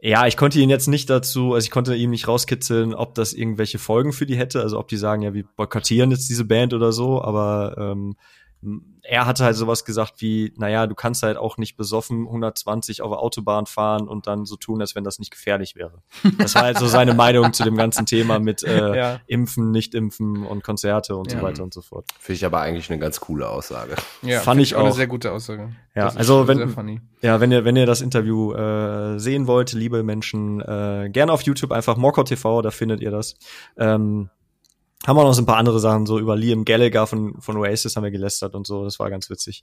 [0.00, 3.32] ja, ich konnte ihn jetzt nicht dazu, also ich konnte ihm nicht rauskitzeln, ob das
[3.32, 6.74] irgendwelche Folgen für die hätte, also ob die sagen, ja, wir boykottieren jetzt diese Band
[6.74, 8.14] oder so, aber ähm,
[9.02, 13.10] er hatte halt sowas gesagt wie, naja, du kannst halt auch nicht besoffen 120 auf
[13.10, 16.02] der Autobahn fahren und dann so tun, als wenn das nicht gefährlich wäre.
[16.38, 19.20] Das war halt so seine Meinung zu dem ganzen Thema mit äh, ja.
[19.26, 21.38] Impfen, Nicht-Impfen und Konzerte und ja.
[21.38, 22.06] so weiter und so fort.
[22.18, 23.94] Finde ich aber eigentlich eine ganz coole Aussage.
[24.22, 24.84] Ja, fand ich auch.
[24.84, 25.74] Eine sehr gute Aussage.
[25.94, 30.60] Ja, also wenn, ja, wenn ihr, wenn ihr das Interview äh, sehen wollt, liebe Menschen,
[30.60, 33.36] äh, gerne auf YouTube einfach Mokko TV, da findet ihr das.
[33.76, 34.30] Ähm,
[35.06, 37.96] haben wir noch so ein paar andere Sachen, so über Liam Gallagher von, von Oasis
[37.96, 39.62] haben wir gelästert und so, das war ganz witzig.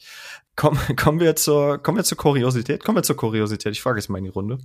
[0.55, 2.83] Komm, kommen wir zur, kommen wir zur Kuriosität?
[2.83, 4.59] Kommen wir zur Kuriosität, ich frage jetzt mal in die Runde.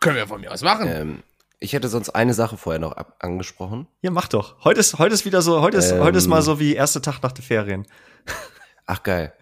[0.00, 0.88] Können wir von mir aus machen.
[0.88, 1.22] Ähm,
[1.58, 3.86] ich hätte sonst eine Sache vorher noch ab angesprochen.
[4.02, 4.62] Ja, mach doch.
[4.64, 7.00] Heute ist, heute ist wieder so, heute ist, ähm, heute ist mal so wie erster
[7.00, 7.86] Tag nach den Ferien.
[8.86, 9.32] Ach geil.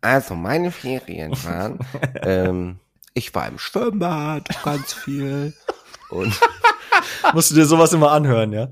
[0.00, 1.78] Also meine Ferien waren,
[2.22, 2.78] ähm,
[3.12, 5.52] ich war im Schwimmbad ganz viel
[6.10, 6.40] und
[7.34, 8.68] musst du dir sowas immer anhören, ja?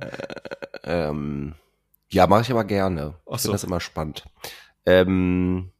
[0.86, 1.54] Ähm,
[2.08, 3.14] ja, mache ich aber gerne.
[3.26, 3.48] Ach ich so.
[3.48, 4.24] finde das immer spannend.
[4.86, 5.70] Ähm,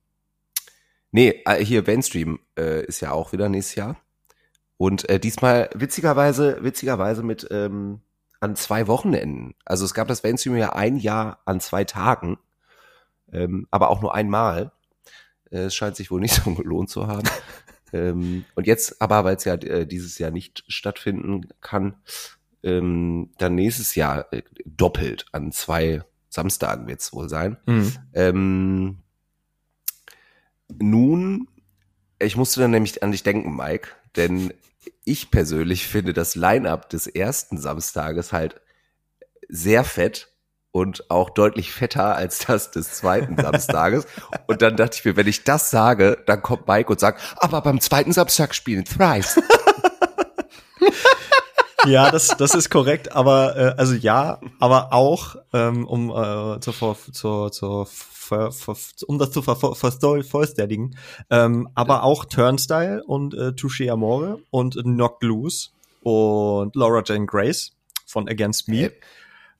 [1.13, 3.97] nee, äh, hier Mainstream äh, ist ja auch wieder nächstes Jahr.
[4.77, 8.01] Und äh, diesmal witzigerweise, witzigerweise mit ähm,
[8.41, 9.55] an zwei Wochenenden.
[9.65, 12.39] Also es gab das Mainstream ja ein Jahr an zwei Tagen,
[13.33, 14.73] ähm, aber auch nur einmal.
[15.51, 17.29] Äh, es scheint sich wohl nicht so gelohnt zu haben.
[17.93, 21.95] ähm, und jetzt aber, weil es ja äh, dieses Jahr nicht stattfinden kann,
[22.67, 27.57] ähm, dann nächstes Jahr äh, doppelt an zwei Samstagen wird es wohl sein.
[27.65, 27.93] Mhm.
[28.13, 28.99] Ähm,
[30.69, 31.49] nun,
[32.19, 34.53] ich musste dann nämlich an dich denken, Mike, denn
[35.05, 38.61] ich persönlich finde das Line-up des ersten Samstages halt
[39.49, 40.29] sehr fett
[40.73, 44.07] und auch deutlich fetter als das des zweiten Samstages.
[44.49, 47.63] Und dann dachte ich mir, wenn ich das sage, dann kommt Mike und sagt, aber
[47.63, 49.41] beim zweiten Samstag spielen Thrice.
[51.87, 56.97] ja, das, das ist korrekt, aber äh, also ja, aber auch ähm, um äh, zur,
[57.13, 58.77] zur, zur ver, ver,
[59.07, 60.97] um das zu vervollständigen,
[61.31, 65.71] ähm, aber auch Turnstyle und äh, Touche Amore und Knock Loose
[66.03, 67.73] und Laura Jane Grace
[68.07, 68.77] von Against Me.
[68.77, 68.93] Hey.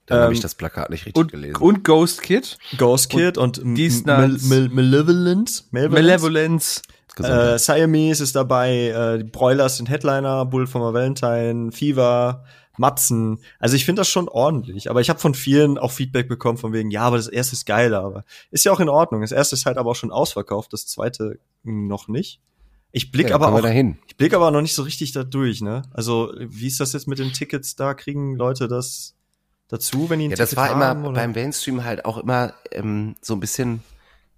[0.07, 1.57] Dann ähm, habe ich das Plakat nicht richtig und, gelesen.
[1.57, 2.59] Und Ghost Kid.
[2.79, 5.65] Ghost Kid und, und Malevolence.
[5.73, 6.83] Malevolence.
[7.19, 12.45] Äh, Siamese ist dabei, äh, die Broilers sind Headliner, Bull a Valentine, Fever,
[12.79, 13.39] Matzen.
[13.59, 14.91] Also ich finde das schon ordentlich.
[14.91, 17.67] Aber ich habe von vielen auch Feedback bekommen von wegen, ja, aber das erste ist
[17.67, 18.03] geiler.
[18.03, 19.23] Aber ist ja auch in Ordnung.
[19.23, 22.41] Das erste ist halt aber auch schon ausverkauft, das zweite noch nicht.
[22.93, 23.99] Ich blick ja, aber auch, dahin.
[24.07, 25.83] ich blick aber noch nicht so richtig da durch, ne?
[25.93, 27.77] Also, wie ist das jetzt mit den Tickets?
[27.77, 29.15] Da kriegen Leute das
[29.69, 31.21] dazu, wenn die ein ja, Ticket das war haben, immer oder?
[31.21, 33.83] beim Mainstream halt auch immer ähm, so ein bisschen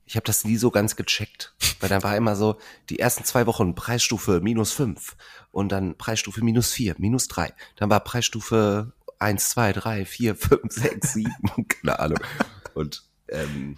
[0.08, 2.56] ich habe das nie so ganz gecheckt, weil dann war immer so,
[2.88, 5.16] die ersten zwei Wochen Preisstufe minus fünf
[5.52, 7.52] und dann Preisstufe minus vier, minus drei.
[7.76, 12.20] Dann war Preisstufe eins, zwei, drei, vier, fünf, sechs, sieben, keine Ahnung.
[12.72, 13.76] Und ähm,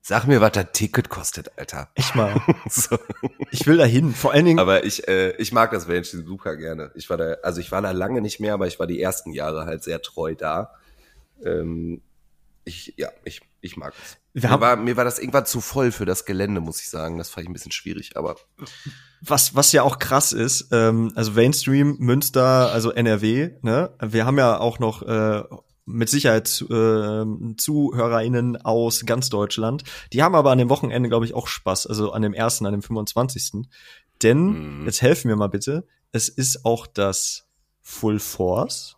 [0.00, 1.90] sag mir, was das Ticket kostet, Alter.
[1.96, 2.40] Ich mal.
[2.68, 2.96] so.
[3.50, 4.60] Ich will da hin, vor allen Dingen.
[4.60, 6.92] Aber ich, äh, ich mag das Menschen super gerne.
[6.94, 9.32] Ich war da, also ich war da lange nicht mehr, aber ich war die ersten
[9.32, 10.72] Jahre halt sehr treu da.
[11.44, 12.00] Ähm,
[12.64, 14.21] ich, ja, ich, ich mag es.
[14.34, 17.18] Mir war, mir war das irgendwann zu voll für das Gelände, muss ich sagen.
[17.18, 18.36] Das fand ich ein bisschen schwierig, aber.
[19.20, 23.90] Was, was ja auch krass ist, ähm, also Mainstream, Münster, also NRW, ne?
[24.00, 25.42] Wir haben ja auch noch äh,
[25.84, 27.24] mit Sicherheit äh,
[27.56, 29.84] ZuhörerInnen aus ganz Deutschland.
[30.12, 31.86] Die haben aber an dem Wochenende, glaube ich, auch Spaß.
[31.86, 33.66] Also an dem ersten, an dem 25.
[34.22, 34.86] Denn, Mhm.
[34.86, 37.46] jetzt helfen mir mal bitte, es ist auch das
[37.80, 38.96] Full Force,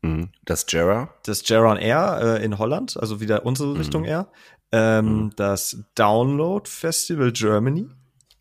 [0.00, 0.30] Mhm.
[0.44, 1.12] Das Jera.
[1.24, 4.28] das Jaron Air äh, in Holland, also wieder unsere Richtung Air.
[4.72, 5.30] Ähm, Mhm.
[5.36, 7.88] Das Download Festival Germany.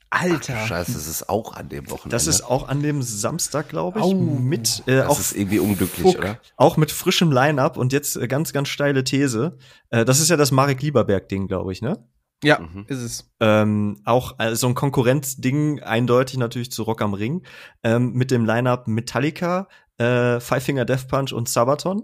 [0.09, 0.65] Alter.
[0.65, 2.15] Scheiße, das ist auch an dem Wochenende.
[2.15, 4.13] Das ist auch an dem Samstag, glaube ich, Au.
[4.13, 6.17] mit äh, das auch ist irgendwie unglücklich, Fuck.
[6.19, 6.39] oder?
[6.55, 9.57] auch mit frischem Line-up und jetzt äh, ganz ganz steile These.
[9.89, 12.07] Äh, das ist ja das Marek Lieberberg Ding, glaube ich, ne?
[12.43, 12.85] Ja, Mhm.
[12.87, 13.29] ist es.
[13.41, 17.43] Ähm, auch äh, so ein Konkurrenzding eindeutig natürlich zu Rock am Ring
[17.83, 19.67] ähm, mit dem Line-up Metallica,
[19.97, 22.03] äh, Five Finger Death Punch und Sabaton.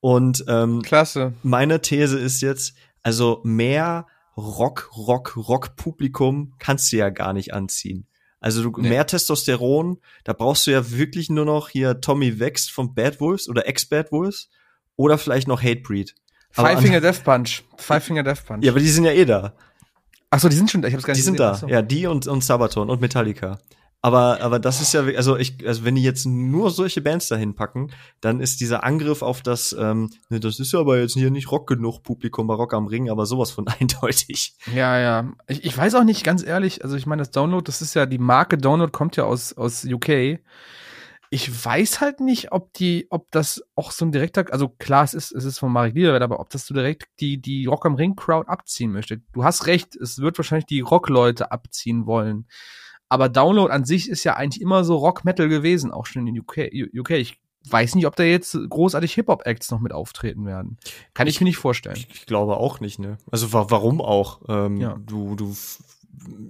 [0.00, 1.32] Und ähm, Klasse.
[1.42, 8.06] meine These ist jetzt, also mehr Rock, Rock, Rock-Publikum kannst du ja gar nicht anziehen.
[8.40, 8.88] Also du, Nee.
[8.88, 13.48] mehr Testosteron, da brauchst du ja wirklich nur noch hier Tommy Wächst von Bad Wolves
[13.48, 14.48] oder Ex-Bad Wolves
[14.96, 16.14] oder vielleicht noch Hatebreed.
[16.56, 17.62] Aber Five an- Finger Death Punch.
[17.76, 18.64] Five Finger Death Punch.
[18.64, 19.54] Ja, aber die sind ja eh da.
[20.30, 20.88] Ach so, die sind schon da.
[20.88, 21.52] Ich hab's gar Die nicht sind gesehen.
[21.52, 21.54] da.
[21.54, 21.68] So.
[21.68, 23.58] Ja, die und, und Sabaton und Metallica.
[24.04, 27.54] Aber, aber das ist ja, also ich, also wenn die jetzt nur solche Bands dahin
[27.54, 31.30] packen, dann ist dieser Angriff auf das, ähm, ne, das ist ja aber jetzt hier
[31.30, 34.56] nicht Rock genug Publikum bei Rock am Ring, aber sowas von eindeutig.
[34.74, 35.32] Ja, ja.
[35.46, 38.04] Ich, ich weiß auch nicht, ganz ehrlich, also ich meine, das Download, das ist ja,
[38.06, 40.40] die Marke Download kommt ja aus, aus UK.
[41.30, 45.14] Ich weiß halt nicht, ob die, ob das auch so ein direkter, also klar, es
[45.14, 47.94] ist, es ist von Marek Liederwert, aber ob das so direkt die, die Rock am
[47.94, 49.22] Ring Crowd abziehen möchte.
[49.32, 52.48] Du hast recht, es wird wahrscheinlich die Rock-Leute abziehen wollen.
[53.12, 56.70] Aber Download an sich ist ja eigentlich immer so Rock-Metal gewesen, auch schon in UK.
[56.96, 57.10] UK.
[57.10, 57.38] Ich
[57.68, 60.78] weiß nicht, ob da jetzt großartig Hip-Hop-Acts noch mit auftreten werden.
[61.12, 61.98] Kann ich, mir nicht vorstellen.
[61.98, 63.18] Ich, ich glaube auch nicht, ne?
[63.30, 64.40] Also wa warum auch?
[64.48, 64.98] Ähm, Ja.
[65.04, 65.54] Du, du,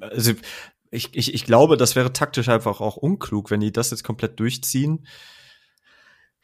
[0.00, 0.34] also
[0.92, 4.38] ich, ich, ich glaube, das wäre taktisch einfach auch unklug, wenn die das jetzt komplett
[4.38, 5.04] durchziehen.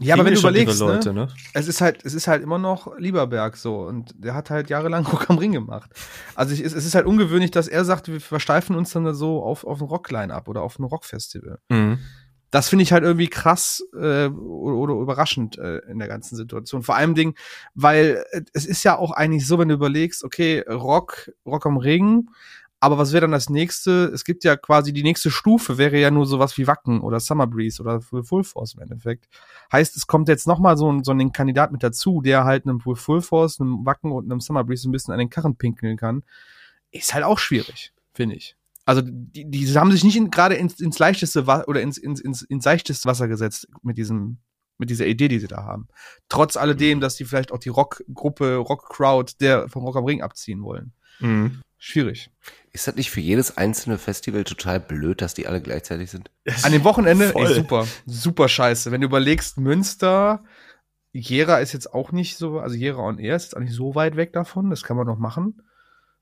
[0.01, 1.27] Ja, aber wenn du überlegst, Leute, ne?
[1.27, 1.29] ne?
[1.55, 5.05] es ist halt, es ist halt immer noch Lieberberg so und der hat halt jahrelang
[5.13, 5.91] Rock am Ring gemacht.
[6.37, 9.43] Also ich, es, es ist halt ungewöhnlich, dass er sagt, wir versteifen uns dann so
[9.43, 11.59] auf, auf ein Rockline ab oder auf ein Rockfestival.
[11.69, 11.99] Mhm.
[12.51, 16.83] Das finde ich halt irgendwie krass äh, oder, oder überraschend äh, in der ganzen Situation.
[16.83, 17.35] Vor allem Ding,
[17.75, 21.77] weil äh, es ist ja auch eigentlich so, wenn du überlegst, okay, Rock, Rock am
[21.77, 22.31] Ring,
[22.81, 24.05] aber was wäre dann das nächste?
[24.15, 27.47] Es gibt ja quasi die nächste Stufe, wäre ja nur sowas wie Wacken oder Summer
[27.47, 29.29] Breeze oder Full Force im Endeffekt.
[29.73, 32.67] Heißt, es kommt jetzt noch mal so ein, so ein Kandidat mit dazu, der halt
[32.67, 35.97] einem Full Force, einem Wacken und einem Summer Breeze ein bisschen an den Karren pinkeln
[35.97, 36.23] kann.
[36.93, 38.57] Ist halt auch schwierig, finde ich.
[38.85, 42.43] Also die, die haben sich nicht in, gerade ins, ins leichteste oder ins, ins, ins,
[42.43, 44.39] ins seichteste Wasser gesetzt mit diesem
[44.79, 45.89] mit dieser Idee, die sie da haben.
[46.29, 50.63] Trotz alledem, dass die vielleicht auch die Rockgruppe, Rock-Crowd der vom Rock am Ring abziehen
[50.63, 50.93] wollen.
[51.19, 51.63] Mhm.
[51.79, 52.31] Schwierig.
[52.73, 56.31] Ist das nicht für jedes einzelne Festival total blöd, dass die alle gleichzeitig sind?
[56.63, 57.47] An dem Wochenende, Voll.
[57.47, 58.91] ey, super, super scheiße.
[58.91, 60.43] Wenn du überlegst, Münster,
[61.13, 63.95] Jera ist jetzt auch nicht so, also Jera on Air ist jetzt auch nicht so
[63.95, 65.63] weit weg davon, das kann man noch machen.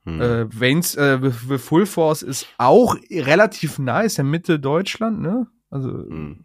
[0.05, 0.21] Hm.
[0.21, 5.47] Äh, Waynes, äh, Full Force ist auch relativ nah, ist ja Mitte Deutschland, ne?
[5.71, 6.45] Also, Hm.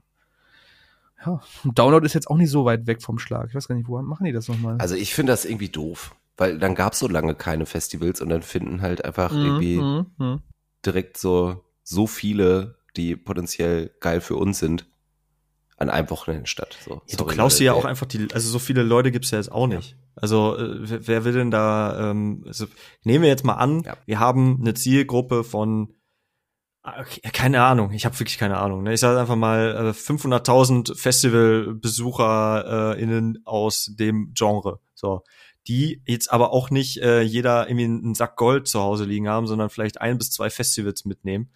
[1.26, 1.42] ja.
[1.64, 3.50] Und Download ist jetzt auch nicht so weit weg vom Schlag.
[3.50, 4.78] Ich weiß gar nicht, wo machen die das nochmal?
[4.80, 8.30] Also ich finde das irgendwie doof, weil dann gab es so lange keine Festivals und
[8.30, 10.42] dann finden halt einfach irgendwie Mhm, mhm.
[10.86, 14.86] direkt so so viele, die potenziell geil für uns sind,
[15.78, 16.78] an einem Wochenende statt.
[16.86, 19.40] So, Ja, du klaust dir ja auch einfach die, also so viele Leute gibt's ja
[19.40, 19.98] jetzt auch nicht.
[20.16, 22.68] Also äh, wer, wer will denn da, ähm, also
[23.04, 23.98] nehmen wir jetzt mal an, Ja.
[24.06, 25.96] wir haben eine Zielgruppe von,
[26.84, 28.84] ah, okay, keine Ahnung, ich habe wirklich keine Ahnung.
[28.84, 28.94] Ne?
[28.94, 34.80] Ich sage einfach mal äh, 500.000 Festivalbesucher äh, innen aus dem Genre.
[34.94, 35.24] So,
[35.68, 39.48] die jetzt aber auch nicht äh, jeder irgendwie einen Sack Gold zu Hause liegen haben,
[39.48, 41.50] sondern vielleicht ein bis zwei Festivals mitnehmen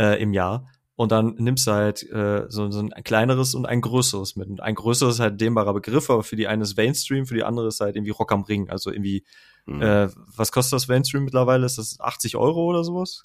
[0.00, 0.66] äh, im Jahr.
[0.94, 4.48] Und dann nimmst du halt äh, so, so ein kleineres und ein größeres mit.
[4.48, 7.44] Und ein größeres ist halt dehnbarer Begriff, aber für die eine ist Mainstream, für die
[7.44, 8.68] andere ist halt irgendwie Rock am Ring.
[8.68, 9.24] Also irgendwie,
[9.66, 9.80] Hm.
[9.82, 11.66] äh, was kostet das Mainstream mittlerweile?
[11.66, 13.22] Ist das 80 Euro oder sowas?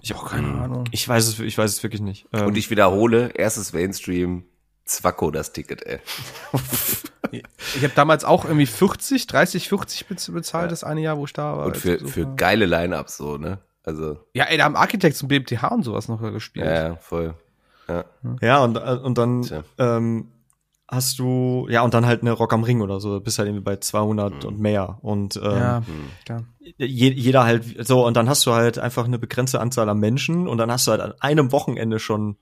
[0.00, 0.58] Ich habe keine Mhm.
[0.62, 0.84] Ahnung.
[0.92, 2.26] Ich weiß es, ich weiß es wirklich nicht.
[2.32, 4.44] Ähm, Und ich wiederhole, erstes Mainstream,
[4.88, 6.00] Zwacko das Ticket, ey.
[7.30, 10.68] Ich habe damals auch irgendwie 40, 30, 40 bez- bezahlt, Ja.
[10.68, 11.66] das eine Jahr, wo ich da war.
[11.66, 13.58] Und für, für geile Line-Ups so, ne?
[13.84, 16.64] Also, Ja, ey, da haben Architects und BMTH und sowas noch gespielt.
[16.66, 17.34] ja, ja, voll.
[17.88, 18.04] Ja.
[18.40, 19.62] ja, und, äh, und dann Tja.
[19.78, 20.28] ähm,
[20.90, 23.64] hast du, ja, und dann halt eine Rock am Ring oder so, bist halt irgendwie
[23.64, 24.48] bei 200 Mhm.
[24.48, 24.98] und mehr.
[25.02, 26.10] Und ähm, Ja, Hm.
[26.24, 26.44] klar.
[26.60, 30.48] je, jeder halt so und dann hast du halt einfach eine begrenzte Anzahl an Menschen
[30.48, 32.36] und dann hast du halt an einem Wochenende schon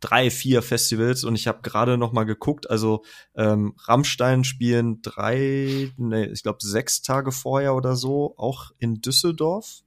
[0.00, 5.90] drei, vier Festivals und ich habe gerade noch mal geguckt, also ähm, Rammstein spielen drei,
[5.96, 9.82] nee, ich glaube sechs Tage vorher oder so, auch in Düsseldorf.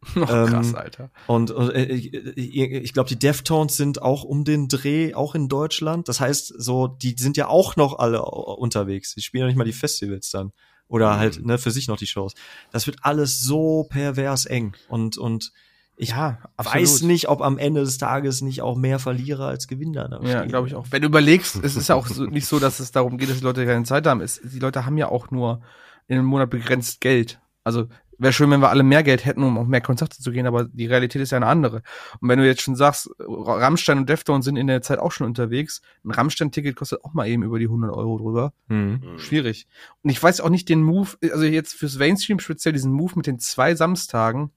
[0.16, 1.10] Oh, krass, Ähm, Alter.
[1.26, 5.48] Und, und äh, ich, ich glaube, die Deftones sind auch um den Dreh, auch in
[5.48, 6.08] Deutschland.
[6.08, 9.14] Das heißt, so, die sind ja auch noch alle unterwegs.
[9.16, 10.52] Die spielen ja nicht mal die Festivals dann.
[10.86, 11.18] Oder Mhm.
[11.18, 12.34] halt, ne, für sich noch die Shows.
[12.70, 14.76] Das wird alles so pervers eng.
[14.88, 15.52] Und, und
[15.98, 20.08] ich Ja, weiß nicht, ob am Ende des Tages nicht auch mehr Verlierer als Gewinner
[20.08, 20.86] da Ja, glaube ich auch.
[20.90, 23.38] Wenn du überlegst, es ist ja auch so, nicht so, dass es darum geht, dass
[23.38, 24.20] die Leute keine Zeit haben.
[24.20, 25.60] Es, die Leute haben ja auch nur
[26.06, 27.40] in einem Monat begrenzt Geld.
[27.64, 27.88] Also
[28.18, 30.64] wäre schön, wenn wir alle mehr Geld hätten, um auf mehr Konzerte zu gehen, aber
[30.64, 31.82] die Realität ist ja eine andere.
[32.20, 35.26] Und wenn du jetzt schon sagst, Rammstein und Deftones sind in der Zeit auch schon
[35.26, 38.52] unterwegs, ein Rammstein-Ticket kostet auch mal eben über die 100 Euro drüber.
[38.68, 39.00] Hm.
[39.02, 39.18] Mhm.
[39.18, 39.66] Schwierig.
[40.02, 43.26] Und ich weiß auch nicht den Move, also jetzt fürs Mainstream speziell diesen Move mit
[43.26, 44.50] den zwei Samstagen.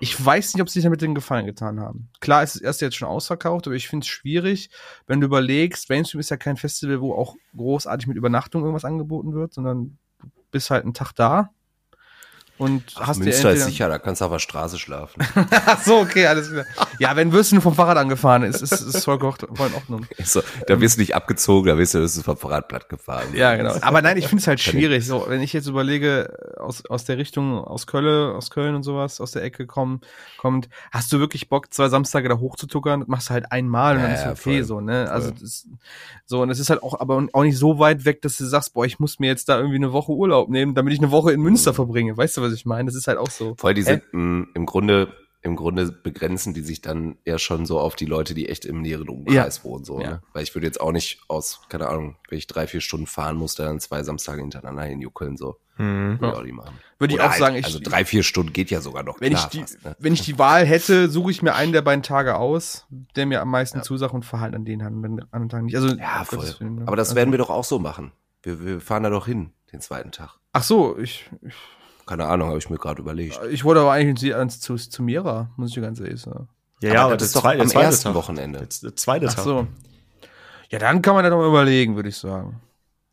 [0.00, 2.08] Ich weiß nicht, ob sie sich damit den Gefallen getan haben.
[2.20, 4.70] Klar ist das erste jetzt schon ausverkauft, aber ich finde es schwierig,
[5.06, 9.34] wenn du überlegst, Mainstream ist ja kein Festival, wo auch großartig mit Übernachtung irgendwas angeboten
[9.34, 11.50] wird, sondern du bist halt einen Tag da
[12.60, 15.24] und Ach, hast Münster ist sicher, da kannst du auf der Straße schlafen.
[15.50, 16.66] Ach so, okay, alles klar.
[16.98, 20.06] Ja, wenn Würstchen vom Fahrrad angefahren ist, ist, ist voll, in Ordnung.
[20.24, 23.28] So, da wirst du nicht abgezogen, da wirst du, wirst du vom Fahrradblatt gefahren.
[23.32, 23.74] Ja, genau.
[23.80, 25.06] Aber nein, ich finde es halt schwierig.
[25.06, 29.22] So, wenn ich jetzt überlege, aus, aus der Richtung, aus Köln, aus Köln und sowas,
[29.22, 30.02] aus der Ecke kommen,
[30.36, 33.00] kommt, hast du wirklich Bock, zwei Samstage da hochzutuckern?
[33.00, 34.64] Das machst du halt einmal und dann ist ja, okay, voll.
[34.64, 35.10] so, ne?
[35.10, 35.66] Also, das,
[36.26, 38.74] so, und es ist halt auch, aber auch nicht so weit weg, dass du sagst,
[38.74, 41.32] boah, ich muss mir jetzt da irgendwie eine Woche Urlaub nehmen, damit ich eine Woche
[41.32, 42.16] in Münster verbringe.
[42.16, 42.86] Weißt du, was ich meine?
[42.86, 43.54] Das ist halt auch so.
[43.58, 47.80] Voll, die sind mh, im Grunde, im Grunde begrenzen die sich dann eher schon so
[47.80, 50.10] auf die Leute, die echt im näheren Umkreis wohnen, so, Ja.
[50.10, 50.22] ne?
[50.34, 53.36] Weil ich würde jetzt auch nicht aus, keine Ahnung, wenn ich drei, vier Stunden fahren
[53.36, 55.56] muss, dann zwei Samstage hintereinander hinjuckeln, so.
[55.76, 56.20] Hm.
[56.20, 56.78] Würde ich auch nicht machen.
[56.98, 59.44] Würde ich auch sagen, ich, Also drei, vier Stunden geht ja sogar noch wenn klar
[59.44, 59.96] ich die, fast, ne?
[59.98, 62.86] wenn ich die Wahl hätte, suche ich mir einen der beiden Tage aus,
[63.16, 63.82] der mir am meisten Ja.
[63.82, 65.76] zusagt und verhalte an den anderen anderen Tagen nicht.
[65.76, 66.44] Also, Ja, voll.
[66.58, 66.82] Willen, ne?
[66.86, 68.12] Aber das Also- werden wir doch auch so machen.
[68.42, 70.38] Wir, wir fahren da doch hin, den zweiten Tag.
[70.52, 71.54] Ach so, ich, ich,
[72.10, 73.38] Keine Ahnung, habe ich mir gerade überlegt.
[73.52, 76.48] ich wollte aber eigentlich ans, zu, zu Mira, muss ich dir ganz ehrlich sagen.
[76.82, 78.14] Ja, ja, aber das das ist doch am zweite ersten Tag.
[78.14, 78.58] Wochenende.
[78.58, 79.44] Jetzt Der zweite Ach Tag.
[79.44, 79.68] so.
[80.70, 82.60] Ja, dann kann man da doch mal überlegen, würde ich sagen.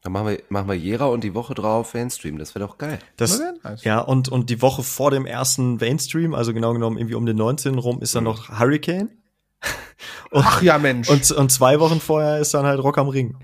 [0.02, 2.40] Dann machen wir, machen wir Jera und die Woche drauf Mainstream.
[2.40, 2.98] Das wäre doch geil.
[3.18, 3.84] Das, nice.
[3.84, 7.38] ja, und, und die Woche vor dem ersten Mainstream, also genau genommen irgendwie um den
[7.38, 7.78] 19.
[7.78, 9.12] rum, ist dann noch Hurricane.
[10.32, 11.08] Und, Ach ja, Mensch.
[11.08, 13.38] und, und zwei Wochen vorher ist dann halt Rock am Ring.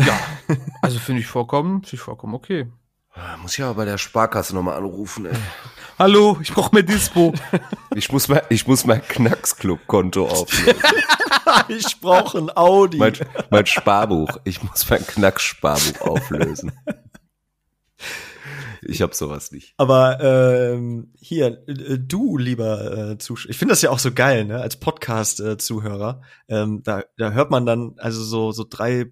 [0.00, 0.18] ja,
[0.82, 2.66] also finde ich vollkommen, finde ich vollkommen okay.
[3.40, 5.32] Muss ich aber bei der Sparkasse nochmal anrufen, ey.
[5.98, 7.32] Hallo, ich brauche mehr Dispo.
[7.94, 10.82] Ich muss mein, ich muss mein Knacksclub-Konto auflösen.
[11.68, 12.98] ich brauche ein Audi.
[12.98, 13.14] mein,
[13.48, 14.36] mein Sparbuch.
[14.44, 16.72] Ich muss mein Knackssparbuch auflösen.
[18.82, 19.72] Ich hab sowas nicht.
[19.78, 24.44] Aber ähm, hier, äh, du, lieber äh, Zuschauer, ich finde das ja auch so geil,
[24.44, 24.60] ne?
[24.60, 29.06] Als Podcast-Zuhörer, ähm, da, da hört man dann also so so drei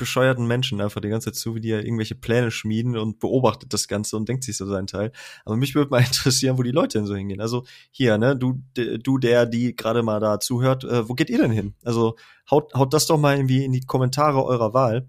[0.00, 3.72] bescheuerten Menschen einfach die ganze Zeit zu, wie die ja irgendwelche Pläne schmieden und beobachtet
[3.72, 5.12] das Ganze und denkt sich so seinen Teil.
[5.44, 7.40] Aber mich würde mal interessieren, wo die Leute denn so hingehen.
[7.40, 11.38] Also hier, ne, du, du, der, die gerade mal da zuhört, äh, wo geht ihr
[11.38, 11.74] denn hin?
[11.84, 12.16] Also
[12.50, 15.08] haut, haut das doch mal irgendwie in die Kommentare eurer Wahl,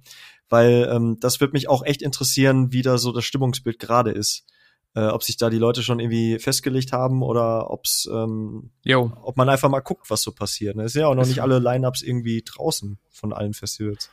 [0.50, 4.46] weil ähm, das wird mich auch echt interessieren, wie da so das Stimmungsbild gerade ist.
[4.94, 9.14] Äh, ob sich da die Leute schon irgendwie festgelegt haben oder ob's, ähm, Jo.
[9.22, 10.76] ob man einfach mal guckt, was so passiert.
[10.76, 10.84] ne?
[10.84, 14.10] Es sind ja auch noch nicht alle Lineups irgendwie draußen von allen Festivals.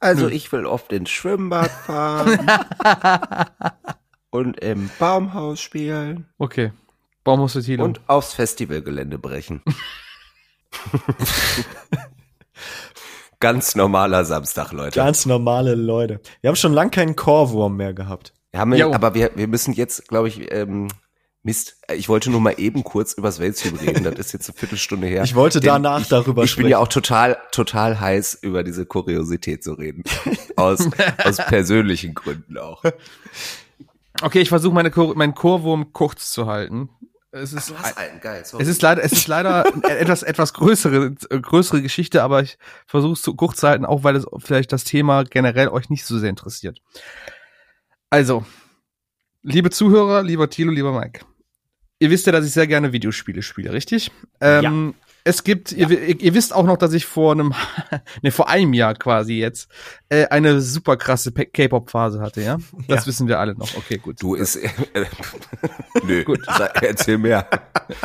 [0.00, 0.32] Also Nö.
[0.32, 2.38] ich will oft ins Schwimmbad fahren
[4.30, 6.72] und im Baumhaus spielen Okay.
[7.22, 9.62] Baumhaus für und aufs Festivalgelände brechen.
[13.40, 14.98] Ganz normaler Samstag, Leute.
[14.98, 16.20] Ganz normale Leute.
[16.40, 18.32] Wir haben schon lang keinen Chorwurm mehr gehabt.
[18.52, 20.88] Wir haben, aber wir, wir müssen jetzt, glaube ich, ähm,
[21.42, 24.04] Mist, ich wollte nur mal eben kurz übers Weltstream reden.
[24.04, 25.22] Das ist jetzt eine Viertelstunde her.
[25.24, 26.68] Ich wollte danach ich, darüber Ich bin sprechen.
[26.68, 30.04] ja auch total, total heiß, über diese Kuriosität zu reden.
[30.56, 30.86] Aus,
[31.24, 32.84] aus persönlichen Gründen auch.
[34.20, 36.90] Okay, ich versuche meine Chor meinen Chorwurm kurz zu halten.
[37.32, 38.44] Es ist, einen, geil.
[38.44, 38.64] sorry.
[38.64, 43.12] es ist leider, es ist leider etwas, etwas größere, äh, größere Geschichte, aber ich versuche
[43.12, 46.18] es zu kurz zu halten, auch weil es vielleicht das Thema generell euch nicht so
[46.18, 46.82] sehr interessiert.
[48.10, 48.44] Also,
[49.42, 51.24] liebe Zuhörer, lieber Thilo, lieber Mike.
[52.00, 54.10] Ihr wisst ja, dass ich sehr gerne Videospiele spiele, richtig?
[54.40, 54.94] Ähm,
[55.24, 57.52] Es gibt, ihr, ihr, ihr wisst auch noch, dass ich vor einem,
[58.22, 59.68] ne, vor einem Jahr quasi jetzt,
[60.08, 62.58] äh, eine super krasse K-Pop-Phase hatte, ja?
[62.88, 63.06] Das Ja.
[63.06, 63.76] wissen wir alle noch.
[63.76, 64.20] Okay, gut.
[64.22, 64.68] Du ist, äh,
[66.04, 66.40] nö, Gut.
[66.82, 67.46] erzähl mehr.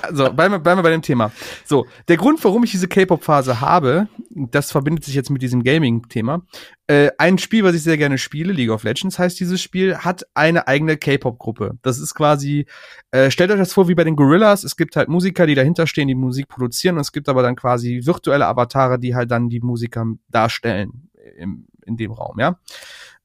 [0.02, 1.32] Also, bleiben wir, bleiben wir bei dem Thema.
[1.66, 6.42] So, der Grund, warum ich diese K-Pop-Phase habe, das verbindet sich jetzt mit diesem Gaming-Thema.
[6.88, 10.24] Äh, ein Spiel, was ich sehr gerne spiele, League of Legends heißt dieses Spiel, hat
[10.36, 11.78] eine eigene K-Pop-Gruppe.
[11.82, 12.68] Das ist quasi,
[13.12, 14.64] äh, stellt euch das vor wie bei den Gorillas.
[14.64, 16.96] Es gibt halt Musiker, die dahinter stehen, die Musik produzieren.
[16.98, 21.68] Und es gibt aber dann quasi virtuelle Avatare, die halt dann die Musiker darstellen im,
[21.86, 22.60] in dem Raum, ja.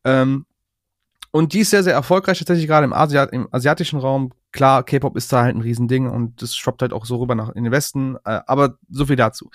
[0.05, 0.47] Ähm,
[1.33, 5.17] und die ist sehr, sehr erfolgreich, tatsächlich gerade im, Asiat im asiatischen Raum klar, K-Pop
[5.17, 7.73] ist da halt ein Riesending und das shoppt halt auch so rüber nach in den
[7.73, 9.51] Westen, äh, aber so viel dazu.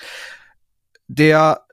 [1.07, 1.65] Der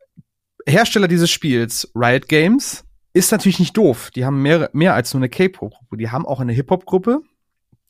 [0.67, 2.85] Hersteller dieses Spiels, Riot Games,
[3.15, 4.11] ist natürlich nicht doof.
[4.11, 5.97] Die haben mehr, mehr als nur eine K-Pop-Gruppe.
[5.97, 7.23] Die haben auch eine Hip-Hop-Gruppe,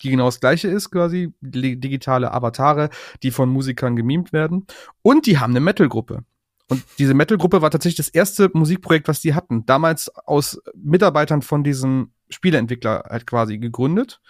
[0.03, 2.91] die genau das gleiche ist, quasi digitale Avatare,
[3.23, 4.67] die von Musikern gemimt werden.
[5.03, 6.25] Und die haben eine Metal-Gruppe.
[6.69, 9.67] Und diese Metal-Gruppe war tatsächlich das erste Musikprojekt, was die hatten.
[9.67, 14.21] Damals aus Mitarbeitern von diesem Spieleentwickler halt quasi gegründet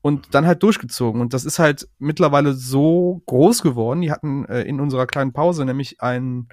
[0.00, 1.20] und dann halt durchgezogen.
[1.20, 4.00] Und das ist halt mittlerweile so groß geworden.
[4.00, 6.48] Die hatten äh, in unserer kleinen Pause nämlich ein,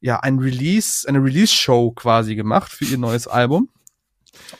[0.00, 3.68] ja, ein Release, eine Release-Show quasi gemacht für ihr neues Album.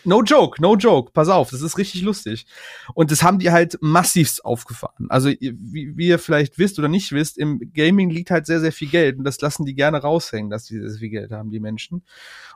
[0.05, 1.13] No joke, no joke.
[1.13, 2.47] Pass auf, das ist richtig lustig.
[2.95, 5.07] Und das haben die halt massivst aufgefahren.
[5.09, 8.73] Also, wie, wie ihr vielleicht wisst oder nicht wisst, im Gaming liegt halt sehr, sehr
[8.73, 9.19] viel Geld.
[9.19, 12.03] Und das lassen die gerne raushängen, dass die sehr viel Geld haben, die Menschen.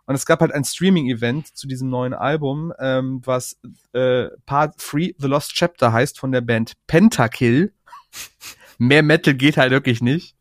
[0.07, 3.59] Und es gab halt ein Streaming-Event zu diesem neuen Album, ähm, was
[3.93, 7.73] äh, Part 3 The Lost Chapter heißt von der Band Pentakill.
[8.79, 10.37] Mehr Metal geht halt wirklich nicht.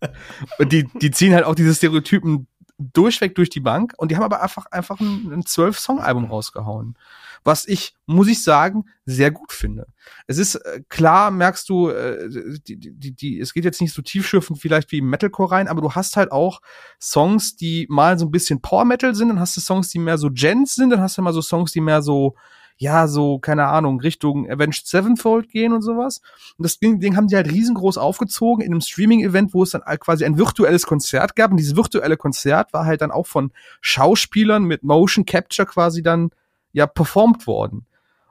[0.58, 2.48] Und die, die ziehen halt auch diese Stereotypen
[2.78, 6.98] durchweg durch die Bank und die haben aber einfach einfach ein, zwölf Song Album rausgehauen,
[7.44, 9.88] was ich muss ich sagen sehr gut finde.
[10.28, 14.02] Es ist äh, klar, merkst du, äh, die, die, die, es geht jetzt nicht so
[14.02, 16.62] tiefschürfend vielleicht wie Metalcore rein, aber du hast halt auch
[17.00, 20.18] Songs, die mal so ein bisschen Power Metal sind, dann hast du Songs, die mehr
[20.18, 22.36] so Gens sind, dann hast du mal so Songs, die mehr so
[22.78, 26.22] ja, so, keine Ahnung, Richtung Avenged Sevenfold gehen und sowas.
[26.58, 29.82] Und das Ding, Ding haben die halt riesengroß aufgezogen in einem Streaming-Event, wo es dann
[30.00, 31.52] quasi ein virtuelles Konzert gab.
[31.52, 33.52] Und dieses virtuelle Konzert war halt dann auch von
[33.82, 36.32] Schauspielern mit Motion Capture quasi dann,
[36.74, 37.86] ja, performt worden.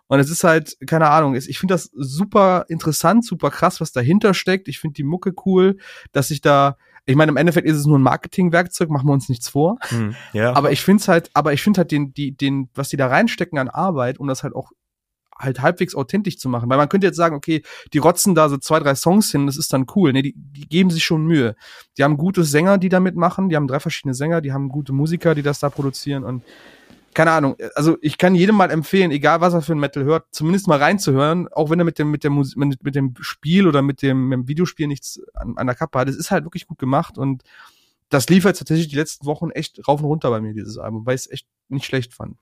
[0.09, 4.35] Und es ist halt, keine Ahnung, ich finde das super interessant, super krass, was dahinter
[4.35, 4.69] steckt.
[4.69, 5.79] Ich finde die Mucke cool,
[6.13, 9.29] dass sich da, ich meine, im Endeffekt ist es nur ein Marketingwerkzeug, machen wir uns
[9.29, 9.79] nichts vor.
[9.89, 10.55] Hm, ja.
[10.55, 13.09] Aber ich finde es halt, aber ich finde halt den, die, den, was die da
[13.09, 14.71] reinstecken an Arbeit, um das halt auch
[15.37, 16.71] halt halbwegs authentisch zu machen.
[16.71, 19.57] Weil man könnte jetzt sagen, okay, die rotzen da so zwei, drei Songs hin, das
[19.57, 20.13] ist dann cool.
[20.13, 21.57] Nee, die, die geben sich schon Mühe.
[21.99, 24.93] Die haben gute Sänger, die da mitmachen, die haben drei verschiedene Sänger, die haben gute
[24.93, 26.43] Musiker, die das da produzieren und
[27.15, 30.27] keine Ahnung, also ich kann jedem mal empfehlen, egal was er für ein Metal hört,
[30.31, 33.83] zumindest mal reinzuhören, auch wenn er mit dem, mit der Musik, mit, dem Spiel oder
[33.83, 36.09] mit dem, mit dem Videospiel nichts an, an der Kappe hat.
[36.09, 37.43] Es ist halt wirklich gut gemacht und
[38.09, 41.07] das lief jetzt tatsächlich die letzten Wochen echt rauf und runter bei mir, dieses Album,
[41.07, 42.37] weil ich es echt nicht schlecht fand.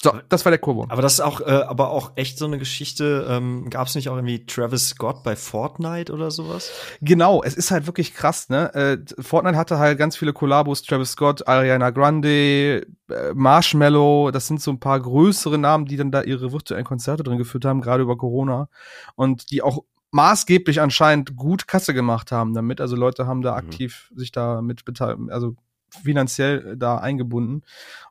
[0.00, 0.86] So, das war der Kurvo.
[0.88, 3.26] Aber das ist auch, äh, aber auch echt so eine Geschichte.
[3.28, 6.70] Ähm, Gab es nicht auch irgendwie Travis Scott bei Fortnite oder sowas?
[7.00, 8.72] Genau, es ist halt wirklich krass, ne?
[8.74, 14.62] Äh, Fortnite hatte halt ganz viele Kollabos, Travis Scott, Ariana Grande, äh, Marshmallow, das sind
[14.62, 18.04] so ein paar größere Namen, die dann da ihre virtuellen Konzerte drin geführt haben, gerade
[18.04, 18.68] über Corona.
[19.16, 19.82] Und die auch
[20.12, 22.80] maßgeblich anscheinend gut Kasse gemacht haben damit.
[22.80, 23.58] Also Leute haben da mhm.
[23.58, 25.56] aktiv sich da mit beteiligt, also
[25.90, 27.62] finanziell da eingebunden.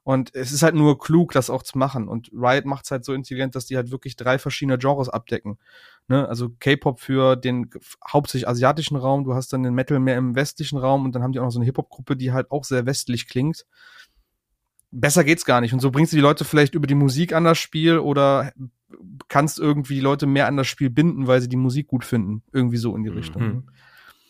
[0.03, 2.07] Und es ist halt nur klug, das auch zu machen.
[2.07, 5.57] Und Riot macht es halt so intelligent, dass die halt wirklich drei verschiedene Genres abdecken.
[6.07, 6.27] Ne?
[6.27, 7.69] Also K-Pop für den
[8.07, 11.33] hauptsächlich asiatischen Raum, du hast dann den Metal mehr im westlichen Raum und dann haben
[11.33, 13.65] die auch noch so eine Hip-Hop-Gruppe, die halt auch sehr westlich klingt.
[14.91, 15.73] Besser geht's gar nicht.
[15.73, 18.53] Und so bringst du die Leute vielleicht über die Musik an das Spiel oder
[19.27, 22.43] kannst irgendwie die Leute mehr an das Spiel binden, weil sie die Musik gut finden.
[22.53, 23.41] Irgendwie so in die Richtung.
[23.41, 23.69] Mhm.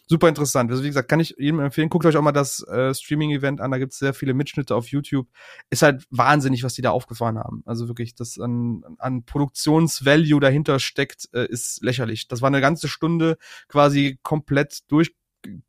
[0.09, 0.71] Super interessant.
[0.71, 1.89] Also wie gesagt, kann ich jedem empfehlen.
[1.89, 3.71] Guckt euch auch mal das äh, Streaming-Event an.
[3.71, 5.27] Da gibt's sehr viele Mitschnitte auf YouTube.
[5.69, 7.61] Ist halt wahnsinnig, was die da aufgefahren haben.
[7.65, 12.29] Also wirklich, das an, an Produktionsvalue dahinter steckt, äh, ist lächerlich.
[12.29, 13.37] Das war eine ganze Stunde
[13.67, 15.13] quasi komplett durch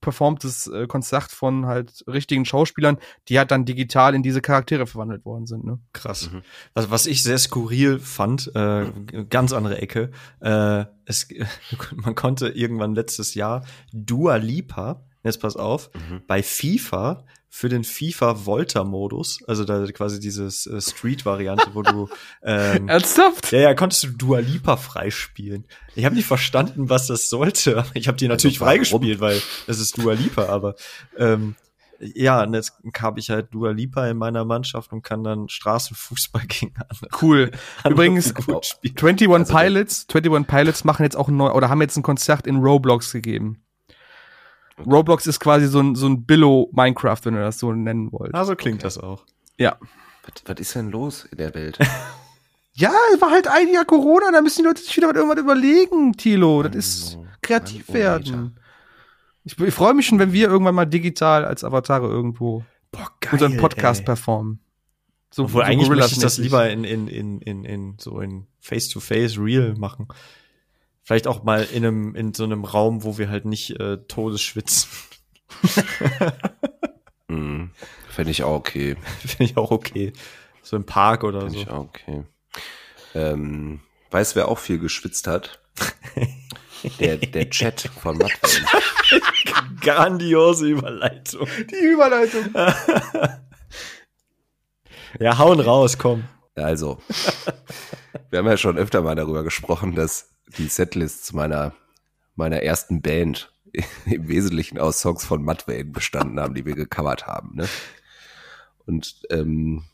[0.00, 2.98] performtes äh, Konzert von halt richtigen Schauspielern,
[3.28, 5.64] die halt dann digital in diese Charaktere verwandelt worden sind.
[5.64, 5.78] Ne?
[5.92, 6.30] Krass.
[6.30, 6.42] Mhm.
[6.74, 8.86] Was, was ich sehr skurril fand, äh,
[9.28, 10.10] ganz andere Ecke,
[10.40, 11.28] äh, es,
[11.94, 16.22] man konnte irgendwann letztes Jahr Dua Lipa, jetzt pass auf, mhm.
[16.26, 21.82] bei FIFA für den FIFA Volta Modus, also da quasi dieses äh, Street Variante, wo
[21.82, 22.08] du
[22.42, 23.50] ähm, ernsthaft?
[23.52, 25.64] Ja, ja, konntest du Dua Lipa freispielen.
[25.94, 27.84] Ich habe nicht verstanden, was das sollte.
[27.94, 30.74] Ich habe die natürlich also, freigespielt, weil es ist Dua Lipa, aber
[31.16, 31.56] ähm,
[32.00, 36.42] ja, und jetzt habe ich halt Dua Lipa in meiner Mannschaft und kann dann Straßenfußball
[36.48, 37.08] gegen andere.
[37.20, 37.50] Cool.
[37.88, 42.02] Übrigens, 21 also, Pilots, 21 Pilots machen jetzt auch ein neu, oder haben jetzt ein
[42.02, 43.62] Konzert in Roblox gegeben.
[44.86, 48.34] Roblox ist quasi so ein, so ein Billow Minecraft, wenn ihr das so nennen wollt.
[48.34, 48.84] Ah, so klingt okay.
[48.84, 49.24] das auch.
[49.58, 49.76] Ja.
[50.22, 51.78] Was, was ist denn los in der Welt?
[52.74, 56.12] ja, es war halt ein Jahr Corona, da müssen die Leute sich wieder irgendwas überlegen,
[56.14, 56.62] Tilo.
[56.62, 58.58] Das ist kreativ werden.
[59.44, 63.32] Ich, ich freue mich schon, wenn wir irgendwann mal digital als Avatare irgendwo Boah, geil,
[63.32, 64.06] unseren Podcast ey.
[64.06, 64.60] performen.
[65.30, 68.46] So, Obwohl so eigentlich möchte ich das lieber in, in, in, in, in so in
[68.60, 70.08] Face-to-Face -face Real machen.
[71.08, 74.42] Vielleicht auch mal in einem, in so einem Raum, wo wir halt nicht äh, Todes
[74.42, 74.90] schwitzen.
[77.28, 77.70] mm,
[78.10, 78.94] Fände ich auch okay.
[79.20, 80.12] Finde ich auch okay.
[80.60, 81.58] So im Park oder Fänd so.
[81.60, 82.24] Finde ich auch okay.
[83.14, 83.80] Ähm,
[84.10, 85.60] weißt wer auch viel geschwitzt hat?
[87.00, 88.66] Der, der Chat von Mudvayne.
[89.80, 91.48] Grandiose Überleitung.
[91.70, 92.54] Die Überleitung.
[95.18, 96.24] Ja, hauen raus, komm.
[96.54, 96.98] Also,
[98.30, 101.74] wir haben ja schon öfter mal darüber gesprochen, dass die Setlists meiner,
[102.34, 103.52] meiner ersten Band
[104.06, 107.56] im Wesentlichen aus Songs von Mudvayne bestanden haben, die wir gecovert haben.
[107.56, 107.68] Ne?
[108.86, 109.84] Und ähm,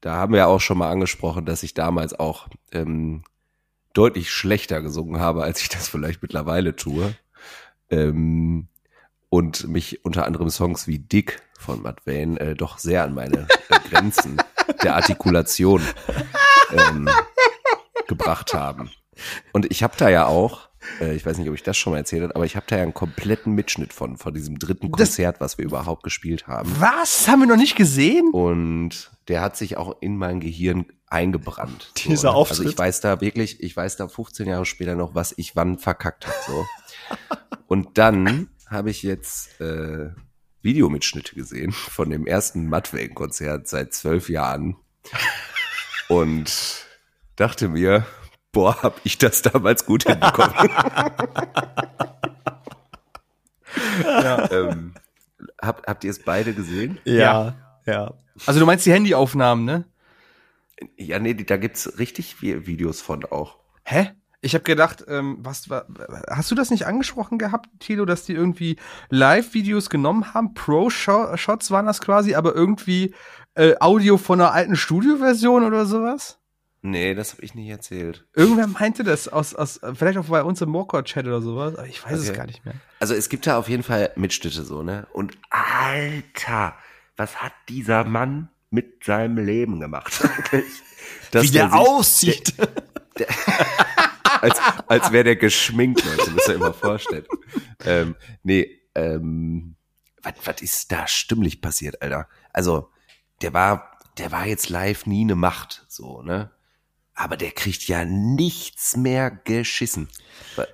[0.00, 3.24] da haben wir auch schon mal angesprochen, dass ich damals auch ähm,
[3.92, 7.14] deutlich schlechter gesungen habe, als ich das vielleicht mittlerweile tue.
[7.90, 8.68] Ähm,
[9.28, 13.48] und mich unter anderem Songs wie Dick von Matt Wayne äh, doch sehr an meine
[13.68, 14.36] äh, Grenzen
[14.82, 15.82] der Artikulation
[16.72, 17.08] ähm,
[18.06, 18.90] gebracht haben.
[19.52, 20.68] Und ich habe da ja auch,
[21.00, 22.76] äh, ich weiß nicht, ob ich das schon mal erzählt habe, aber ich habe da
[22.76, 26.70] ja einen kompletten Mitschnitt von, von diesem dritten Konzert, was wir überhaupt gespielt haben.
[26.78, 27.28] Was?
[27.28, 28.30] Haben wir noch nicht gesehen?
[28.32, 31.92] Und der hat sich auch in mein Gehirn eingebrannt.
[31.96, 32.12] Dieser ne?
[32.12, 32.68] Also Auftritt?
[32.68, 36.26] ich weiß da wirklich, ich weiß da 15 Jahre später noch, was ich wann verkackt
[36.26, 36.36] habe.
[36.46, 36.66] So.
[37.66, 40.10] Und dann habe ich jetzt äh,
[40.62, 44.76] Videomitschnitte gesehen von dem ersten Mudvayne-Konzert seit zwölf Jahren
[46.08, 46.86] und
[47.36, 48.04] dachte mir,
[48.56, 50.54] boah, hab ich das damals gut hinbekommen.
[54.02, 54.50] Ja.
[54.50, 54.94] ähm,
[55.60, 56.98] habt, habt ihr es beide gesehen?
[57.04, 57.54] Ja,
[57.84, 58.14] ja.
[58.46, 59.84] Also du meinst die Handyaufnahmen, ne?
[60.96, 63.58] Ja, nee, da gibt's richtig viele Videos von auch.
[63.84, 64.12] Hä?
[64.40, 65.86] Ich habe gedacht, ähm, was war,
[66.30, 68.76] hast du das nicht angesprochen gehabt, Tilo, dass die irgendwie
[69.10, 70.54] Live-Videos genommen haben?
[70.54, 73.14] Pro-Shots waren das quasi, aber irgendwie
[73.54, 76.38] äh, Audio von einer alten Studioversion oder sowas?
[76.88, 78.24] Nee, das habe ich nicht erzählt.
[78.34, 82.04] Irgendwer meinte das aus, aus vielleicht auch bei uns im Morecore-Chat oder sowas, aber ich
[82.04, 82.36] weiß es Okay.
[82.38, 82.74] gar nicht mehr.
[83.00, 85.06] Also es gibt da auf jeden Fall Mitschnitte so, ne?
[85.12, 86.76] Und Alter,
[87.16, 90.20] was hat dieser Mann mit seinem Leben gemacht?
[91.32, 92.54] Dass Wie der sich- aussieht.
[94.40, 97.24] als, als wäre der geschminkt, Leute, müsst ihr immer vorstellen.
[97.84, 99.76] Ähm, nee, ähm,
[100.22, 102.28] was, was ist da stimmlich passiert, Alter?
[102.52, 102.90] Also,
[103.42, 106.50] der war, der war jetzt live nie eine Macht, so, ne?
[107.16, 110.08] Aber der kriegt ja nichts mehr geschissen.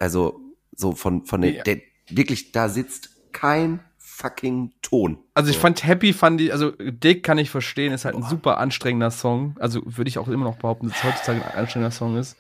[0.01, 0.41] Also,
[0.75, 1.63] so von, von den, Ja.
[1.63, 1.81] der,
[2.11, 5.19] wirklich, da sitzt kein fucking Ton.
[5.35, 8.59] Also ich fand Happy, fand ich, also Dick kann ich verstehen, ist halt ein super
[8.59, 9.57] anstrengender Song.
[9.59, 12.37] Also würde ich auch immer noch behaupten, dass es heutzutage ein anstrengender Song ist.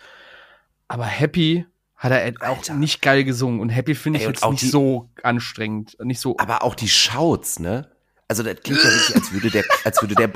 [0.88, 1.64] Aber Happy
[1.96, 2.74] hat er auch Alter.
[2.74, 3.60] nicht geil gesungen.
[3.60, 5.96] Und Happy finde ich Ey, jetzt auch nicht die- so anstrengend.
[6.02, 6.36] Nicht so.
[6.38, 7.88] Aber auch die Shouts, ne?
[8.28, 10.30] Also das klingt ja wirklich, als würde der, als würde der,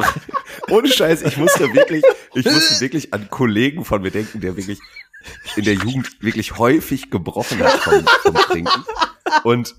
[0.69, 2.05] ohne Scheiß, ich musste wirklich,
[2.35, 4.79] ich musste wirklich an Kollegen von mir denken, der wirklich
[5.57, 8.85] in der Jugend wirklich häufig gebrochen hat vom, vom Trinken.
[9.45, 9.75] Und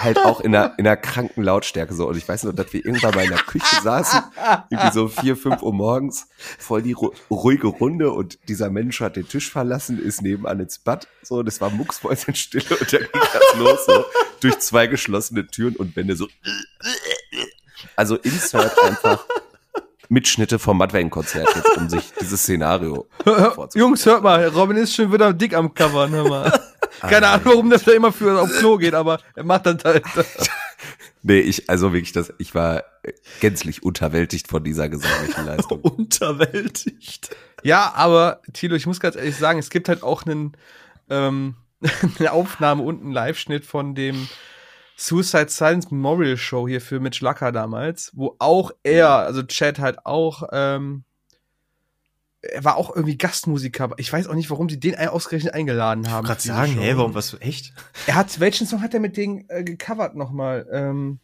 [0.00, 2.08] halt auch in einer, in einer kranken Lautstärke so.
[2.08, 4.22] Und ich weiß nur, dass wir irgendwann mal in der Küche saßen,
[4.70, 9.16] irgendwie so vier, fünf Uhr morgens, voll die ru ruhige Runde und dieser Mensch hat
[9.16, 13.58] den Tisch verlassen, ist nebenan ins Bad, so, das war Mucksmäuschenstille und dann ging das
[13.58, 14.04] los, so,
[14.40, 16.28] durch zwei geschlossene Türen und Wände so,
[17.96, 19.24] also insert einfach
[20.08, 23.68] Mitschnitte vom Mudvayne-Konzert jetzt, um sich dieses Szenario vorzustellen.
[23.74, 26.60] Jungs, hört mal, Robin ist schon wieder dick am Cover, hör mal.
[27.00, 30.04] Keine Ahnung, warum das da immer für auf Klo geht, aber er macht das halt.
[31.26, 32.84] Nee, ich, also wirklich, das, ich war
[33.40, 35.80] gänzlich unterwältigt von dieser gesanglichen Leistung.
[35.80, 37.34] Unterwältigt.
[37.62, 40.54] Ja, aber Tilo, ich muss ganz ehrlich sagen, es gibt halt auch einen,
[41.08, 41.54] ähm,
[42.18, 44.28] eine Aufnahme und einen Live-Schnitt von dem
[44.96, 50.06] Suicide Silence Memorial Show hier für Mitch Lacker damals, wo auch er, also Chad halt
[50.06, 51.04] auch, ähm,
[52.42, 56.10] er war auch irgendwie Gastmusiker, aber ich weiß auch nicht, warum sie den ausgerechnet eingeladen
[56.10, 56.26] haben.
[56.26, 56.96] Gerade für diese sagen, Show.
[56.98, 57.72] warum, was, echt?
[58.06, 60.66] Er hat, welchen Song hat er mit denen äh, gecovert nochmal?
[60.70, 61.20] Ähm,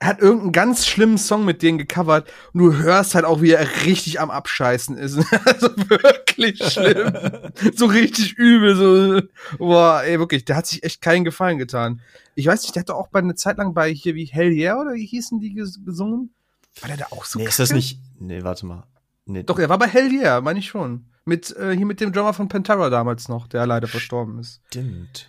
[0.00, 3.50] er hat irgendeinen ganz schlimmen Song mit denen gecovert und du hörst halt auch, wie
[3.50, 5.16] er richtig am Abscheißen ist.
[5.44, 7.12] also wirklich schlimm.
[7.74, 9.22] so richtig übel, so,
[9.58, 12.00] boah, ey, wirklich, der hat sich echt keinen Gefallen getan.
[12.38, 14.52] Ich weiß nicht, der hat doch auch bei eine Zeit lang bei hier wie Hell
[14.52, 16.32] Yeah oder wie hießen die ges gesungen?
[16.80, 17.78] War der da auch so nee, ist das kacke?
[17.78, 18.86] nicht, nee, warte mal.
[19.26, 21.06] Nee, Doch, er war bei Hell Yeah, meine ich schon.
[21.24, 24.60] Mit, äh, hier mit dem Drummer von Pantera damals noch, der leider verstorben ist.
[24.68, 25.28] Stimmt.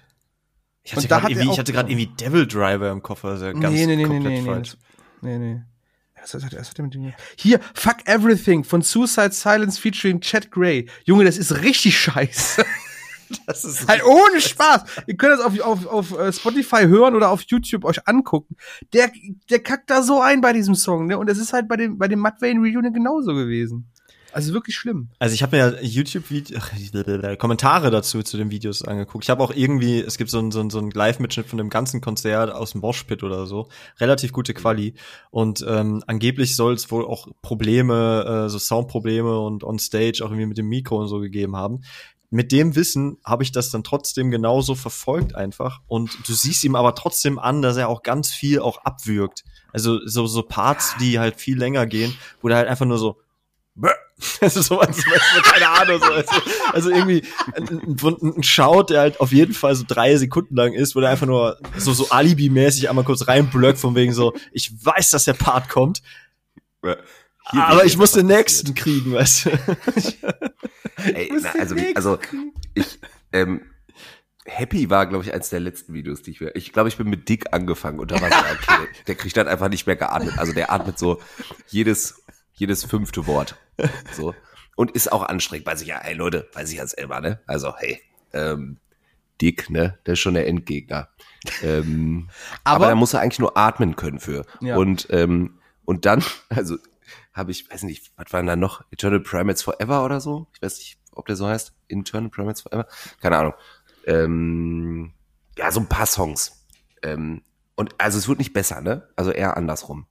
[0.84, 3.74] Ich hatte gerade er irgendwie, ich hatte gerade irgendwie Devil Driver im Koffer, also ganz
[3.74, 4.78] nee, nee, nee, komplett nee, nee, falsch.
[5.22, 5.62] nee, nee.
[6.22, 10.88] Was hat, was hat mit dem Hier, Fuck Everything von Suicide Silence featuring Chad Gray.
[11.06, 12.64] Junge, das ist richtig scheiße.
[13.46, 14.84] Das ist halt ohne Spaß.
[15.08, 18.56] Ihr könnt das auf, auf, auf äh, Spotify hören oder auf YouTube euch angucken.
[18.94, 19.12] Der,
[19.50, 21.18] der kackt da so ein bei diesem Song, ne?
[21.18, 23.88] Und das ist halt bei dem, bei dem Matt Wayne Reunion genauso gewesen.
[24.32, 25.10] Also wirklich schlimm.
[25.18, 26.60] Also ich habe mir ja YouTube-Video,
[27.38, 29.24] Kommentare dazu zu den Videos angeguckt.
[29.26, 31.70] Ich habe auch irgendwie, es gibt so einen so einen- so einen Live-Mitschnitt von dem
[31.70, 33.70] ganzen Konzert aus dem Moshpit oder so,
[34.00, 34.94] relativ gute Quali.
[35.32, 40.30] Und ähm, angeblich soll es wohl auch Probleme, äh, so Soundprobleme und on Stage auch
[40.30, 41.82] irgendwie mit dem Mikro und so gegeben haben.
[42.32, 45.82] Mit dem Wissen habe ich das dann trotzdem genauso verfolgt einfach.
[45.88, 49.44] Und du siehst ihm aber trotzdem an, dass er auch ganz viel auch abwürgt.
[49.74, 53.20] Also so, so Parts, die halt viel länger gehen, wo der halt einfach nur so
[54.42, 55.02] also so, also,
[55.44, 56.32] keine Ahnung, so, also,
[56.74, 57.24] also irgendwie
[57.56, 61.00] ein, ein, ein Shout, der halt auf jeden Fall so drei Sekunden lang ist, wo
[61.00, 65.24] der einfach nur so, so Alibi-mäßig einmal kurz reinblöckt, von wegen so, ich weiß, dass
[65.24, 66.02] der Part kommt,
[67.52, 69.50] hier aber ich muss den nächsten kriegen, weißt du.
[71.14, 72.20] Ey, na, also, also
[72.74, 73.00] ich,
[73.32, 73.62] ähm,
[74.46, 76.56] Happy war, glaube ich, eins der letzten Videos, die ich mir.
[76.56, 78.36] Ich glaube, ich bin mit Dick angefangen und da war so,
[78.74, 80.38] okay, der kriegt dann einfach nicht mehr geatmet.
[80.38, 81.22] Also der atmet so
[81.68, 82.24] jedes,
[82.54, 83.56] jedes fünfte Wort.
[84.12, 84.36] So.
[84.76, 85.68] Und ist auch anstrengend.
[85.68, 87.40] Weiß ich ja, ey Leute, weiß ich als selber, ne?
[87.48, 88.02] Also, hey,
[88.34, 88.78] ähm,
[89.42, 89.98] Dick, ne?
[90.06, 91.10] Der ist schon der Endgegner.
[91.62, 92.30] Ähm,
[92.64, 94.46] aber, aber da muss er eigentlich nur atmen können für.
[94.62, 94.78] Ja.
[94.78, 96.78] Und, ähm, und dann, also
[97.40, 98.84] habe ich, weiß nicht, was war denn da noch?
[98.92, 100.48] Eternal Primates Forever oder so?
[100.54, 101.74] Ich weiß nicht, ob der so heißt.
[101.88, 102.88] Eternal Primates Forever?
[103.22, 103.54] Keine Ahnung.
[104.06, 105.14] Ähm,
[105.58, 106.66] ja, so ein paar Songs.
[107.02, 107.42] Ähm,
[107.76, 109.08] und also es wird nicht besser, ne?
[109.16, 110.06] Also eher andersrum.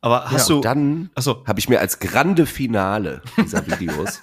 [0.00, 1.46] Aber hast ja, du dann so.
[1.46, 4.20] habe ich mir als grande Finale dieser Videos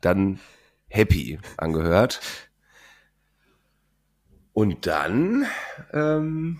[0.00, 0.40] dann
[0.88, 2.20] Happy angehört.
[4.52, 5.46] Und dann
[5.92, 6.58] ähm,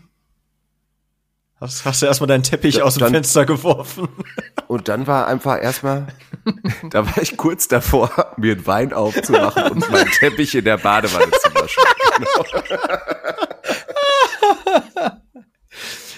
[1.65, 4.09] Hast, hast du erstmal deinen Teppich da, aus dem dann, Fenster geworfen.
[4.69, 6.09] Und dann war einfach erstmal,
[6.91, 11.31] da war ich kurz davor, mir einen Wein aufzumachen und meinen Teppich in der Badewanne
[11.31, 11.83] zu waschen.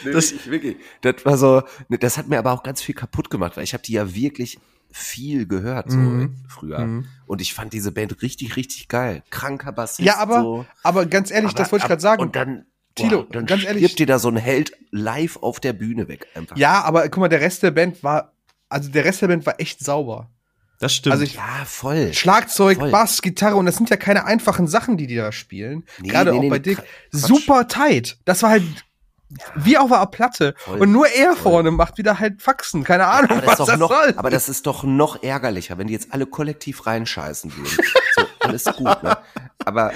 [0.04, 0.76] nee, das, wirklich, wirklich.
[1.02, 3.72] Das war so, ne, das hat mir aber auch ganz viel kaputt gemacht, weil ich
[3.72, 4.58] habe die ja wirklich
[4.90, 7.06] viel gehört so mm, früher mm.
[7.26, 10.66] und ich fand diese Band richtig richtig geil kranker Bassist ja aber so.
[10.82, 12.64] aber ganz ehrlich aber, das wollte ich gerade sagen und dann
[12.96, 13.94] Tilo, Boah, dann ganz ehrlich.
[13.94, 16.56] dir da so ein Held live auf der Bühne weg einfach.
[16.56, 18.32] Ja, aber guck mal, der Rest der Band war,
[18.68, 20.30] also der Rest der Band war echt sauber.
[20.78, 21.12] Das stimmt.
[21.12, 22.12] Also ich, ja, voll.
[22.12, 22.90] Schlagzeug, voll.
[22.90, 25.84] Bass, Gitarre und das sind ja keine einfachen Sachen, die die da spielen.
[26.00, 26.82] Nee, Gerade nee, auch nee, bei Dick.
[27.10, 28.18] Super tight.
[28.24, 29.36] Das war halt ja.
[29.56, 30.54] wie auf einer Platte.
[30.58, 31.52] Voll, und nur er voll.
[31.52, 32.84] vorne macht wieder halt Faxen.
[32.84, 34.14] Keine Ahnung, aber das was das noch, soll.
[34.16, 37.76] Aber das ist doch noch ärgerlicher, wenn die jetzt alle kollektiv reinscheißen würden.
[38.14, 39.16] so, alles gut, ne?
[39.64, 39.92] Aber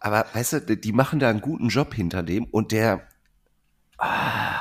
[0.00, 3.06] aber weißt du, die machen da einen guten Job hinter dem und der,
[3.98, 4.60] ah,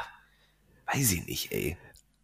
[0.94, 1.78] weiß ich nicht, ey.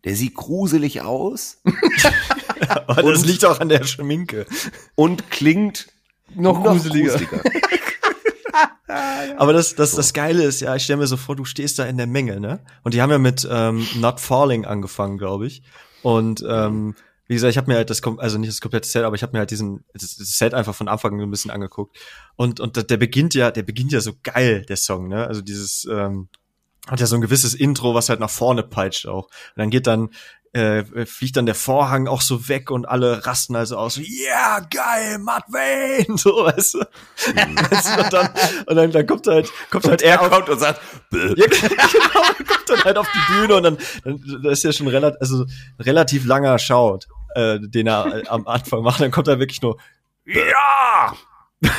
[0.04, 1.62] Der sieht gruselig aus.
[2.88, 4.46] Aber das liegt auch an der Schminke.
[4.96, 5.88] Und klingt
[6.36, 7.14] noch, noch gruseliger.
[7.14, 7.42] gruseliger.
[9.38, 11.86] Aber das, das, das Geile ist ja, ich stelle mir so vor, du stehst da
[11.86, 12.60] in der Menge, ne?
[12.84, 15.64] Und die haben ja mit ähm, Not Falling angefangen, glaube ich.
[16.04, 16.96] Und ähm,
[17.34, 19.34] wie gesagt, ich habe mir halt das, also nicht das komplette Set, aber ich habe
[19.34, 21.98] mir halt diesen das, das Set einfach von Anfang an ein bisschen angeguckt.
[22.36, 25.26] Und und der beginnt ja, der beginnt ja so geil, der Song, ne?
[25.26, 26.30] Also dieses ähm,
[26.88, 29.26] hat ja so ein gewisses Intro, was halt nach vorne peitscht auch.
[29.26, 30.12] Und dann geht dann
[30.54, 34.60] äh, fliegt dann der Vorhang auch so weg und alle rasten also aus, ja, yeah,
[34.60, 36.80] geil, Matt Wayne, so, weißt du.
[36.80, 38.30] und, dann,
[38.68, 40.80] und dann, dann kommt halt, kommt halt er kommt und sagt,
[41.12, 44.88] ja, genau, kommt dann halt auf die Bühne und dann, dann das ist ja schon
[44.88, 45.46] relativ, also
[45.80, 49.78] relativ langer Schaut, äh, den er äh, am Anfang macht, dann kommt er wirklich nur,
[50.26, 51.14] ja!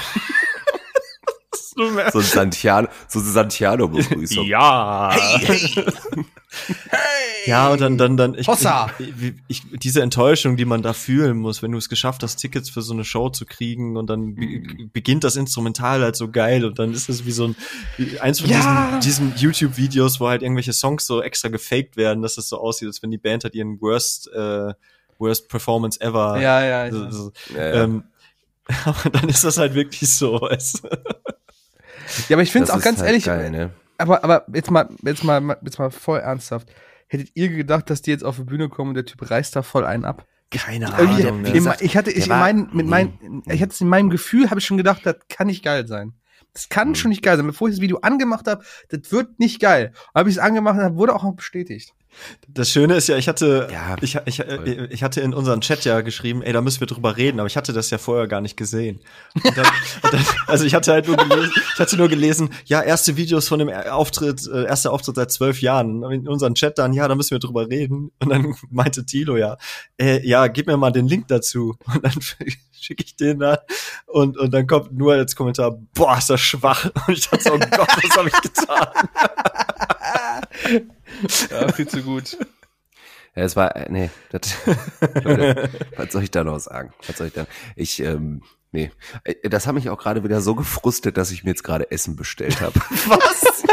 [1.77, 4.45] so ein Santiano, so eine Santiano-Begrüßung.
[4.47, 5.11] ja.
[5.13, 5.85] Hey, hey.
[6.91, 7.35] hey.
[7.47, 11.63] Ja, und dann, dann, dann, ich, ich, ich, diese Enttäuschung, die man da fühlen muss,
[11.63, 14.91] wenn du es geschafft hast, Tickets für so eine Show zu kriegen und dann mhm.
[14.93, 17.57] beginnt das Instrumental halt so geil und dann ist es wie so ein,
[17.97, 18.99] wie eins von ja.
[19.01, 22.89] diesen, diesen YouTube-Videos, wo halt irgendwelche Songs so extra gefaked werden, dass es so aussieht,
[22.89, 24.73] als wenn die Band halt ihren Worst, äh,
[25.19, 26.41] Worst Performance ever.
[26.41, 27.85] Ja, ja, so, so, ja, ja.
[27.85, 28.05] Ähm,
[28.85, 30.89] aber dann ist das halt wirklich so, weißt du?
[32.29, 33.71] Ja, aber ich finde es auch ganz halt ehrlich, geil, ne?
[33.99, 36.69] aber, aber jetzt mal, jetzt mal, jetzt mal voll ernsthaft.
[37.07, 39.63] Hättet ihr gedacht, dass die jetzt auf die Bühne kommen und der Typ reißt da
[39.63, 40.27] voll einen ab?
[40.51, 41.43] Keine Ahnung.
[41.43, 41.51] Ne?
[41.51, 44.67] Ich, ich hatte, ich, in mein, mit mein, ich hatte in meinem Gefühl, habe ich
[44.67, 46.15] schon gedacht, das kann nicht geil sein.
[46.53, 46.95] Das kann mhm.
[46.95, 47.47] schon nicht geil sein.
[47.47, 49.93] Bevor ich das Video angemacht habe, das wird nicht geil.
[50.15, 51.93] Habe ich es angemacht und wurde auch noch bestätigt.
[52.49, 55.85] Das Schöne ist ja, ich hatte, ja, ich, ich, äh, ich hatte in unseren Chat
[55.85, 58.41] ja geschrieben, ey, da müssen wir drüber reden, aber ich hatte das ja vorher gar
[58.41, 59.01] nicht gesehen.
[59.43, 59.55] Dann,
[60.03, 63.59] dann, also ich hatte halt nur gelesen, ich hatte nur gelesen, ja, erste Videos von
[63.59, 66.03] dem Auftritt, äh, erster Auftritt seit zwölf Jahren.
[66.11, 68.13] In unseren Chat dann, ja, da müssen wir drüber reden.
[68.21, 69.57] Und dann meinte Tilo ja,
[69.99, 71.77] äh, ja, gib mir mal den Link dazu.
[71.93, 72.15] Und dann
[72.73, 73.61] schicke ich den da
[74.07, 76.91] und, und dann kommt nur als Kommentar, boah, ist das schwach.
[77.07, 78.89] Und ich dachte so, oh Gott, was habe ich getan?
[81.51, 82.37] Ja, viel zu gut.
[83.35, 84.55] Ja, es war, äh, nee, das,
[85.25, 86.93] Leute, was soll ich da noch sagen?
[87.07, 87.47] Was soll ich da?
[87.75, 88.93] Ich, ähm, nee,
[89.25, 92.17] äh, das hat mich auch gerade wieder so gefrustet, dass ich mir jetzt gerade Essen
[92.17, 92.75] bestellt habe.
[93.07, 93.65] Was?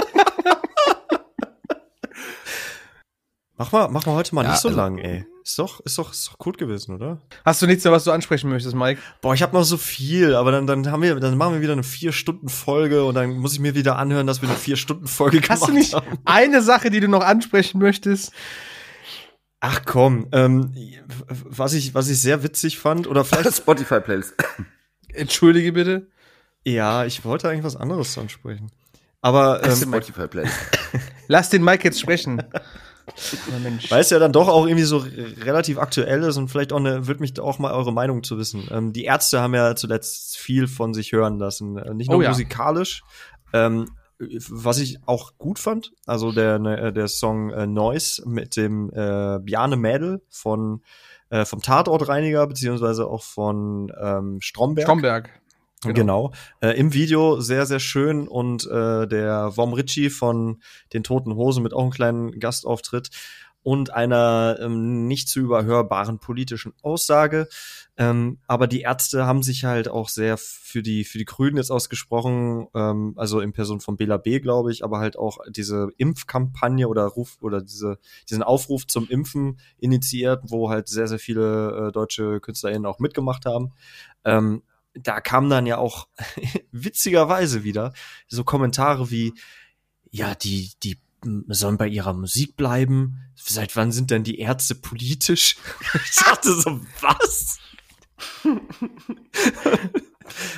[3.58, 5.26] mach mal, mach mal heute mal ja, nicht so also, lang, ey.
[5.52, 7.20] Ist doch, ist doch, ist doch gut gewesen, oder?
[7.44, 9.02] Hast du nichts mehr, was du ansprechen möchtest, Mike?
[9.20, 11.74] Boah, ich habe noch so viel, aber dann, dann haben wir, dann machen wir wieder
[11.74, 14.78] eine vier Stunden Folge und dann muss ich mir wieder anhören, dass wir eine vier
[14.78, 16.20] Stunden Folge gemacht Hast du nicht haben.
[16.24, 18.32] eine Sache, die du noch ansprechen möchtest?
[19.60, 20.74] Ach komm, ähm,
[21.28, 24.36] was ich, was ich sehr witzig fand oder vielleicht, Spotify-Playlist.
[25.10, 26.08] Entschuldige bitte.
[26.64, 28.72] ja, ich wollte eigentlich was anderes ansprechen.
[29.20, 30.56] Aber ähm, Spotify-Playlist.
[31.28, 32.42] Lass den Mike jetzt sprechen.
[33.90, 35.04] Weil es ja dann doch auch irgendwie so
[35.44, 38.68] relativ aktuell ist und vielleicht auch eine, würde mich auch mal eure Meinung zu wissen.
[38.72, 42.22] Ähm, die Ärzte haben ja zuletzt viel von sich hören lassen, äh, nicht nur Oh
[42.22, 42.30] ja.
[42.30, 43.04] musikalisch,
[43.54, 43.88] ähm,
[44.20, 49.40] was ich auch gut fand, also der ne, der Song äh, Noise mit dem äh,
[49.40, 50.84] Bjarne Mädel von
[51.32, 54.86] äh, vom Tatortreiniger beziehungsweise auch von ähm, Stromberg.
[54.86, 55.41] Stromberg.
[55.84, 56.32] Genau.
[56.62, 60.62] Äh, Im Video sehr, sehr schön und äh, der Vom Ritchie von
[60.94, 63.10] den Toten Hosen mit auch einem kleinen Gastauftritt
[63.64, 67.48] und einer ähm, nicht zu überhörbaren politischen Aussage.
[67.98, 71.72] Ähm, aber die Ärzte haben sich halt auch sehr für die für die Grünen jetzt
[71.72, 76.88] ausgesprochen, ähm, also in Person von Bela B, glaube ich, aber halt auch diese Impfkampagne
[76.88, 78.00] oder Ruf oder diese
[78.30, 83.46] diesen Aufruf zum Impfen initiiert, wo halt sehr sehr viele äh, deutsche KünstlerInnen auch mitgemacht
[83.46, 83.74] haben.
[84.26, 84.64] Ähm,
[84.94, 86.08] da kam dann ja auch
[86.72, 87.94] witzigerweise wieder
[88.28, 89.34] so Kommentare wie,
[90.10, 90.98] ja, die, die
[91.48, 93.32] sollen bei ihrer Musik bleiben.
[93.36, 95.58] Seit wann sind denn die Ärzte politisch?
[95.94, 97.60] Ich dachte so, was?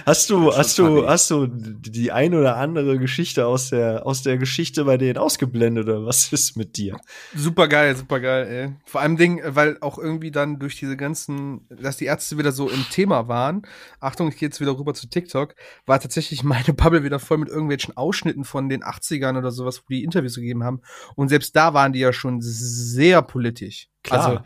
[0.05, 1.07] Hast du, hast schon du, funny.
[1.07, 5.85] hast du die ein oder andere Geschichte aus der, aus der Geschichte bei denen ausgeblendet
[5.85, 6.97] oder was ist mit dir?
[7.35, 8.75] Super geil, super geil, ey.
[8.85, 12.69] Vor allem Ding, weil auch irgendwie dann durch diese ganzen, dass die Ärzte wieder so
[12.69, 13.63] im Thema waren.
[13.99, 15.55] Achtung, ich gehe jetzt wieder rüber zu TikTok,
[15.85, 19.85] war tatsächlich meine Bubble wieder voll mit irgendwelchen Ausschnitten von den 80ern oder sowas, wo
[19.89, 20.81] die Interviews gegeben haben.
[21.15, 23.87] Und selbst da waren die ja schon sehr politisch.
[24.03, 24.27] Klar.
[24.27, 24.39] Also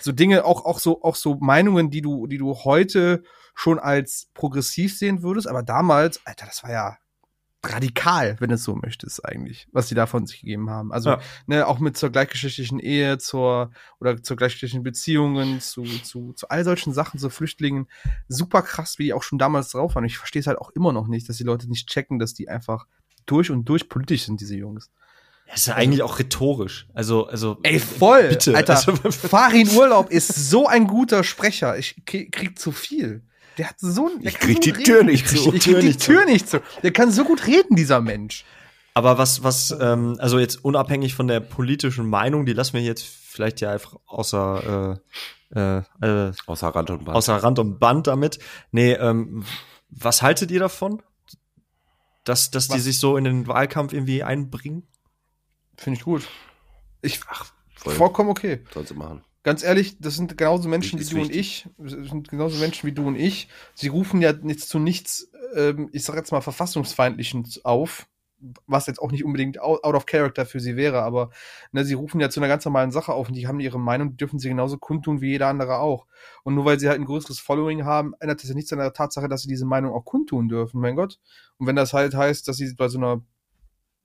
[0.00, 3.22] so Dinge, auch, auch so, auch so Meinungen, die du, die du heute
[3.54, 6.98] schon als progressiv sehen würdest, aber damals, Alter, das war ja
[7.66, 10.92] radikal, wenn du es so möchtest, eigentlich, was die da von sich gegeben haben.
[10.92, 11.20] Also, Ja.
[11.46, 13.70] ne, auch mit zur gleichgeschlechtlichen Ehe, zur,
[14.00, 17.88] oder zur gleichgeschlechtlichen Beziehungen, zu, zu, zu all solchen Sachen, zu Flüchtlingen.
[18.28, 20.04] Super krass, wie die auch schon damals drauf waren.
[20.04, 22.48] Ich verstehe es halt auch immer noch nicht, dass die Leute nicht checken, dass die
[22.50, 22.86] einfach
[23.24, 24.90] durch und durch politisch sind, diese Jungs.
[25.46, 26.86] Das ist ja eigentlich auch rhetorisch.
[26.94, 27.58] Also, also.
[27.62, 28.28] Ey, voll!
[28.28, 28.54] Bitte.
[28.56, 31.78] Alter, Also, Farin Urlaub ist so ein guter Sprecher.
[31.78, 33.22] Ich krieg, krieg zu viel.
[33.58, 34.18] Der hat so ein.
[34.26, 34.84] Ich krieg so die reden.
[34.84, 35.50] Tür nicht Ich zu.
[35.50, 36.60] krieg die Tür nicht zu.
[36.82, 38.44] Der kann so gut reden, dieser Mensch.
[38.94, 43.04] Aber was, was, ähm, also jetzt unabhängig von der politischen Meinung, die lassen wir jetzt
[43.04, 45.00] vielleicht ja einfach außer,
[45.52, 45.82] äh, äh,
[46.28, 47.16] äh, Außer Rand und Band.
[47.16, 48.38] außer Rand und Band damit.
[48.70, 49.44] Nee, ähm,
[49.90, 51.02] was haltet ihr davon?
[52.24, 54.86] Dass, dass die sich so in den Wahlkampf irgendwie einbringen?
[55.76, 56.26] Finde ich gut.
[57.02, 57.94] Ich, Ach, voll.
[57.94, 58.62] vollkommen okay.
[58.72, 59.22] Soll sie machen.
[59.44, 61.68] Ganz ehrlich, das sind genauso Menschen wie du und ich.
[61.76, 63.48] Das sind genauso Menschen wie du und ich.
[63.74, 68.06] Sie rufen ja nichts zu nichts, ähm, ich sag jetzt mal, verfassungsfeindlichen auf,
[68.66, 71.28] was jetzt auch nicht unbedingt out out of character für sie wäre, aber
[71.72, 74.12] ne, sie rufen ja zu einer ganz normalen Sache auf und die haben ihre Meinung,
[74.12, 76.06] die dürfen sie genauso kundtun wie jeder andere auch.
[76.42, 78.94] Und nur weil sie halt ein größeres Following haben, ändert das ja nichts an der
[78.94, 81.20] Tatsache, dass sie diese Meinung auch kundtun dürfen, mein Gott.
[81.58, 83.22] Und wenn das halt heißt, dass sie bei so einer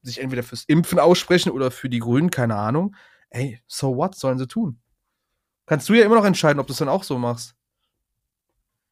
[0.01, 2.93] sich entweder fürs Impfen aussprechen oder für die Grünen, keine Ahnung,
[3.29, 4.81] ey, so what sollen sie tun?
[5.69, 7.53] Kannst du ja immer noch entscheiden, ob du es dann auch so machst.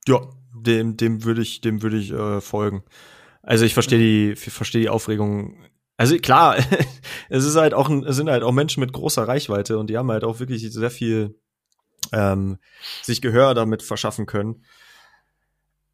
[0.08, 2.84] Ja, dem, dem würde ich, dem würde ich äh, folgen.
[3.42, 5.58] Also ich verstehe die, ich verstehe die Aufregung.
[5.98, 6.56] Also klar,
[7.30, 10.12] es ist halt auch, es sind halt auch Menschen mit großer Reichweite und die haben
[10.12, 11.40] halt auch wirklich sehr viel
[12.12, 12.60] ähm,
[13.02, 14.64] sich Gehör damit verschaffen können.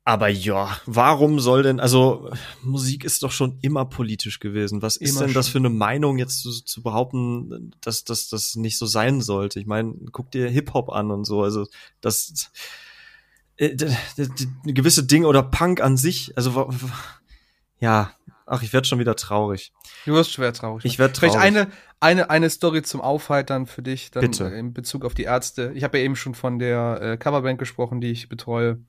[0.05, 2.29] Aber ja, warum soll denn, also
[2.61, 4.81] Musik ist doch schon immer politisch gewesen.
[4.81, 5.51] Was ist Immer denn das schon.
[5.53, 9.61] für eine Meinung jetzt zu, zu behaupten, dass das nicht so sein sollte?
[9.61, 11.41] Ich meine, guck dir Hip-Hop an und so.
[11.41, 11.67] Also
[12.01, 12.51] das
[13.55, 13.77] äh,
[14.65, 16.69] gewisse Dinge oder Punk an sich, also
[17.79, 18.11] ja,
[18.45, 19.73] ach, ich werde schon wieder traurig.
[20.05, 20.85] Du wirst schwer traurig.
[20.85, 21.47] Ich werd Vielleicht traurig.
[21.47, 21.67] eine,
[21.99, 24.45] eine, eine Story zum Aufheitern für dich, dann Bitte.
[24.45, 25.71] in Bezug auf die Ärzte.
[25.75, 28.83] Ich habe ja eben schon von der äh, Coverband gesprochen, die ich betreue.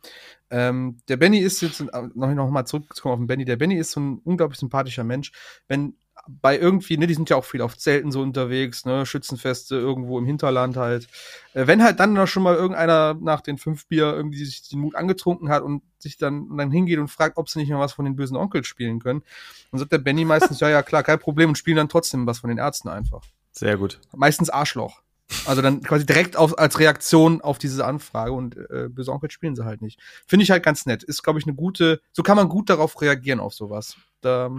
[0.51, 3.77] Ähm, der Benny ist jetzt, äh, noch, noch mal zurückzukommen auf den Benny, der Benny
[3.77, 5.33] ist so ein unglaublich sympathischer Mensch.
[5.69, 5.97] Wenn
[6.27, 10.19] bei irgendwie, ne, die sind ja auch viel auf Zelten so unterwegs, ne, Schützenfeste irgendwo
[10.19, 11.07] im Hinterland halt.
[11.53, 14.81] Äh, wenn halt dann noch schon mal irgendeiner nach den fünf Bier irgendwie sich den
[14.81, 17.81] Mut angetrunken hat und sich dann, und dann hingeht und fragt, ob sie nicht noch
[17.81, 19.23] was von den bösen Onkels spielen können,
[19.71, 22.39] dann sagt der Benny meistens, ja, ja, klar, kein Problem und spielen dann trotzdem was
[22.39, 23.23] von den Ärzten einfach.
[23.53, 24.01] Sehr gut.
[24.15, 25.03] Meistens Arschloch.
[25.47, 29.57] Also dann quasi direkt auf, als Reaktion auf diese Anfrage und äh, böse Onkel spielen
[29.57, 29.99] sie halt nicht.
[30.27, 31.03] Finde ich halt ganz nett.
[31.03, 33.97] Ist, glaube ich, eine gute, so kann man gut darauf reagieren auf sowas.
[34.21, 34.51] Da,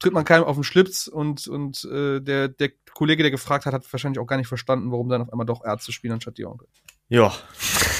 [0.00, 3.74] tritt man keinem auf den Schlips und, und äh, der, der Kollege, der gefragt hat,
[3.74, 6.46] hat wahrscheinlich auch gar nicht verstanden, warum dann auf einmal doch Ärzte spielen anstatt die
[6.46, 6.66] Onkel.
[7.08, 7.32] Ja.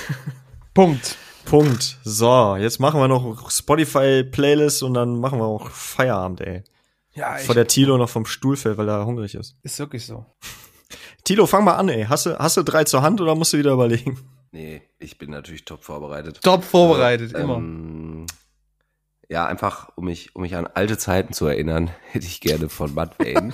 [0.74, 1.16] Punkt.
[1.44, 1.98] Punkt.
[2.04, 6.64] So, jetzt machen wir noch Spotify-Playlist und dann machen wir auch Feierabend, ey.
[7.12, 9.56] Ja, Bevor der Tilo noch vom Stuhl fällt, weil er hungrig ist.
[9.62, 10.24] ist wirklich so.
[11.24, 12.04] Tilo, fang mal an, ey.
[12.04, 14.18] Hast du, hast du drei zur Hand oder musst du wieder überlegen?
[14.52, 16.40] Nee, ich bin natürlich top vorbereitet.
[16.42, 17.56] Top vorbereitet, immer.
[17.56, 18.09] Ähm,
[19.30, 22.92] ja, einfach, um mich, um mich an alte Zeiten zu erinnern, hätte ich gerne von
[22.92, 23.52] Mudvayne.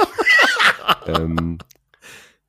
[1.07, 1.59] ähm,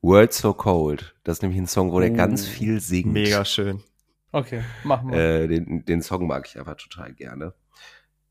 [0.01, 1.13] Words So Cold.
[1.25, 3.11] Das ist nämlich ein Song, wo der Oh, ganz viel singt.
[3.11, 3.83] Mega schön.
[4.31, 5.17] Okay, machen wir.
[5.17, 7.53] Äh, den, den Song mag ich einfach total gerne.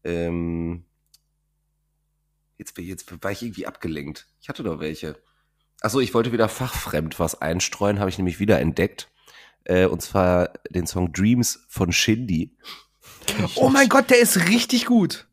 [0.03, 0.85] Ähm,
[2.57, 4.27] jetzt, jetzt war ich irgendwie abgelenkt.
[4.41, 5.21] Ich hatte doch welche.
[5.83, 9.11] Achso, ich wollte wieder fachfremd was einstreuen, habe ich nämlich wieder entdeckt.
[9.65, 12.57] Äh, und zwar den Song Dreams von Shindy.
[13.57, 15.27] Oh mein Gott, der ist richtig gut.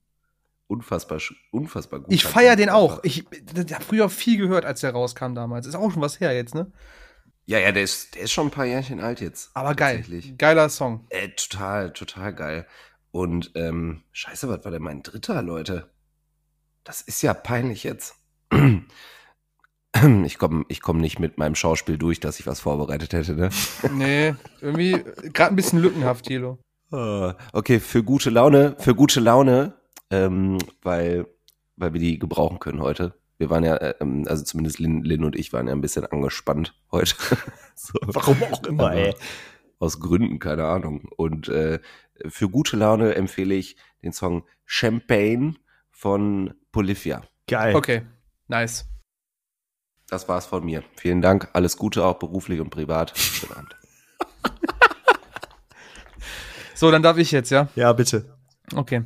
[0.68, 1.20] Unfassbar,
[1.52, 2.12] unfassbar gut.
[2.12, 3.04] Ich feier den auch.
[3.04, 5.68] Ich, ich habe früher viel gehört, als der rauskam damals.
[5.68, 6.72] Ist auch schon was her jetzt, ne?
[7.46, 9.52] Ja, ja, der ist, der ist schon ein paar Jährchen alt jetzt.
[9.54, 10.04] Aber geil.
[10.38, 11.06] Geiler Song.
[11.10, 12.68] Äh, total, total geil.
[13.12, 15.90] Und ähm, scheiße, was war denn mein dritter, Leute?
[16.84, 18.16] Das ist ja peinlich jetzt.
[20.26, 23.50] Ich komme ich komm nicht mit meinem Schauspiel durch, dass ich was vorbereitet hätte, ne?
[23.94, 26.58] Nee, irgendwie gerade ein bisschen lückenhaft, Thilo.
[26.94, 29.74] Äh, Okay, für gute Laune, für gute Laune,
[30.10, 31.28] ähm, weil,
[31.76, 33.16] weil wir die gebrauchen können heute.
[33.38, 36.06] Wir waren ja, äh, ähm, also zumindest Lin, Lin und ich waren ja ein bisschen
[36.06, 37.16] angespannt heute.
[37.76, 37.94] so.
[38.02, 39.16] Warum auch immer, Aber ey.
[39.80, 41.10] Aus Gründen, keine Ahnung.
[41.18, 41.80] Und äh,
[42.28, 45.56] für gute Laune empfehle ich den Song Champagne
[45.92, 47.24] von Bolivia.
[47.48, 47.76] Geil.
[47.76, 48.04] Okay,
[48.48, 48.86] nice.
[50.08, 50.84] Das war's von mir.
[50.96, 51.50] Vielen Dank.
[51.54, 53.18] Alles Gute auch beruflich und privat.
[53.18, 53.76] Schönen Abend.
[56.74, 57.68] So, dann darf ich jetzt, ja?
[57.76, 58.26] Ja, bitte.
[58.74, 59.04] Okay,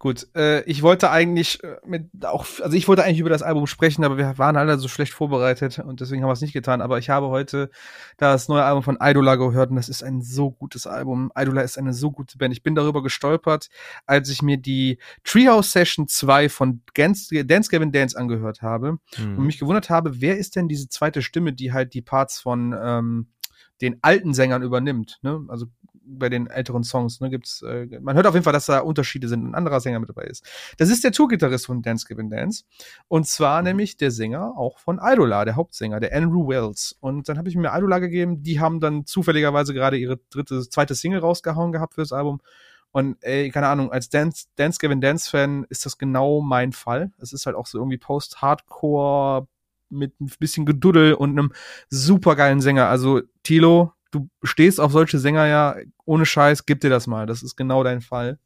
[0.00, 0.26] gut.
[0.34, 4.04] Äh, ich wollte eigentlich äh, mit auch, also ich wollte eigentlich über das Album sprechen,
[4.04, 6.80] aber wir waren alle so schlecht vorbereitet und deswegen haben wir es nicht getan.
[6.82, 7.70] Aber ich habe heute
[8.16, 11.30] das neue Album von Idola gehört und das ist ein so gutes Album.
[11.38, 12.52] Idola ist eine so gute Band.
[12.52, 13.68] Ich bin darüber gestolpert,
[14.06, 19.38] als ich mir die Treehouse Session 2 von Dance, Dance Gavin Dance angehört habe Hm.
[19.38, 22.74] und mich gewundert habe, wer ist denn diese zweite Stimme, die halt die Parts von
[22.78, 23.28] ähm,
[23.80, 25.44] den alten Sängern übernimmt, ne?
[25.48, 25.66] Also
[26.06, 29.28] bei den älteren Songs, ne, gibt's, äh, man hört auf jeden Fall, dass da Unterschiede
[29.28, 30.44] sind und ein anderer Sänger mit dabei ist.
[30.78, 32.64] Das ist der Tourgitarrist von Dance Given Dance.
[33.08, 36.96] Und zwar nämlich der Sänger auch von Idola, der Hauptsänger, der Andrew Wells.
[37.00, 40.94] Und dann habe ich mir Idola gegeben, die haben dann zufälligerweise gerade ihre dritte, zweite
[40.94, 42.40] Single rausgehauen gehabt fürs Album.
[42.92, 47.12] Und ey, keine Ahnung, als Dance, Dance Gavin Dance Fan ist das genau mein Fall.
[47.18, 49.46] Es ist halt auch so irgendwie Post-Hardcore
[49.88, 51.52] mit ein bisschen Geduddel und einem
[51.90, 52.88] supergeilen Sänger.
[52.88, 57.26] Also Tilo, du stehst auf solche Sänger ja ohne Scheiß, gib dir das mal.
[57.26, 58.38] Das ist genau dein Fall.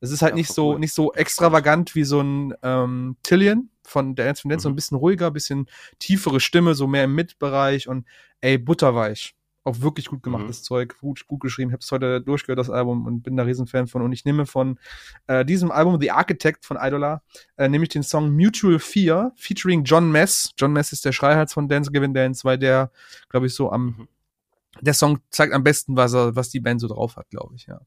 [0.00, 0.78] Es ist halt Ja, nicht so cool.
[0.78, 4.76] nicht so extravagant wie so ein ähm, Tillian von Dance von Dance, so ein Mhm.
[4.76, 5.66] bisschen ruhiger, bisschen
[5.98, 8.06] tiefere Stimme, so mehr im Mitbereich und
[8.40, 9.34] ey, butterweich.
[9.64, 11.72] Auch wirklich gut gemachtes Zeug, gut, gut geschrieben.
[11.72, 14.00] Hab's heute durchgehört, das Album, und bin da Riesenfan von.
[14.00, 14.78] Und ich nehme von
[15.26, 17.20] äh, diesem Album The Architect von Idola,
[17.56, 20.52] äh, nehme ich den Song Mutual Fear, featuring John Mess.
[20.56, 22.90] John Mess ist der Schreihals von Dance Given Dance, weil der,
[23.28, 24.08] glaube ich, so am Mhm.
[24.80, 27.66] Der Song zeigt am besten, was, er, was die Band so drauf hat, glaube ich,
[27.66, 27.80] ja.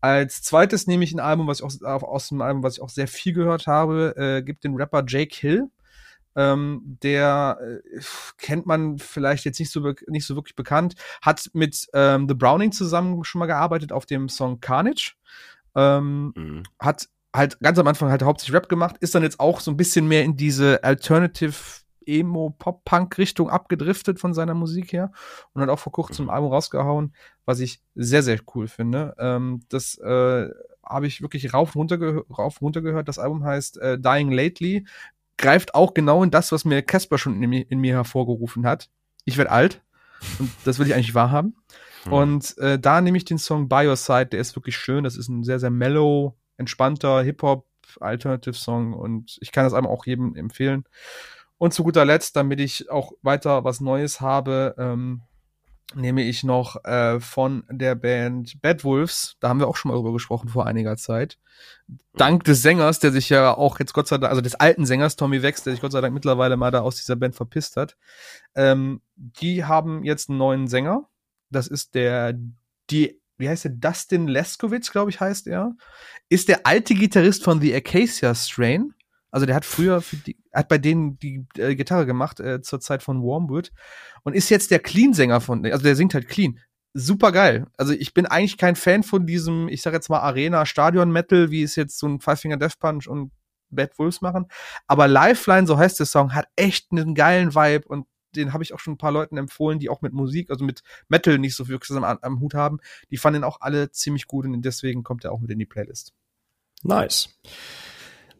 [0.00, 2.88] Als zweites nehme ich ein Album, was ich auch aus dem Album, was ich auch
[2.90, 5.64] sehr viel gehört habe, äh, gibt den Rapper Jake Hill.
[6.38, 8.00] Ähm, der äh,
[8.36, 12.72] kennt man vielleicht jetzt nicht so nicht so wirklich bekannt, hat mit ähm, The Browning
[12.72, 15.14] zusammen schon mal gearbeitet auf dem Song Carnage.
[15.74, 16.62] Ähm, Mhm.
[16.78, 19.76] hat halt ganz am Anfang halt hauptsächlich Rap gemacht, ist dann jetzt auch so ein
[19.76, 21.54] bisschen mehr in diese Alternative
[22.06, 25.12] Emo Pop Punk Richtung abgedriftet von seiner Musik her
[25.52, 27.14] und hat auch vor kurzem ein Album rausgehauen,
[27.44, 29.14] was ich sehr sehr cool finde.
[29.18, 30.48] Ähm, das äh,
[30.84, 33.08] habe ich wirklich rauf und runter, rauf runter gehört.
[33.08, 34.86] Das Album heißt äh, Dying Lately,
[35.36, 38.88] greift auch genau in das, was mir Casper schon in mir, in mir hervorgerufen hat.
[39.24, 39.82] Ich werde alt
[40.38, 41.56] und das will ich eigentlich wahrhaben.
[42.06, 42.12] Mhm.
[42.12, 45.04] Und äh, da nehme ich den Song By Your Side, der ist wirklich schön.
[45.04, 47.66] Das ist ein sehr, sehr mellow, entspannter Hip-Hop,
[48.00, 50.84] Alternative-Song und ich kann das einmal auch jedem empfehlen.
[51.58, 55.22] Und zu guter Letzt, damit ich auch weiter was Neues habe, ähm,
[55.94, 59.96] nehme ich noch äh, von der Band Bad Wolves, da haben wir auch schon mal
[59.96, 61.38] drüber gesprochen vor einiger Zeit.
[62.14, 65.16] Dank des Sängers, der sich ja auch jetzt Gott sei Dank, also des alten Sängers
[65.16, 67.96] Tommy Wex, der sich Gott sei Dank mittlerweile mal da aus dieser Band verpisst hat.
[68.54, 71.08] Ähm, die haben jetzt einen neuen Sänger.
[71.50, 72.34] Das ist der,
[72.90, 73.72] die, wie heißt der?
[73.72, 75.76] Dustin Leskowitz, glaube ich, heißt er.
[76.28, 78.94] Ist der alte Gitarrist von The Acacia Strain.
[79.30, 83.02] Also der hat früher die, hat bei denen die äh, Gitarre gemacht äh, zur Zeit
[83.02, 83.72] von Wormwood
[84.22, 86.58] und ist jetzt der Clean-Sänger von, also der singt halt clean.
[86.94, 87.66] Super geil.
[87.76, 91.50] Also ich bin eigentlich kein Fan von diesem, ich sag jetzt mal Arena Stadion Metal,
[91.50, 93.32] wie es jetzt so ein Five Finger Death Punch und
[93.68, 94.46] Bad Wolves machen.
[94.86, 98.72] Aber Lifeline, so heißt der Song, hat echt einen geilen Vibe und den habe ich
[98.72, 101.68] auch schon ein paar Leuten empfohlen, die auch mit Musik, also mit Metal nicht so
[101.68, 102.78] wirklich am, am Hut haben.
[103.10, 105.66] Die fanden ihn auch alle ziemlich gut und deswegen kommt er auch mit in die
[105.66, 106.12] Playlist.
[106.82, 107.28] Nice.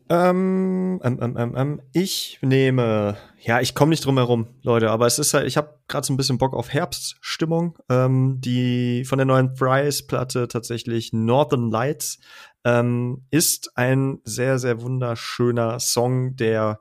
[0.09, 5.19] Ähm, ähm, ähm, ähm, ich nehme, ja, ich komme nicht drum herum, Leute, aber es
[5.19, 7.77] ist halt, ich habe gerade so ein bisschen Bock auf Herbststimmung.
[7.89, 12.21] Ähm, die von der neuen Fries-Platte tatsächlich Northern Lights
[12.65, 16.81] ähm, ist ein sehr, sehr wunderschöner Song, der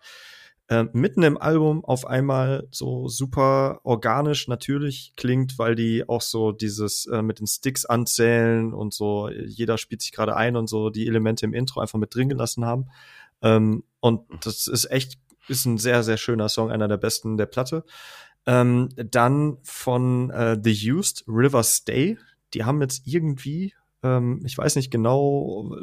[0.67, 6.51] äh, mitten im Album auf einmal so super organisch natürlich klingt, weil die auch so
[6.51, 10.89] dieses äh, mit den Sticks anzählen und so, jeder spielt sich gerade ein und so
[10.89, 12.89] die Elemente im Intro einfach mit drin gelassen haben.
[13.41, 17.45] Ähm, und das ist echt, ist ein sehr, sehr schöner Song, einer der besten der
[17.45, 17.83] Platte.
[18.47, 22.17] Ähm, dann von äh, The Used, River Stay.
[22.53, 25.77] Die haben jetzt irgendwie, ähm, ich weiß nicht genau,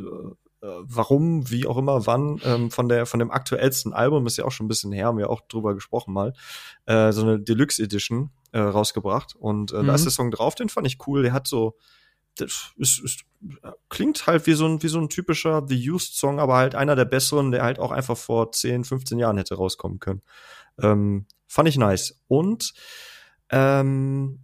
[0.63, 4.53] warum, wie auch immer, wann, ähm, von der von dem aktuellsten Album, ist ja auch
[4.53, 6.33] schon ein bisschen her, haben wir auch drüber gesprochen mal,
[6.87, 9.35] äh, so eine Deluxe Edition äh, rausgebracht.
[9.35, 9.89] Und äh, mhm.
[9.89, 11.23] da ist der Song drauf, den fand ich cool.
[11.23, 11.77] Der hat so,
[12.37, 13.25] das ist, ist,
[13.89, 16.97] klingt halt wie so ein, wie so ein typischer The Used Song, aber halt einer
[16.97, 20.23] der besseren, der halt auch einfach vor 10, 15 Jahren hätte rauskommen können.
[20.81, 22.21] Ähm, fand ich nice.
[22.29, 22.73] Und
[23.51, 24.39] ähm,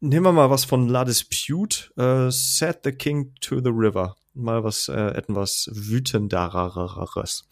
[0.00, 4.16] nehmen wir mal was von La Dispute, äh, Set the King to the River.
[4.36, 7.48] Mal was, äh, etwas wütendereres.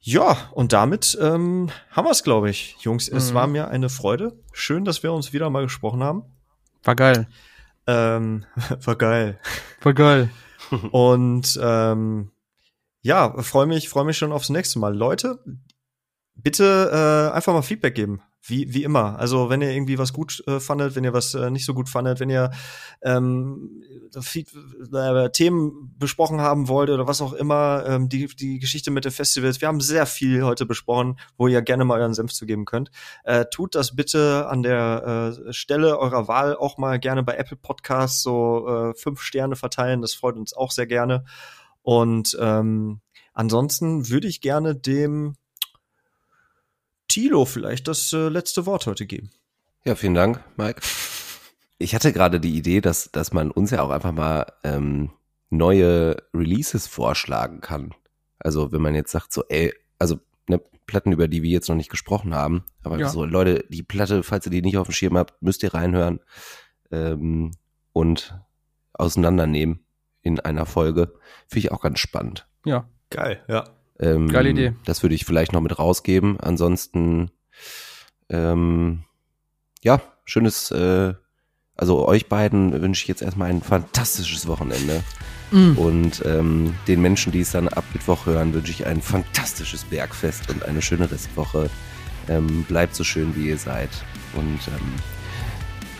[0.00, 3.10] Ja, und damit ähm, haben wir es, glaube ich, Jungs.
[3.10, 3.16] Mhm.
[3.18, 4.38] Es war mir eine Freude.
[4.52, 6.24] Schön, dass wir uns wieder mal gesprochen haben.
[6.82, 7.28] War geil.
[7.86, 8.46] Ähm,
[8.82, 9.38] war geil.
[9.82, 10.30] War geil.
[10.90, 12.30] Und ähm,
[13.02, 14.96] ja, freue mich, freue mich schon aufs nächste Mal.
[14.96, 15.42] Leute,
[16.34, 18.22] bitte äh, einfach mal Feedback geben.
[18.42, 19.18] Wie, wie immer.
[19.18, 21.90] Also, wenn ihr irgendwie was gut äh, fandet, wenn ihr was äh, nicht so gut
[21.90, 22.50] fandet, wenn ihr
[23.02, 23.82] ähm,
[24.14, 29.12] äh, Themen besprochen haben wollt oder was auch immer, ähm, die, die Geschichte mit den
[29.12, 29.60] Festivals.
[29.60, 32.90] Wir haben sehr viel heute besprochen, wo ihr gerne mal euren Senf zugeben könnt.
[33.24, 37.58] Äh, tut das bitte an der äh, Stelle eurer Wahl auch mal gerne bei Apple
[37.58, 40.00] Podcasts so äh, fünf Sterne verteilen.
[40.00, 41.24] Das freut uns auch sehr gerne.
[41.82, 43.00] Und ähm,
[43.32, 45.36] ansonsten würde ich gerne dem
[47.10, 49.30] Tilo vielleicht das äh, letzte Wort heute geben.
[49.84, 50.80] Ja, vielen Dank, Mike.
[51.78, 55.10] Ich hatte gerade die Idee, dass, dass man uns ja auch einfach mal ähm,
[55.48, 57.94] neue Releases vorschlagen kann.
[58.38, 61.76] Also wenn man jetzt sagt, so, ey, also ne, Platten, über die wir jetzt noch
[61.76, 63.08] nicht gesprochen haben, aber ja.
[63.08, 66.20] so, Leute, die Platte, falls ihr die nicht auf dem Schirm habt, müsst ihr reinhören
[66.90, 67.52] ähm,
[67.92, 68.38] und
[68.92, 69.80] auseinandernehmen
[70.22, 71.14] in einer Folge.
[71.48, 72.46] Finde ich auch ganz spannend.
[72.64, 72.88] Ja.
[73.10, 73.64] Geil, ja.
[74.00, 74.72] Ähm, Geile Idee.
[74.84, 76.40] Das würde ich vielleicht noch mit rausgeben.
[76.40, 77.30] Ansonsten,
[78.28, 79.04] ähm,
[79.82, 81.14] ja, schönes, äh,
[81.76, 85.02] also euch beiden wünsche ich jetzt erstmal ein fantastisches Wochenende.
[85.50, 85.72] Mm.
[85.76, 90.48] Und ähm, den Menschen, die es dann ab Mittwoch hören, wünsche ich ein fantastisches Bergfest
[90.50, 91.68] und eine schöne Restwoche.
[92.28, 93.90] Ähm, bleibt so schön, wie ihr seid.
[94.34, 94.94] Und ähm,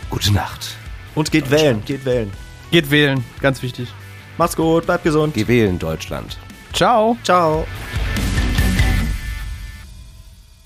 [0.09, 0.77] gute Nacht.
[1.15, 2.31] Und geht wählen, geht wählen.
[2.71, 3.89] Geht wählen, ganz wichtig.
[4.39, 5.35] Macht's gut, bleibt gesund.
[5.35, 6.39] Geh wählen, Deutschland.
[6.73, 7.17] Ciao.
[7.23, 7.67] Ciao.